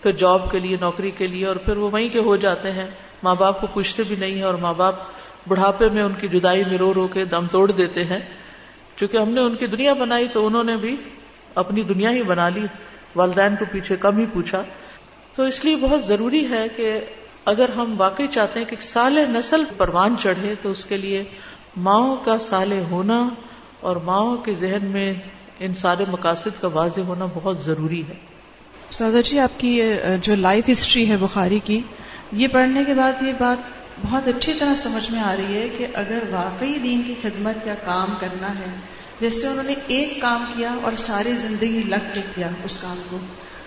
پھر 0.02 0.12
جاب 0.12 0.52
کے 0.52 0.60
لیے، 0.60 0.78
نوکری 0.82 1.12
کے 1.12 1.28
لیے 1.28 1.46
اور 1.46 1.56
پھر 1.56 1.78
وہ 1.78 1.92
وہیں 1.92 2.10
کے 2.14 2.20
ہو 2.20 2.36
جاتے 2.36 2.72
ہیں۔ 2.72 2.88
ماں 3.24 3.36
باپ 3.36 3.62
کو 3.62 3.68
پوچھتے 3.68 4.04
بھی 4.08 4.16
نہیں 4.20 4.38
ہے 4.38 4.44
اور 4.44 4.54
ماں 4.54 4.74
باپ 4.74 4.96
بڑھاپے 5.48 5.90
میں 5.90 6.04
ان 6.04 6.14
کی 6.20 6.28
جدائی 6.28 6.64
میں 6.70 6.78
رو 6.78 6.94
رو 6.94 7.08
کے 7.08 7.26
دم 7.26 7.48
توڑ 7.52 7.72
دیتے 7.72 8.04
ہیں۔ 8.04 8.20
چونکہ 8.96 9.18
ہم 9.18 9.30
نے 9.30 9.42
ان 9.42 9.56
کی 9.56 9.68
دنیا 9.68 9.94
بنائی 9.94 10.28
تو 10.34 10.48
انہوں 10.48 10.64
نے 10.64 10.78
بھی 10.78 10.96
اپنی 11.56 11.84
دنیا 11.84 12.12
ہی 12.12 12.24
بنا 12.24 12.50
لی۔ 12.50 12.62
والدین 13.16 13.56
کو 13.56 13.66
پیچھے 13.72 13.96
کم 13.96 14.18
ہی 14.18 14.26
پوچھا۔ 14.34 14.64
تو 15.36 15.44
اس 15.44 15.66
لیے 15.66 15.76
بہت 15.76 16.04
ضروری 16.04 16.50
ہے 16.50 16.68
کہ 16.76 17.00
اگر 17.46 17.70
ہم 17.70 17.94
واقعی 17.98 18.28
چاہتے 18.32 18.60
ہیں 18.60 18.68
کہ 18.70 18.76
سال 18.82 19.18
نسل 19.30 19.64
پروان 19.78 20.16
چڑھے 20.20 20.54
تو 20.62 20.72
اس 20.72 20.86
کے 20.86 20.98
لیے 20.98 21.24
ماؤں 21.78 22.16
کا 22.16 22.38
سال 22.40 22.74
ہونا 22.92 23.30
اور 23.80 23.96
ماؤں 23.96 24.38
کے 24.38 24.54
ذہن 24.60 24.86
میں 24.86 25.14
ان 25.60 25.74
سارے 25.74 26.06
مقاصد 26.12 26.62
کا 26.62 26.68
واضح 26.68 27.02
ہونا 27.02 27.26
بہت 27.34 27.60
ضروری 27.60 28.02
ہے۔ 28.10 28.14
سودا 28.92 29.22
جی 29.22 29.40
آپ 29.40 29.60
کی 29.60 29.82
جو 30.22 30.36
لائف 30.36 30.70
ہسٹری 30.72 31.10
ہے 31.10 31.18
بخاری 31.18 31.60
کی، 31.64 31.82
یہ 32.32 32.48
پڑھنے 32.48 32.84
کے 32.84 32.94
بعد 32.94 33.22
یہ 33.22 33.34
بات 33.38 33.58
بہت 34.02 34.28
اچھی 34.28 34.54
طرح 34.54 34.76
سمجھ 34.76 35.12
میں 35.12 35.20
آ 35.20 35.36
رہی 35.36 35.58
ہے 35.58 35.68
کہ 35.78 35.88
اگر 35.94 36.20
واقعی 36.30 36.78
دین 36.84 37.02
کی 37.08 37.14
خدمت 37.22 37.68
یا 37.68 37.76
کام 37.86 38.14
کرنا 38.20 38.60
ہے، 38.60 38.74
جیسے 39.22 39.48
انہوں 39.48 39.64
نے 39.64 39.74
ایک 39.88 40.22
کام 40.22 40.44
کیا 40.56 40.74
اور 40.84 40.96
ساری 40.98 41.32
زندگی 41.32 41.82
لگ 41.88 42.12
کے 42.14 42.22
کیا 42.36 42.50
اس 42.64 42.78
کام 42.78 43.02
کو 43.10 43.18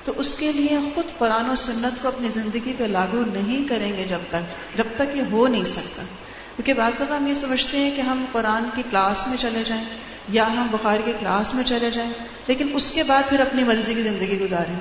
تو 0.07 0.13
اس 0.17 0.35
کے 0.35 0.53
لیے 0.53 0.79
خود 0.95 1.19
قرآن 1.19 1.51
و 1.51 1.55
سنت 1.57 2.03
کو 2.03 2.09
اپنی 2.09 2.29
زندگی 2.35 2.73
پہ 2.79 2.85
لاگو 2.85 3.23
نہیں 3.33 3.69
کریں 3.69 3.97
گے 3.97 4.05
جب 4.09 4.19
تک 4.29 4.79
جب 4.79 4.85
تک 4.97 5.17
یہ 5.17 5.23
ہو 5.31 5.47
نہیں 5.47 5.65
سکتا۔ 5.65 6.03
کیونکہ 6.57 6.75
بعض 6.75 6.95
دفعہ 6.95 7.17
ہم 7.17 7.27
یہ 7.27 7.35
سمجھتے 7.35 7.79
ہیں 7.79 7.91
کہ 7.97 8.01
ہم 8.01 8.25
قرآن 8.33 8.65
کی 8.75 8.83
کلاس 8.91 9.27
میں 9.29 9.37
چلے 9.37 9.63
جائیں 9.67 9.85
یا 10.29 10.47
ہم 10.47 10.67
بخار 10.71 10.99
کی 11.05 11.13
کلاس 11.21 11.55
میں 11.55 11.65
چلے 11.65 11.91
جائیں، 11.91 12.11
لیکن 12.47 12.69
اس 12.75 12.91
کے 12.91 13.03
بعد 13.03 13.23
پھر 13.29 13.41
اپنی 13.41 13.65
مرضی 13.65 13.95
کی 13.95 14.03
زندگی 14.03 14.39
گزاریں۔ 14.41 14.79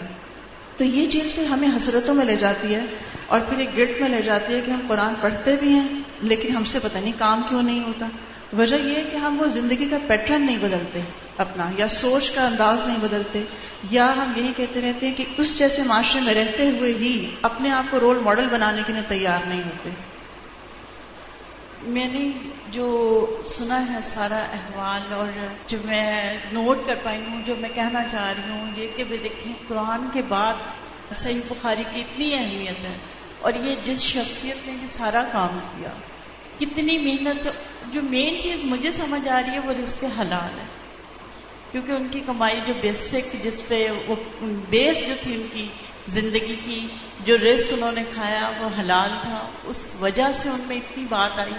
تو 0.77 0.85
یہ 0.85 1.11
چیز 1.11 1.35
پھر 1.35 1.45
ہمیں 1.45 1.67
حسرتوں 1.77 2.15
میں 2.15 2.25
لے 2.25 2.35
جاتی 2.35 2.75
ہے 2.75 2.85
اور 3.27 3.39
پھر 3.39 3.57
ایک 3.57 3.77
گلٹ 3.77 4.01
میں 4.01 4.09
لے 4.09 4.21
جاتی 4.21 4.53
ہے 4.53 4.61
کہ 4.65 4.71
ہم 4.71 4.79
قرآن 4.87 5.13
پڑھتے 5.21 5.55
بھی 5.59 5.69
ہیں، 5.69 5.87
لیکن 6.21 6.55
ہم 6.55 6.63
سے 6.63 6.79
پتہ 6.81 6.97
نہیں 6.97 7.13
کام 7.17 7.41
کیوں 7.49 7.63
نہیں 7.63 7.83
ہوتا۔ 7.83 8.07
وجہ 8.53 8.75
یہ 8.75 8.95
ہے 8.95 9.03
کہ 9.11 9.17
ہم 9.17 9.41
وہ 9.41 9.47
زندگی 9.47 9.87
کا 9.89 9.97
پیٹرن 10.07 10.45
نہیں 10.45 10.57
بدلتے۔ 10.61 11.01
اپنا، 11.37 11.69
یا 11.77 11.87
سوچ 11.87 12.29
کا 12.31 12.45
انداز 12.45 12.85
نہیں 12.87 12.97
بدلتے، 13.01 13.43
یا 13.91 14.05
ہم 14.17 14.31
یہی 14.35 14.51
کہتے 14.57 14.81
رہتے 14.81 15.05
ہیں 15.05 15.13
کہ 15.17 15.25
اس 15.37 15.57
جیسے 15.59 15.83
معاشرے 15.83 16.21
میں 16.21 16.33
رہتے 16.33 16.69
ہوئے 16.69 16.93
ہی 16.93 17.13
اپنے 17.41 17.71
آپ 17.71 17.91
کو 17.91 17.99
رول 17.99 18.19
ماڈل 18.19 18.47
بنانے 18.51 18.81
کے 18.87 18.93
لیے 18.93 19.01
تیار 19.07 19.47
نہیں 19.47 19.61
ہوتے۔ 19.61 19.89
میں 21.87 22.07
نے 22.13 22.29
جو 22.71 22.85
سنا 23.47 23.79
ہے 23.91 24.01
سارا 24.03 24.37
احوال، 24.53 25.13
اور 25.13 25.27
جو 25.67 25.77
میں 25.85 26.37
نوٹ 26.51 26.85
کر 26.85 26.95
پائی 27.03 27.21
ہوں، 27.29 27.41
جو 27.45 27.55
میں 27.59 27.69
کہنا 27.73 28.03
چاہ 28.11 28.31
رہی 28.37 28.51
ہوں، 28.51 28.71
یہ 28.77 28.87
کہ 28.95 29.03
بھی 29.03 29.17
دیکھیں، 29.23 29.51
قرآن 29.67 30.07
کے 30.13 30.21
بعد 30.27 31.13
صحیح 31.15 31.41
بخاری 31.47 31.83
کی 31.93 32.01
اتنی 32.01 32.33
اہمیت 32.33 32.83
ہے، 32.83 32.95
اور 33.39 33.53
یہ 33.63 33.75
جس 33.83 34.03
شخصیت 34.03 34.65
نے 34.67 34.73
یہ 34.73 34.87
سارا 34.87 35.23
کام 35.31 35.59
کیا، 35.71 35.89
کتنی 36.59 36.97
محنت، 36.97 37.47
جو 37.93 38.01
مین 38.01 38.41
چیز 38.41 38.63
مجھے 38.63 38.91
سمجھ 38.91 39.27
آ 39.27 39.41
رہی 39.41 39.51
ہے، 39.51 39.59
وہ 39.59 39.73
رزق 39.81 40.03
حلال 40.19 40.59
ہے۔ 40.59 40.65
کیونکہ 41.75 41.91
ان 41.91 42.07
کی 42.11 42.19
کمائی 42.25 42.59
جو 42.67 42.73
بیسک 42.81 43.43
جس 43.43 43.67
پہ 43.67 43.87
وہ 44.07 44.15
بیس 44.69 45.07
جو 45.07 45.13
تھی 45.23 45.35
ان 45.35 45.47
کی 45.53 45.67
زندگی 46.07 46.55
کی 46.65 46.87
جو 47.25 47.37
رزق 47.37 47.73
انہوں 47.73 47.91
نے 47.91 48.03
کھایا 48.13 48.51
وہ 48.59 48.69
حلال 48.79 49.09
تھا 49.21 49.47
اس 49.63 49.95
وجہ 49.99 50.31
سے 50.33 50.49
ان 50.49 50.61
میں 50.67 50.75
اتنی 50.75 51.05
بات 51.09 51.39
آئی۔ 51.39 51.53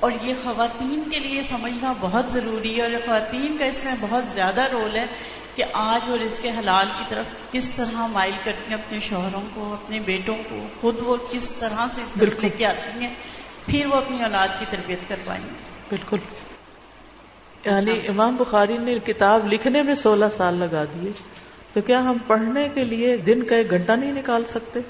اور 0.00 0.12
یہ 0.22 0.34
خواتین 0.42 1.02
کے 1.10 1.18
لیے 1.18 1.42
سمجھنا 1.42 1.94
بہت 2.00 2.32
ضروری 2.32 2.76
ہے 2.76 2.82
اور 2.82 2.90
خواتین 3.06 3.56
کا 3.58 3.64
اس 3.64 3.84
میں 3.84 3.94
بہت 4.00 4.24
زیادہ 4.24 4.60
رول 4.72 4.96
ہے 4.96 5.06
کہ 5.54 5.64
آج 5.72 6.10
وہ 6.10 6.16
رزق 6.16 6.46
حلال 6.58 6.86
کی 6.98 7.04
طرف 7.08 7.52
کس 7.52 7.70
طرح 7.70 8.06
مائل 8.06 8.34
کرتی 8.44 8.68
ہیں 8.68 8.78
اپنے 8.78 8.98
شوہروں 9.08 9.42
کو 9.54 9.72
اپنے 9.72 10.00
بیٹوں 10.00 10.36
کو 10.48 10.66
خود 10.80 10.96
وہ 10.98 11.16
کس 11.30 11.48
طرح 11.50 11.86
سے 11.94 12.00
اس 12.00 12.12
طرف 12.20 12.32
لے 12.42 12.48
کے 12.48 12.66
آتی 12.66 13.04
ہیں 13.04 13.14
پھر 13.66 13.86
وہ 13.86 13.94
اپنی 13.94 14.22
اولاد 14.22 14.48
کی 14.58 14.64
تربیت 14.70 14.98
کر 15.08 15.16
پائیں 15.24 15.44
گے 15.44 15.54
بالکل۔ 15.88 16.18
یعنی 17.64 18.00
امام 18.08 18.36
بخاری 18.36 18.76
نے 18.78 18.98
کتاب 18.98 19.52
لکھنے 19.52 19.82
میں 19.82 19.94
سولہ 19.94 20.24
سال 20.36 20.54
لگا 20.54 20.84
دیے۔ 20.84 21.12
تو 21.74 21.80
کیا 21.80 22.00
ہم 22.00 22.16
پڑھنے 22.26 22.68
کے 22.74 22.84
لیے 22.84 23.16
دن 23.16 23.42
کا 23.42 23.56
ایک 23.56 23.70
گھنٹہ 23.70 23.92
نہیں 23.92 24.12
نکال 24.12 24.44
سکتے؟ 24.44 24.80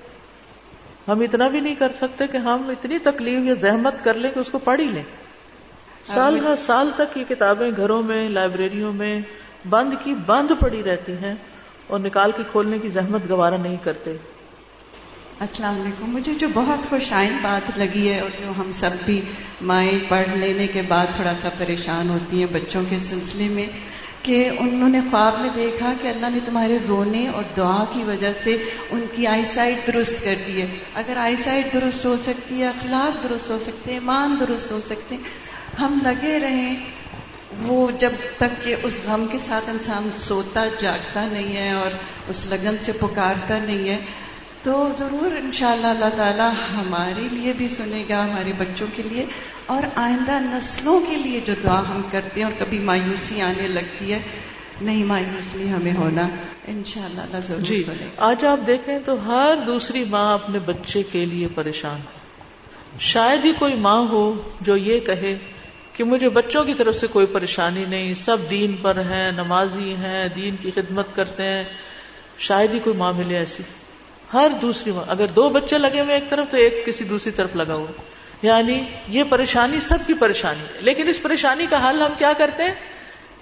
ہم 1.08 1.20
اتنا 1.20 1.48
بھی 1.48 1.60
نہیں 1.60 1.74
کر 1.74 1.92
سکتے 2.00 2.26
کہ 2.26 2.36
ہم 2.36 2.68
اتنی 2.68 2.98
تکلیف 2.98 3.38
یا 3.44 3.54
زحمت 3.54 4.04
کر 4.04 4.14
لیں 4.14 4.30
کہ 4.34 4.38
اس 4.38 4.50
کو 4.50 4.58
پڑھ 4.58 4.80
ہی 4.80 4.84
لیں 4.84 5.02
سال 6.06 6.46
ہر 6.46 6.56
سال 6.56 6.90
تک 6.96 7.18
یہ 7.18 7.24
کتابیں 7.28 7.70
گھروں 7.76 8.02
میں 8.02 8.28
لائبریریوں 8.28 8.92
میں 8.92 9.20
بند 9.68 9.92
کی 10.04 10.14
بند 10.26 10.50
پڑی 10.60 10.82
رہتی 10.82 11.12
ہیں 11.12 11.34
اور 11.86 11.98
نکال 11.98 12.30
کے 12.36 12.42
کھولنے 12.52 12.78
کی 12.78 12.88
زحمت 12.88 13.20
گوارا 13.28 13.56
نہیں 13.56 13.76
کرتے۔ 13.82 14.16
السلام 15.40 15.80
علیکم۔ 15.80 16.10
مجھے 16.10 16.34
جو 16.34 16.48
بہت 16.54 16.90
خوش 16.90 17.12
آئند 17.12 17.38
بات 17.42 17.78
لگی 17.78 18.12
ہے 18.12 18.20
اور 18.20 18.30
جو 18.40 18.52
ہم 18.58 18.72
سب 18.72 18.90
بھی 19.04 19.20
مائیں 19.60 19.98
پڑھ 20.08 20.28
لینے 20.28 20.66
کے 20.66 20.82
بعد 20.82 21.06
تھوڑا 21.14 21.32
سا 21.42 21.48
پریشان 21.58 22.10
ہوتی 22.10 22.38
ہیں 22.38 22.46
بچوں 22.52 22.82
کے 22.90 22.98
سلسلے 22.98 23.48
میں 23.48 23.66
کہ 24.22 24.50
انہوں 24.58 24.88
نے 24.88 25.00
خواب 25.10 25.40
میں 25.40 25.50
دیکھا 25.54 25.88
کہ 26.02 26.08
اللہ 26.08 26.26
نے 26.30 26.38
تمہارے 26.44 26.78
رونے 26.88 27.28
اور 27.28 27.42
دعا 27.56 27.84
کی 27.92 28.02
وجہ 28.02 28.32
سے 28.44 28.56
ان 28.90 29.00
کی 29.16 29.26
آئی 29.26 29.44
سائٹ 29.44 29.86
درست 29.86 30.24
کر 30.24 30.34
دی 30.46 30.62
ہے۔ 30.62 30.66
اگر 30.94 31.16
آئی 31.16 31.36
سائٹ 31.36 31.74
درست 31.74 32.04
ہو 32.04 32.16
سکتی 32.16 32.60
ہے، 32.60 32.66
اخلاق 32.66 33.24
درست 33.24 33.50
ہو 33.50 33.58
سکتے 33.58 33.92
ہیں 33.92 34.00
مان 34.00 34.36
درست 34.40 34.72
ہو 34.72 34.80
سکتے 34.86 35.14
ہیں، 35.14 35.22
ہم 35.80 35.98
لگے 36.02 36.38
رہیں۔ 36.38 36.76
وہ 37.62 37.90
جب 37.98 38.10
تک 38.38 38.64
کہ 38.64 38.76
اس 38.82 39.00
غم 39.06 39.26
کے 39.32 39.38
ساتھ 39.38 39.70
انسان 39.70 40.10
سوتا، 40.18 40.66
جاگتا 40.78 41.24
نہیں 41.24 41.56
ہے 41.56 41.72
اور 41.72 41.90
اس 42.28 42.46
لگن 42.46 42.76
سے 42.80 42.92
پکارتا 42.92 43.58
نہیں 43.58 43.88
ہے 43.88 44.27
تو 44.62 44.88
ضرور 44.98 45.36
انشاءاللہ 45.36 45.86
اللہ 45.86 46.16
تعالی 46.16 46.76
ہمارے 46.76 47.28
لیے 47.32 47.52
بھی 47.52 47.68
سنے 47.68 48.04
گا 48.08 48.24
ہمارے 48.24 48.52
بچوں 48.52 48.86
کے 48.96 49.02
لیے 49.02 49.24
اور 49.66 49.82
آئندہ 49.94 50.38
نسلوں 50.40 51.00
کے 51.00 51.16
لیے 51.16 51.40
جو 51.40 51.54
دعا 51.64 51.80
ہم 51.80 52.02
کرتے 52.10 52.40
ہیں 52.40 52.44
اور 52.44 52.52
کبھی 52.58 52.78
مایوسی 52.78 53.40
آنے 53.40 53.68
لگتی 53.68 54.12
ہے 54.12 54.22
نہیں 54.80 55.04
مایوس 55.04 55.54
نہیں 55.54 55.68
ہمیں 55.68 55.92
ہونا۔ 55.92 56.28
ان 56.68 56.82
شاء 56.84 57.04
اللہ 57.04 57.38
ضرور 57.40 57.60
جی 57.60 57.82
سنے 57.82 58.06
آج 58.16 58.44
آپ 58.44 58.66
دیکھیں 58.66 58.98
تو 59.06 59.26
ہر 59.26 59.54
دوسری 59.66 60.04
ماں 60.10 60.34
اپنے 60.34 60.58
بچے 60.58 61.02
کے 61.02 61.26
لیے 61.26 61.48
پریشان 61.54 62.00
شاید 63.00 63.44
ہی 63.44 63.52
کوئی 63.58 63.74
ماں 63.74 64.00
ہو 64.08 64.42
جو 64.60 64.76
یہ 64.76 65.00
کہے 65.00 65.38
کہ 65.92 66.04
مجھے 66.04 66.28
بچوں 66.28 66.64
کی 66.64 66.74
طرف 66.74 66.96
سے 66.96 67.06
کوئی 67.06 67.26
پریشانی 67.26 67.84
نہیں 67.88 68.14
سب 68.14 68.36
دین 68.50 68.76
پر 68.82 68.96
ہیں 68.96 69.32
نمازی 69.32 69.94
ہیں 69.94 70.28
دین 70.28 70.56
کی 70.56 70.70
خدمت 70.70 71.06
کرتے 71.14 71.42
ہیں۔ 71.42 71.64
شاید 72.38 72.74
ہی 72.74 72.78
کوئی 72.78 72.96
ماں 72.96 73.12
ملے 73.12 73.36
ایسی۔ 73.36 73.62
ہر 74.32 74.50
دوسری 74.62 74.92
ماں 74.92 75.04
اگر 75.08 75.26
دو 75.26 75.48
بچے 75.48 75.78
لگے 75.78 76.00
ہوئے 76.00 76.14
ایک 76.14 76.30
طرف 76.30 76.46
تو 76.50 76.56
ایک 76.56 76.86
کسی 76.86 77.04
دوسری 77.04 77.32
طرف 77.32 77.56
لگا 77.56 77.74
ہوا 77.74 77.86
یعنی 78.42 78.84
یہ 79.08 79.24
پریشانی 79.24 79.80
سب 79.80 79.98
کی 80.06 80.14
پریشانی 80.14 80.60
ہے۔ 80.60 80.78
لیکن 80.80 81.08
اس 81.08 81.22
پریشانی 81.22 81.66
کا 81.70 81.90
حل 81.90 82.02
ہم 82.02 82.12
کیا 82.18 82.32
کرتے 82.38 82.64
ہیں؟ 82.64 82.74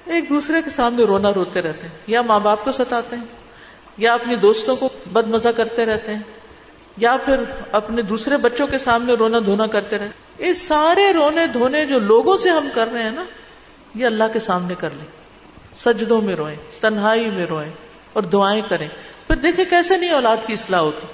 ایک 0.05 0.29
دوسرے 0.29 0.63
کے 0.63 0.71
سامنے 0.71 1.05
رونا 1.05 1.35
روتے 1.35 1.63
رہتے 1.63 1.83
ہیں۔ 1.83 1.99
یا 2.07 2.23
ماں 2.23 2.41
باپ 2.41 2.65
کو 2.65 2.73
ستاتے 2.73 3.17
ہیں، 3.17 3.25
یا 3.97 4.15
اپنی 4.15 4.37
دوستوں 4.37 4.77
کو 4.77 4.89
بد 5.13 5.29
مزہ 5.29 5.49
کرتے 5.49 5.87
رہتے 5.87 6.15
ہیں، 6.15 6.23
یا 6.97 7.17
پھر 7.17 7.37
اپنے 7.73 8.03
دوسرے 8.03 8.37
بچوں 8.37 8.67
کے 8.67 8.79
سامنے 8.79 9.13
رونا 9.13 9.39
دھونا 9.47 9.67
کرتے 9.67 9.99
رہے 9.99 10.09
اس 10.39 10.63
سارے 10.63 11.13
رونے 11.13 11.47
دھونے 11.47 11.87
جو 11.87 11.99
لوگوں 11.99 12.37
سے 12.37 12.51
ہم 12.51 12.69
کر 12.75 12.89
رہے 12.93 13.03
ہیں 13.03 13.11
نا، 13.11 13.25
یہ 13.95 14.07
اللہ 14.07 14.25
کے 14.33 14.41
سامنے 14.41 14.75
کر 14.79 14.91
لیں۔ 14.91 15.07
سجدوں 15.79 16.21
میں 16.21 16.37
روئیں، 16.37 16.57
تنہائی 16.81 17.31
میں 17.31 17.47
روئیں 17.47 17.73
اور 18.13 18.23
دعائیں 18.23 18.63
کریں۔ 18.69 18.89
پھر 19.27 19.37
دیکھیں 19.37 19.65
کیسے 19.65 19.97
نہیں 19.97 20.11
اولاد 20.11 20.37
کی 20.47 20.53
اصلاح 20.53 20.81
ہوتی۔ 20.81 21.07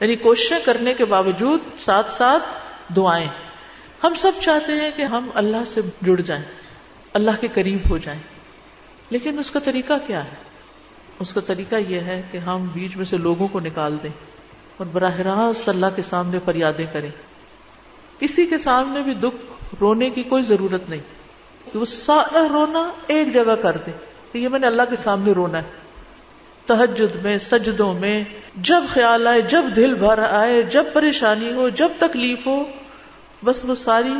یعنی 0.00 0.16
کوششیں 0.16 0.58
کرنے 0.64 0.94
کے 0.94 1.04
باوجود 1.04 1.60
ساتھ 1.78 2.12
ساتھ 2.12 2.42
دعائیں۔ 2.96 3.26
ہم 4.04 4.14
سب 4.14 4.32
چاہتے 4.42 4.72
ہیں 4.72 4.90
کہ 4.96 5.02
ہم 5.02 5.30
اللہ 5.34 5.64
سے 5.66 5.80
جڑ 6.02 6.20
جائیں، 6.20 6.44
اللہ 7.12 7.30
کے 7.40 7.48
قریب 7.54 7.90
ہو 7.90 7.98
جائیں۔ 7.98 8.20
لیکن 9.10 9.38
اس 9.38 9.50
کا 9.50 9.60
طریقہ 9.60 9.92
کیا 10.06 10.24
ہے؟ 10.24 10.50
اس 11.18 11.32
کا 11.32 11.40
طریقہ 11.40 11.76
یہ 11.88 12.00
ہے 12.00 12.22
کہ 12.30 12.38
ہم 12.38 12.66
بیچ 12.72 12.96
میں 12.96 13.04
سے 13.04 13.16
لوگوں 13.16 13.48
کو 13.48 13.60
نکال 13.60 13.96
دیں 14.02 14.10
اور 14.76 14.86
براہ 14.86 15.16
راست 15.20 15.68
اللہ 15.68 15.86
کے 15.96 16.02
سامنے 16.10 16.38
فریادیں 16.44 16.86
کریں۔ 16.92 17.10
کسی 18.18 18.46
کے 18.46 18.58
سامنے 18.58 19.00
بھی 19.02 19.14
دکھ 19.14 19.64
رونے 19.80 20.10
کی 20.10 20.22
کوئی 20.22 20.42
ضرورت 20.42 20.90
نہیں 20.90 21.00
کہ 21.72 21.78
وہ 21.78 21.84
سارا 21.84 22.46
رونا 22.50 22.90
ایک 23.06 23.34
جگہ 23.34 23.54
کر 23.62 23.76
دے 23.76 23.90
کہ 24.32 24.38
یہ 24.38 24.48
میں 24.48 24.58
نے 24.58 24.66
اللہ 24.66 24.82
کے 24.90 24.96
سامنے 24.96 25.32
رونا 25.32 25.58
ہے۔ 25.58 25.79
تحجد 26.66 27.22
میں، 27.22 27.38
سجدوں 27.38 27.94
میں، 27.94 28.24
جب 28.56 28.82
خیال 28.92 29.26
آئے، 29.26 29.40
جب 29.40 29.64
دل 29.76 29.94
بھر 29.94 30.18
آئے، 30.18 30.62
جب 30.62 30.84
پریشانی 30.92 31.52
ہو، 31.52 31.68
جب 31.68 31.88
تکلیف 31.98 32.46
ہو، 32.46 32.64
بس 33.44 33.64
وہ 33.64 33.74
ساری 33.74 34.12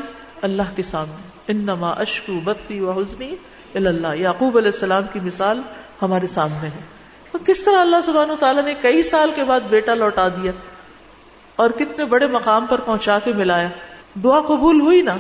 اللہ 0.42 0.62
کے 0.76 0.83
سامنے۔ 0.83 1.31
انما 1.48 1.90
اشکو 1.90 2.40
بتی 2.44 2.81
و 2.81 2.90
حسنی 2.90 3.35
اللہ 3.74 4.16
یعقوب 4.16 4.59
علیہ 4.59 4.70
السلام 4.74 5.03
کی 5.12 5.20
مثال 5.20 5.61
ہمارے 6.03 6.26
سامنے 6.26 6.68
ہے۔ 6.68 6.81
تو 7.33 7.38
کس 7.46 7.62
طرح 7.62 7.81
اللہ 7.81 7.96
سبحانہ 8.05 8.33
تعالیٰ 8.40 8.64
نے 8.64 8.74
کئی 8.83 9.03
سال 9.03 9.31
کے 9.35 9.44
بعد 9.44 9.61
بیٹا 9.61 9.94
لوٹا 9.94 10.29
دیا 10.29 10.53
اور 11.57 11.70
کتنے 11.70 12.05
بڑے 12.05 12.26
مقام 12.26 12.66
پر 12.66 12.81
پہنچا 12.81 13.18
کے 13.24 13.33
ملایا۔ 13.33 13.68
دعا 14.24 14.40
قبول 14.40 14.81
ہوئی 14.81 15.03
نا؟ 15.03 15.16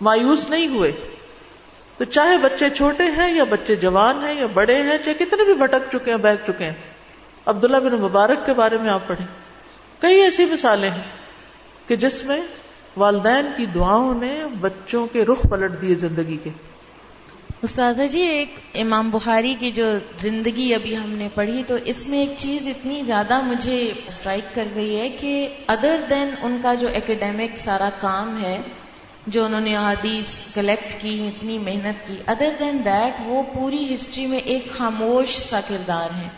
مایوس 0.00 0.50
نہیں 0.50 0.68
ہوئے۔ 0.68 0.92
تو 2.00 2.04
چاہے 2.04 2.36
بچے 2.36 2.70
چھوٹے 2.70 3.04
ہیں 3.04 3.34
یا 3.34 3.44
بچے 3.44 3.76
جوان 3.76 4.24
ہیں 4.24 4.34
یا 4.34 4.46
بڑے 4.54 4.82
ہیں، 4.82 4.98
چاہے 5.04 5.24
کتنے 5.24 5.44
بھی 5.44 5.54
بھٹک 5.54 5.92
چکے 5.92 6.10
ہیں 6.10 6.18
بہک 6.18 6.46
چکے 6.46 6.64
ہیں۔ 6.64 6.72
عبداللہ 7.46 7.76
بن 7.76 7.92
مبارک 7.92 8.46
کے 8.46 8.54
بارے 8.54 8.78
میں 8.78 8.90
آپ 8.90 9.00
پڑھیں۔ 9.06 9.26
کئی 10.00 10.20
ایسی 10.20 10.44
مثالیں 10.44 10.90
ہیں 10.90 11.02
کہ 11.86 11.96
جس 11.96 12.24
میں 12.24 12.40
والدین 12.96 13.46
کی 13.56 13.66
دعاؤں 13.66 14.14
نے 14.14 14.40
بچوں 14.60 15.06
کے 15.06 15.24
رخ 15.24 15.46
پلٹ 15.50 15.82
دیے 15.82 15.94
زندگی 15.94 16.36
کے۔ 16.42 16.50
استاذہ 17.62 18.02
جی 18.02 18.20
ایک 18.20 18.54
امام 18.74 19.10
بخاری 19.10 19.54
کی 19.58 19.70
جو 19.70 19.84
زندگی 20.18 20.74
ابھی 20.74 20.96
ہم 20.96 21.10
نے 21.10 21.28
پڑھی، 21.34 21.62
تو 21.66 21.74
اس 21.84 22.08
میں 22.08 22.18
ایک 22.18 22.32
چیز 22.36 22.68
اتنی 22.68 23.02
زیادہ 23.06 23.40
مجھے 23.40 23.92
اسٹرائک 24.06 24.54
کر 24.54 24.64
رہی 24.76 25.00
ہے 25.00 25.08
کہ 25.08 25.48
ادر 25.66 25.96
دین 26.10 26.30
ان 26.42 26.60
کا 26.62 26.74
جو 26.74 26.88
اکیڈیمک 26.88 27.58
سارا 27.58 27.90
کام 28.00 28.42
ہے 28.42 28.60
جو 29.26 29.44
انہوں 29.44 29.60
نے 29.60 29.76
حدیث 29.76 30.40
کلیکٹ 30.54 31.02
کی، 31.02 31.28
اتنی 31.28 31.58
محنت 31.58 32.08
کی۔ 32.08 32.14
ادر 32.26 32.48
دین 32.60 32.84
دیٹ 32.84 33.14
وہ 33.24 33.42
پوری 33.54 33.94
ہسٹری 33.94 34.26
میں 34.26 34.38
ایک 34.38 34.72
خاموش 34.72 35.36
سا 35.36 35.60
کردار 35.68 36.16
ہے 36.16 36.28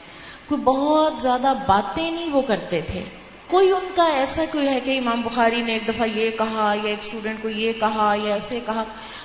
کوئی 0.48 0.60
بہت 0.60 1.14
زیادہ 1.22 1.54
باتیں 1.66 2.10
نہیں 2.10 2.30
وہ 2.30 2.42
کرتے 2.42 2.80
تھے۔ 2.80 3.04
کوئی 3.46 3.70
ان 3.70 3.86
کا 3.94 4.04
ایسا 4.04 4.44
کوئی 4.52 4.68
ہے 4.68 4.80
کہ 4.84 4.98
امام 4.98 5.20
بخاری 5.20 5.62
نے 5.62 5.72
ایک 5.72 5.88
دفعہ 5.88 6.06
یہ 6.06 6.30
کہا، 6.30 6.74
یا 6.82 6.88
ایک 6.88 6.98
اسٹوڈنٹ 6.98 7.42
کو 7.42 7.48
یہ 7.48 7.72
کہا، 7.80 8.16
یا 8.22 8.34
ایسے 8.34 8.60
کہا۔ 8.66 8.84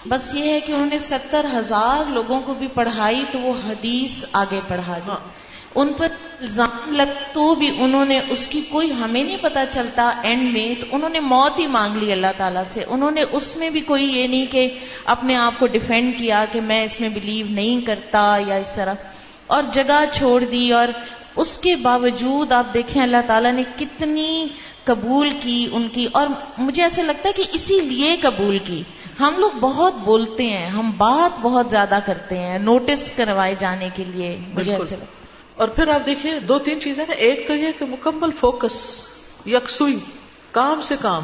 بس 0.10 0.36
یہ 0.36 0.54
ہے 0.54 0.60
کہ 0.60 0.72
انہوں 0.72 0.86
نے 0.86 1.00
ستر 1.00 1.46
ہزار 1.54 2.12
لوگوں 2.12 2.42
کو 2.46 2.54
بھی 2.54 2.68
پڑھائی 2.74 3.24
تو 3.32 3.40
وہ 3.40 3.54
حدیث 3.70 4.26
آگے 4.32 4.60
پڑھا 4.68 4.98
دی۔ 4.98 5.12
ہاں۔ 5.12 5.18
ان 5.78 5.94
پر 5.94 6.08
الزام 6.42 6.96
لگ 6.96 7.12
تو 7.34 7.56
بھی 7.56 7.72
انہوں 7.80 8.06
نے 8.06 8.20
اس 8.30 8.48
کی 8.48 8.62
کوئی 8.62 8.92
ہمیں 8.94 9.24
نہیں 9.24 9.38
پتا 9.42 9.66
چلتا 9.72 10.12
اینڈ 10.24 10.54
میں 10.54 10.82
تو 10.82 10.86
انہوں 10.92 11.10
نے 11.10 11.20
موت 11.20 11.60
ہی 11.60 11.68
مانگ 11.68 11.96
لی 11.96 12.12
اللہ 12.12 12.28
تعالیٰ 12.38 12.64
سے۔ 12.70 12.84
انہوں 12.88 13.12
نے 13.12 13.24
اس 13.32 13.58
میں 13.58 13.70
بھی 13.70 13.82
کوئی 13.82 14.06
یہ 14.06 14.28
نہیں 14.28 14.46
کہ 14.52 14.70
اپنے 15.06 15.36
آپ 15.36 15.54
کو 15.60 15.68
ڈیفینڈ 15.68 16.18
کیا 16.18 16.46
کہ 16.52 16.62
میں 16.62 16.84
اس 16.84 17.02
میں 17.02 17.10
بلیو 17.10 17.46
نہیں 17.50 17.86
کرتا 17.86 18.38
یا 18.48 18.56
اس 18.56 18.74
طرح۔ 18.74 18.94
اور 19.48 19.64
جگہ 19.72 20.04
چھوڑ 20.12 20.44
دی 20.44 20.74
اور 20.74 20.88
اس 21.36 21.58
کے 21.58 21.76
باوجود 21.76 22.52
آپ 22.52 22.74
دیکھیں 22.74 23.02
اللہ 23.02 23.18
تعالیٰ 23.28 23.52
نے 23.52 23.64
کتنی 23.80 24.48
قبول 24.84 25.30
کی 25.42 25.70
ان 25.72 25.88
کی۔ 25.94 26.08
اور 26.12 26.28
مجھے 26.58 26.84
ایسا 26.84 27.02
لگتا 27.02 27.30
ہے 27.30 27.34
کہ 27.34 27.44
اسی 27.54 27.82
لیے 27.82 28.16
قبول 28.22 28.58
کی۔ 28.66 28.84
ہم 29.20 29.34
لوگ 29.38 29.52
بہت 29.60 29.94
بولتے 29.94 30.44
ہیں 30.44 30.70
ہم 30.70 30.92
بات 30.98 31.40
بہت 31.42 31.68
زیادہ 31.70 32.00
کرتے 32.06 32.38
ہیں 32.38 32.60
نوٹس 32.60 33.12
کروائے 33.16 33.56
جانے 33.60 33.90
کے 33.96 34.04
لیے۔ 34.08 34.38
مجھے 34.54 34.72
ایسا 34.72 34.96
لگتا 34.96 35.27
اور 35.58 35.68
پھر 35.68 35.88
آپ 35.88 36.06
دیکھیے 36.06 36.40
دو 36.40 36.60
تین 36.60 36.82
چیزیں 36.82 37.06
نا، 37.08 37.14
ایک 37.14 37.48
تو 37.48 37.56
یہ 37.56 37.68
کہ 37.80 37.86
مکمل 37.86 38.32
فوکس، 38.32 39.08
یکسوئی، 39.46 40.00
کام 40.52 40.82
سے 40.82 40.96
کام۔ 41.02 41.24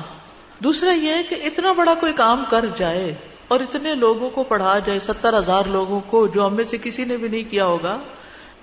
دوسرا 0.60 0.92
یہ 0.92 1.16
کہ 1.30 1.36
اتنا 1.44 1.72
بڑا 1.72 1.94
کوئی 1.94 2.14
کام 2.14 2.44
کر 2.50 2.66
جائے 2.76 3.16
اور 3.48 3.60
اتنے 3.60 3.96
لوگوں 3.96 4.30
کو 4.30 4.44
پڑھا 4.44 4.80
جائے، 4.80 5.00
ستر 5.00 5.38
ہزار 5.38 5.64
لوگوں 5.66 6.00
کو 6.00 6.28
جو 6.28 6.46
ہم 6.46 6.56
میں 6.56 6.64
سے 6.64 6.78
کسی 6.84 7.04
نے 7.04 7.18
بھی 7.18 7.28
نہیں 7.28 7.52
کیا 7.52 7.66
ہوگا، 7.66 7.98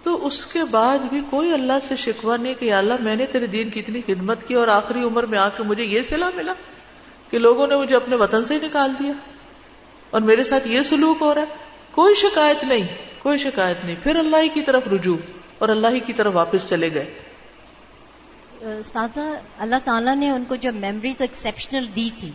تو 0.03 0.27
اس 0.27 0.47
کے 0.47 0.59
بعد 0.71 0.99
بھی 0.99 1.21
کوئی 1.31 1.53
اللہ 1.53 1.73
سے 1.89 1.97
شکوا 1.97 2.37
نہیں 2.37 2.55
کہ 2.55 2.73
اللہ 2.73 2.95
میں 3.01 3.17
نے 3.17 3.27
تیرے 3.27 3.47
دین 3.47 3.71
کی 3.71 3.81
اتنی 3.81 4.01
خدمت 4.07 4.49
کی 4.49 4.55
اور 4.55 4.69
آخری 4.69 5.01
عمر 5.01 5.27
میں 5.27 5.39
آ 5.39 5.49
کے 5.49 5.63
مجھے 5.63 5.85
یہ 5.85 6.03
سلا 6.03 6.31
ملا 6.35 6.53
کہ 7.31 7.39
لوگوں 7.39 7.67
نے 7.67 7.77
مجھے 7.77 7.97
اپنے 7.97 8.17
وطن 8.17 8.45
سے 8.45 8.55
ہی 8.55 8.59
نکال 8.63 8.91
دیا۔ 8.99 9.13
اور 10.11 10.21
میرے 10.21 10.45
ساتھ 10.45 10.69
یہ 10.69 10.83
سلوک 10.83 11.17
ہو 11.21 11.35
رہا 11.35 11.43
ہے۔ 11.43 11.47
کوئی 11.91 12.15
شکایت 12.15 12.65
نہیں، 12.65 12.87
کوئی 13.23 13.39
شکایت 13.39 13.85
نہیں۔ 13.85 13.97
پھر 14.03 14.17
اللہ 14.17 14.37
ہی 14.37 14.49
کی 14.49 14.63
طرف 14.63 14.83
رجوع۔ 14.93 15.17
اور 15.61 15.69
اللہ 15.69 15.89
ہی 15.89 16.01
کی 16.01 16.13
طرف 16.13 16.37
واپس 16.37 16.69
چلے 16.69 16.95
گئے۔ 16.95 17.15
استاذہ، 18.79 19.21
اللہ 19.59 19.77
تعالیٰ 19.85 20.17
نے 20.17 20.31
ان 20.31 20.45
کو 20.49 20.57
جو 20.57 20.73
میموری 20.73 21.13
تو 21.13 21.25
ایکسپشنل 21.25 21.87
دی 21.97 22.11
تھی 22.21 22.31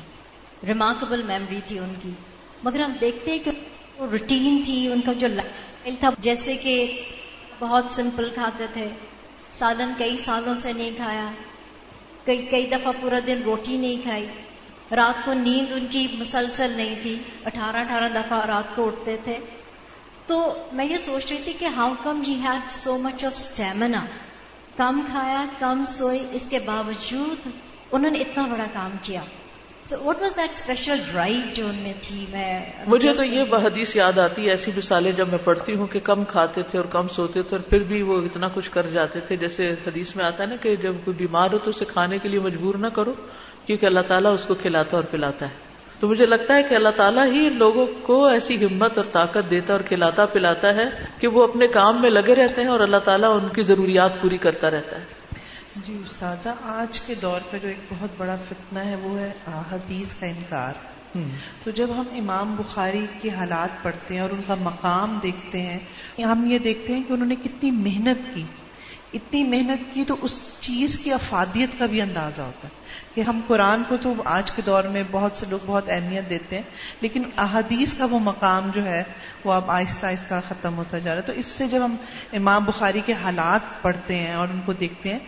ریمارکبل 0.68 1.22
میموری 1.22 1.60
تھی 1.68 1.80
ان 1.80 1.94
کی۔ 2.04 2.10
مگر 2.64 2.80
ہم 2.80 2.92
دیکھتے 3.02 3.32
ہیں 3.32 3.40
کہ 3.40 3.52
روٹین 4.00 4.62
تھی، 4.66 4.92
ان 4.92 5.02
کا 5.02 5.14
جو 5.14 5.28
لائف 5.28 6.00
تھا، 6.00 6.10
جیسے 6.20 6.56
کہ 6.56 7.02
بہت 7.60 7.86
سمپل 7.90 8.30
کھاتے 8.34 8.66
تھے۔ 8.74 8.88
سالن 9.52 9.92
کئی 9.98 10.18
سالوں 10.18 10.56
سے 10.56 10.74
نہیں 10.74 10.92
کھایا۔ 10.96 11.30
کئی 12.26 12.46
کئی 12.46 12.66
دفعہ 12.66 12.92
پورا 13.02 13.20
دن 13.28 13.42
روٹی 13.44 13.78
نہیں 13.78 14.02
کھائی۔ 14.02 14.28
رات 14.92 15.26
کو 15.26 15.34
نیند 15.34 15.72
ان 15.72 15.88
کی 15.90 16.08
مسلسل 16.20 16.70
نہیں 16.70 16.96
تھی۔ 17.02 17.20
اٹھارہ 17.46 17.78
اٹھارہ 17.78 18.10
دفعہ 18.16 18.46
رات 18.46 18.76
کو 18.76 18.88
اٹھتے 18.88 19.18
تھے۔ 19.24 19.40
تو 20.28 20.64
میں 20.72 20.86
یہ 20.86 20.98
سوچ 20.98 21.32
رہی 21.32 21.42
تھی 21.44 21.54
کہ 21.54 21.66
how 21.66 21.94
come 22.04 22.22
he 22.28 22.34
had 22.34 22.72
so 22.72 22.98
much 22.98 23.26
of 23.26 23.34
stamina 23.36 24.06
کم 24.78 25.02
کھایا 25.12 25.46
کم 25.60 25.84
سوئی 25.88 26.26
اس 26.32 26.48
کے 26.50 26.60
باوجود 26.66 27.48
انہوں 27.92 28.12
نے 28.12 28.20
اتنا 28.20 28.46
بڑا 28.46 28.66
کام 28.74 28.92
کیا۔ 29.02 29.22
So 29.86 29.96
what 30.04 30.22
was 30.22 30.38
that 30.38 30.50
special 30.54 31.00
drive 31.12 31.42
جو 31.54 31.68
ان 31.68 31.76
میں 31.76 31.94
تھی؟ 32.02 32.26
میں 32.32 32.74
مجھے 32.88 33.14
تو 33.14 33.24
یہ 33.24 33.44
حدیث 33.52 33.96
یاد 33.96 34.18
آتی 34.18 34.46
ہے 34.46 34.50
ایسی 34.52 34.72
مثالیں 34.78 35.12
جب 35.12 35.28
میں 35.28 35.38
پڑھتی 35.44 35.76
ہوں 35.76 35.88
کہ 35.88 36.00
کم 36.00 36.24
کھاتے 36.24 36.62
تھے 36.64 36.80
اور 36.80 36.86
کم 36.86 37.08
سوتے 37.08 37.42
تھے 37.42 37.58
اور 37.58 37.70
پھر 37.70 37.84
بھی 37.84 38.02
وہ 38.02 38.22
اتنا 38.22 38.48
کچھ 38.54 38.72
کر 38.72 38.86
جاتے 38.94 39.20
تھے۔ 39.20 39.38
جیسے 39.38 39.76
حدیث 39.88 40.16
میں 40.16 40.26
آتا 40.26 40.44
ہے 40.44 40.48
نا 40.48 40.56
کہ 40.56 40.76
جب 40.76 40.96
کوئی 41.06 41.18
بیمار 41.18 41.52
ہو 41.54 41.58
تو 41.58 41.70
اسے 41.70 41.86
کھانے 41.86 42.18
کے 42.20 42.30
لیے 42.30 42.40
مجبور 42.40 42.76
نہ 42.76 42.88
کرو 42.88 43.14
کیونکہ 43.66 43.86
اللہ 43.86 44.00
تعالیٰ 44.08 44.34
اس 44.34 44.46
کو 44.46 44.54
کھلاتا 44.54 44.98
اور 44.98 45.04
پلاتا 45.04 45.46
ہے۔ 45.46 45.65
تو 46.00 46.08
مجھے 46.08 46.26
لگتا 46.26 46.56
ہے 46.56 46.64
کہ 46.64 46.76
اللہ 46.76 46.90
تعالیٰ 46.90 47.32
ہی 47.32 47.50
لوگوں 47.50 47.86
کو 48.02 48.26
ایسی 48.26 48.66
ہمت 48.66 48.98
اور 48.98 49.06
طاقت 49.12 49.50
دیتا 49.50 49.74
اور 49.74 49.82
کھلاتا 49.82 50.26
پلاتا 50.26 50.74
ہے 50.74 50.90
کہ 51.20 51.28
وہ 51.28 51.44
اپنے 51.44 51.68
کام 51.68 52.02
میں 52.02 52.10
لگے 52.10 52.36
رہتے 52.36 52.62
ہیں 52.62 52.68
اور 52.68 52.80
اللہ 52.80 52.98
تعالیٰ 52.98 53.42
ان 53.42 53.50
کی 53.50 53.62
ضروریات 53.62 54.22
پوری 54.22 54.38
کرتا 54.38 54.72
رہتا 54.72 54.98
ہے۔ 54.98 55.06
جی 55.76 56.02
استاذہ 56.06 56.50
آج 56.62 57.02
کے 57.02 57.16
دور 57.16 57.40
پہ 57.52 57.58
جو 57.62 57.68
ایک 57.68 57.80
بہت 57.90 58.10
بڑا 58.18 58.36
فتنہ 58.50 58.80
ہے 58.80 58.96
وہ 58.96 59.20
ہے 59.20 59.32
حدیث 59.48 60.14
کا 60.14 60.26
انکار۔ 60.26 60.74
تو 61.64 61.72
جب 61.72 61.88
ہم 61.98 62.04
امام 62.12 62.56
بخاری 62.56 63.06
کے 63.22 63.30
حالات 63.30 63.84
پڑھتے 63.84 64.14
ہیں 64.14 64.22
اور 64.22 64.30
ان 64.30 64.42
کا 64.48 64.56
مقام 64.56 65.20
دیکھتے 65.24 65.62
ہیں 65.62 65.80
ہم 66.24 66.46
یہ 66.46 66.60
دیکھتے 66.60 66.96
ہیں 66.96 67.04
کہ 67.08 67.14
انہوں 67.14 67.28
نے 67.28 67.36
کتنی 67.36 67.72
محنت 67.72 68.36
کی۔ 68.36 68.44
اتنی 69.14 69.44
محنت 69.44 69.94
کی 69.94 70.04
تو 70.04 70.16
اس 70.22 70.58
چیز 70.60 71.00
کی 71.00 71.12
افادیت 71.12 71.80
کا 71.80 71.86
بھی 71.86 72.02
اندازہ 72.02 72.42
ہوتا 72.42 72.68
ہے۔ 72.68 72.85
کہ 73.16 73.22
ہم 73.22 73.42
قرآن 73.48 73.84
کو 73.90 73.98
تو 74.02 74.14
آج 74.26 74.52
کے 74.52 74.62
دور 74.62 74.84
میں 74.84 75.04
بہت 75.12 75.38
سے 75.38 75.46
لوگ 75.50 75.60
بہت 75.66 75.90
اہمیت 75.90 76.30
دیتے 76.30 76.56
ہیں 76.56 76.64
لیکن 77.02 77.24
احادیث 77.38 77.94
کا 77.94 78.06
وہ 78.12 78.20
مقام 78.20 78.70
جو 78.74 78.86
ہے 78.86 79.04
وہ 79.44 79.54
اب 79.54 79.72
آہستہ 79.72 80.06
آہستہ 80.06 80.34
ختم 80.48 80.78
ہوتا 80.78 81.00
جا 81.00 81.16
رہا 81.16 81.22
ہے۔ 81.22 81.28
تو 81.28 81.32
اس 81.32 81.46
سے 81.46 81.68
جب 81.68 81.86
ہم 81.86 81.96
امام 82.34 82.66
بخاری 82.66 83.02
کے 83.06 83.14
حالات 83.14 83.82
پڑھتے 83.82 84.16
ہیں 84.16 84.34
اور 84.34 84.48
ان 84.48 84.62
کو 84.66 84.74
دیکھتے 84.74 85.10
ہیں 85.10 85.20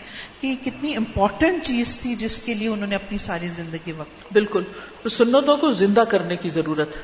کہ 0.41 0.55
کتنی 0.65 0.95
امپورٹنٹ 0.95 1.63
چیز 1.63 1.99
تھی 2.01 2.15
جس 2.15 2.39
کے 2.39 2.53
لیے 2.53 2.67
انہوں 2.67 2.87
نے 2.87 2.95
اپنی 2.95 3.17
ساری 3.17 3.47
زندگی 3.47 3.91
وقت 3.91 4.33
بالکل۔ 4.33 4.63
تو 5.03 5.09
سنتوں 5.09 5.57
کو 5.57 5.71
زندہ 5.71 6.03
کرنے 6.09 6.35
کی 6.35 6.49
ضرورت 6.49 6.97
ہے۔ 6.97 7.01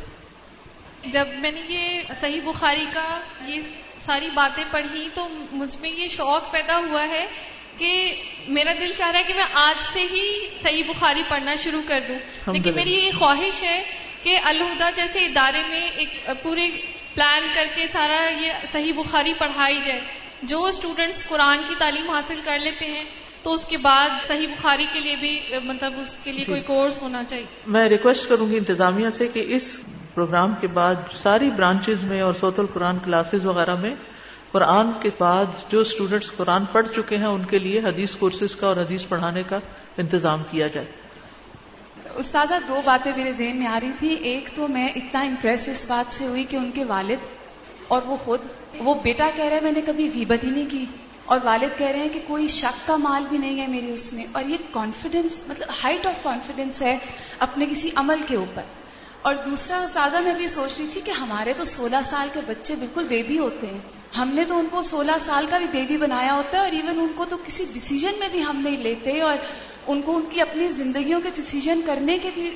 جب 1.11 1.27
میں 1.39 1.51
نے 1.51 1.61
یہ 1.69 2.01
صحیح 2.19 2.41
بخاری 2.45 2.85
کا 2.93 3.19
یہ 3.45 3.59
ساری 4.05 4.29
باتیں 4.29 4.63
پڑھی 4.71 5.09
تو 5.13 5.27
مجھ 5.51 5.77
میں 5.81 5.89
یہ 5.89 6.07
شوق 6.07 6.51
پیدا 6.51 6.77
ہوا 6.77 7.07
ہے 7.07 7.27
کہ 7.77 8.21
میرا 8.47 8.71
دل 8.79 8.91
چاہ 8.97 9.11
رہا 9.11 9.19
ہے 9.19 9.23
کہ 9.23 9.33
میں 9.33 9.43
آج 9.53 9.83
سے 9.93 10.01
ہی 10.01 10.47
صحیح 10.63 10.83
بخاری 10.87 11.23
پڑھنا 11.29 11.55
شروع 11.55 11.81
کر 11.87 11.99
دوں۔ 12.07 12.15
لیکن 12.53 12.75
میری 12.75 12.93
یہ 12.93 13.11
خواہش 13.19 13.63
ہے 13.63 13.83
کہ 14.23 14.39
الہدا 14.43 14.89
جیسے 14.89 15.25
ادارے 15.25 15.63
میں 15.69 15.87
ایک 15.87 16.29
پورے 16.43 16.69
پلان 17.13 17.43
کر 17.55 17.65
کے 17.75 17.87
سارا 17.87 18.29
یہ 18.41 18.51
صحیح 18.71 18.93
بخاری 18.93 19.33
پڑھائی 19.37 19.79
جائے۔ 19.83 20.01
جو 20.43 20.65
اسٹوڈینٹس 20.65 21.27
قرآن 21.27 21.57
کی 21.67 21.75
تعلیم 21.77 22.09
حاصل 22.09 22.39
کر 22.43 22.59
لیتے 22.59 22.85
ہیں 22.85 23.03
تو 23.43 23.51
اس 23.51 23.65
کے 23.65 23.77
بعد 23.77 24.09
صحیح 24.27 24.47
بخاری 24.47 24.85
کے 24.93 24.99
لیے 24.99 25.15
بھی 25.15 25.39
مطلب 25.63 25.93
اس 25.99 26.15
کے 26.23 26.31
لیے 26.31 26.45
کوئی 26.45 26.61
کورس 26.61 27.01
ہونا 27.01 27.23
چاہیے۔ 27.23 27.45
میں 27.67 27.89
ریکویسٹ 27.89 28.29
کروں 28.29 28.51
گی 28.51 28.57
انتظامیہ 28.57 29.09
سے 29.09 29.27
کہ 29.27 29.43
اس 29.47 29.83
پروگرام 30.13 30.53
کے 30.61 30.67
بعد 30.67 30.95
ساری 31.23 31.49
برانچز 31.49 32.03
میں 32.03 32.21
اور 32.21 32.33
سوت 32.33 32.59
القرآن 32.59 32.99
کلاسز 32.99 33.45
وغیرہ 33.45 33.75
میں 33.75 33.95
قرآن 34.53 34.87
کے 35.01 35.09
بعد 35.17 35.45
جو 35.69 35.79
اسٹوڈینٹس 35.79 36.31
قرآن 36.37 36.65
پڑھ 36.71 36.87
چکے 36.95 37.17
ہیں، 37.17 37.25
ان 37.25 37.43
کے 37.45 37.59
لیے 37.59 37.79
حدیث 37.79 38.15
کورسز 38.15 38.55
کا 38.55 38.67
اور 38.67 38.77
حدیث 38.77 39.07
پڑھانے 39.07 39.43
کا 39.49 39.59
انتظام 39.97 40.43
کیا 40.51 40.67
جائے۔ 40.67 40.87
استاذہ، 42.15 42.53
دو 42.67 42.77
باتیں 42.85 43.11
میرے 43.17 43.33
ذہن 43.33 43.57
میں 43.57 43.67
آ 43.67 43.79
رہی 43.79 43.91
تھی 43.99 44.13
ایک 44.13 44.49
تو 44.55 44.67
میں 44.67 44.87
اتنا 44.95 45.21
امپریس 45.21 45.67
اس 45.69 45.85
بات 45.87 46.13
سے 46.13 46.25
ہوئی 46.25 46.43
کہ 46.43 46.55
ان 46.55 46.71
کے 46.71 46.83
والد 46.83 47.25
اور 47.87 48.01
وہ 48.05 48.15
خود، 48.15 48.39
وہ 48.79 48.93
بیٹا 48.93 49.29
کہہ 49.35 49.43
رہے 49.43 49.55
ہیں، 49.55 49.63
میں 49.63 49.71
نے 49.71 49.81
کبھی 49.81 50.09
غیبت 50.13 50.43
ہی 50.43 50.49
نہیں 50.49 50.69
کی۔ 50.69 50.85
اور 51.25 51.39
والد 51.43 51.77
کہہ 51.77 51.87
رہے 51.87 51.99
ہیں 51.99 52.09
کہ 52.09 52.19
کوئی 52.27 52.47
شک 52.47 52.87
کا 52.87 52.95
مال 52.95 53.23
بھی 53.29 53.37
نہیں 53.37 53.61
ہے 53.61 53.67
میری 53.67 53.91
اس 53.91 54.13
میں۔ 54.13 54.25
اور 54.31 54.43
یہ 54.43 54.57
کانفیڈینس 54.71 55.43
مطلب 55.47 55.67
ہائٹ 55.83 56.05
آف 56.05 56.23
کانفیڈینس 56.23 56.81
ہے 56.81 56.97
اپنے 57.39 57.65
کسی 57.65 57.89
عمل 57.95 58.21
کے 58.27 58.35
اوپر۔ 58.35 58.61
اور 59.21 59.35
دوسرا، 59.45 59.77
استاذہ، 59.77 60.17
میں 60.17 60.33
بھی 60.33 60.47
سوچ 60.47 60.77
رہی 60.77 60.87
تھی 60.93 61.01
کہ 61.01 61.11
ہمارے 61.11 61.53
تو 61.57 61.65
سولہ 61.65 61.95
سال 62.05 62.27
کے 62.33 62.39
بچے 62.47 62.75
بالکل 62.75 63.03
بیبی 63.03 63.39
ہوتے 63.39 63.67
ہیں۔ 63.67 64.02
ہم 64.17 64.29
نے 64.33 64.43
تو 64.45 64.57
ان 64.59 64.67
کو 64.71 64.81
سولہ 64.81 65.17
سال 65.19 65.45
کا 65.49 65.57
بھی 65.57 65.65
بیبی 65.71 65.97
بنایا 65.97 66.33
ہوتا 66.33 66.57
ہے 66.57 66.63
اور 66.63 66.71
ایون 66.71 66.99
ان 66.99 67.11
کو 67.15 67.25
تو 67.25 67.37
کسی 67.45 67.65
ڈسیزن 67.73 68.19
میں 68.19 68.27
بھی 68.31 68.43
ہم 68.43 68.61
نہیں 68.63 68.77
لیتے 68.77 69.19
اور 69.21 69.37
ان 69.87 70.01
کو 70.01 70.15
ان 70.15 70.25
کی 70.29 70.41
اپنی 70.41 70.67
زندگیوں 70.71 71.19
کے 71.21 71.29
ڈسیزن 71.35 71.81
کرنے 71.85 72.17
کے 72.17 72.31
بھی 72.33 72.49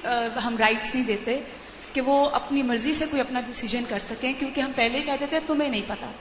ہم 0.45 0.58
رائٹس 0.58 0.93
نہیں 0.95 1.05
دیتے 1.05 1.39
کہ 1.93 2.01
وہ 2.01 2.18
اپنی 2.34 2.62
مرضی 2.62 2.93
سے 2.93 3.05
کوئی 3.05 3.22
اپنا 3.22 3.41
ڈسیزن 3.47 3.84
کر 3.89 3.99
سکیں 3.99 4.32
کیونکہ 4.34 4.62
ہم 4.62 4.72
پہلے 4.76 5.01
کہتے 5.01 5.26
تھے 5.26 5.39
تمہیں 5.47 5.70
نہیں 5.70 5.88
پتا 5.88 6.12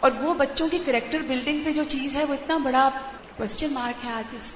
اور 0.00 0.10
وہ 0.20 0.34
بچوں 0.34 0.68
کی 0.68 0.78
کریکٹر 0.86 1.22
بلڈنگ 1.28 1.64
پہ 1.64 1.72
جو 1.72 1.84
چیز 1.88 2.16
ہے 2.16 2.24
وہ 2.24 2.34
اتنا 2.34 2.56
بڑا 2.64 2.88
کوشچن 3.36 3.72
مارک 3.72 4.04
ہے 4.04 4.12
آج 4.12 4.34
اس 4.34 4.52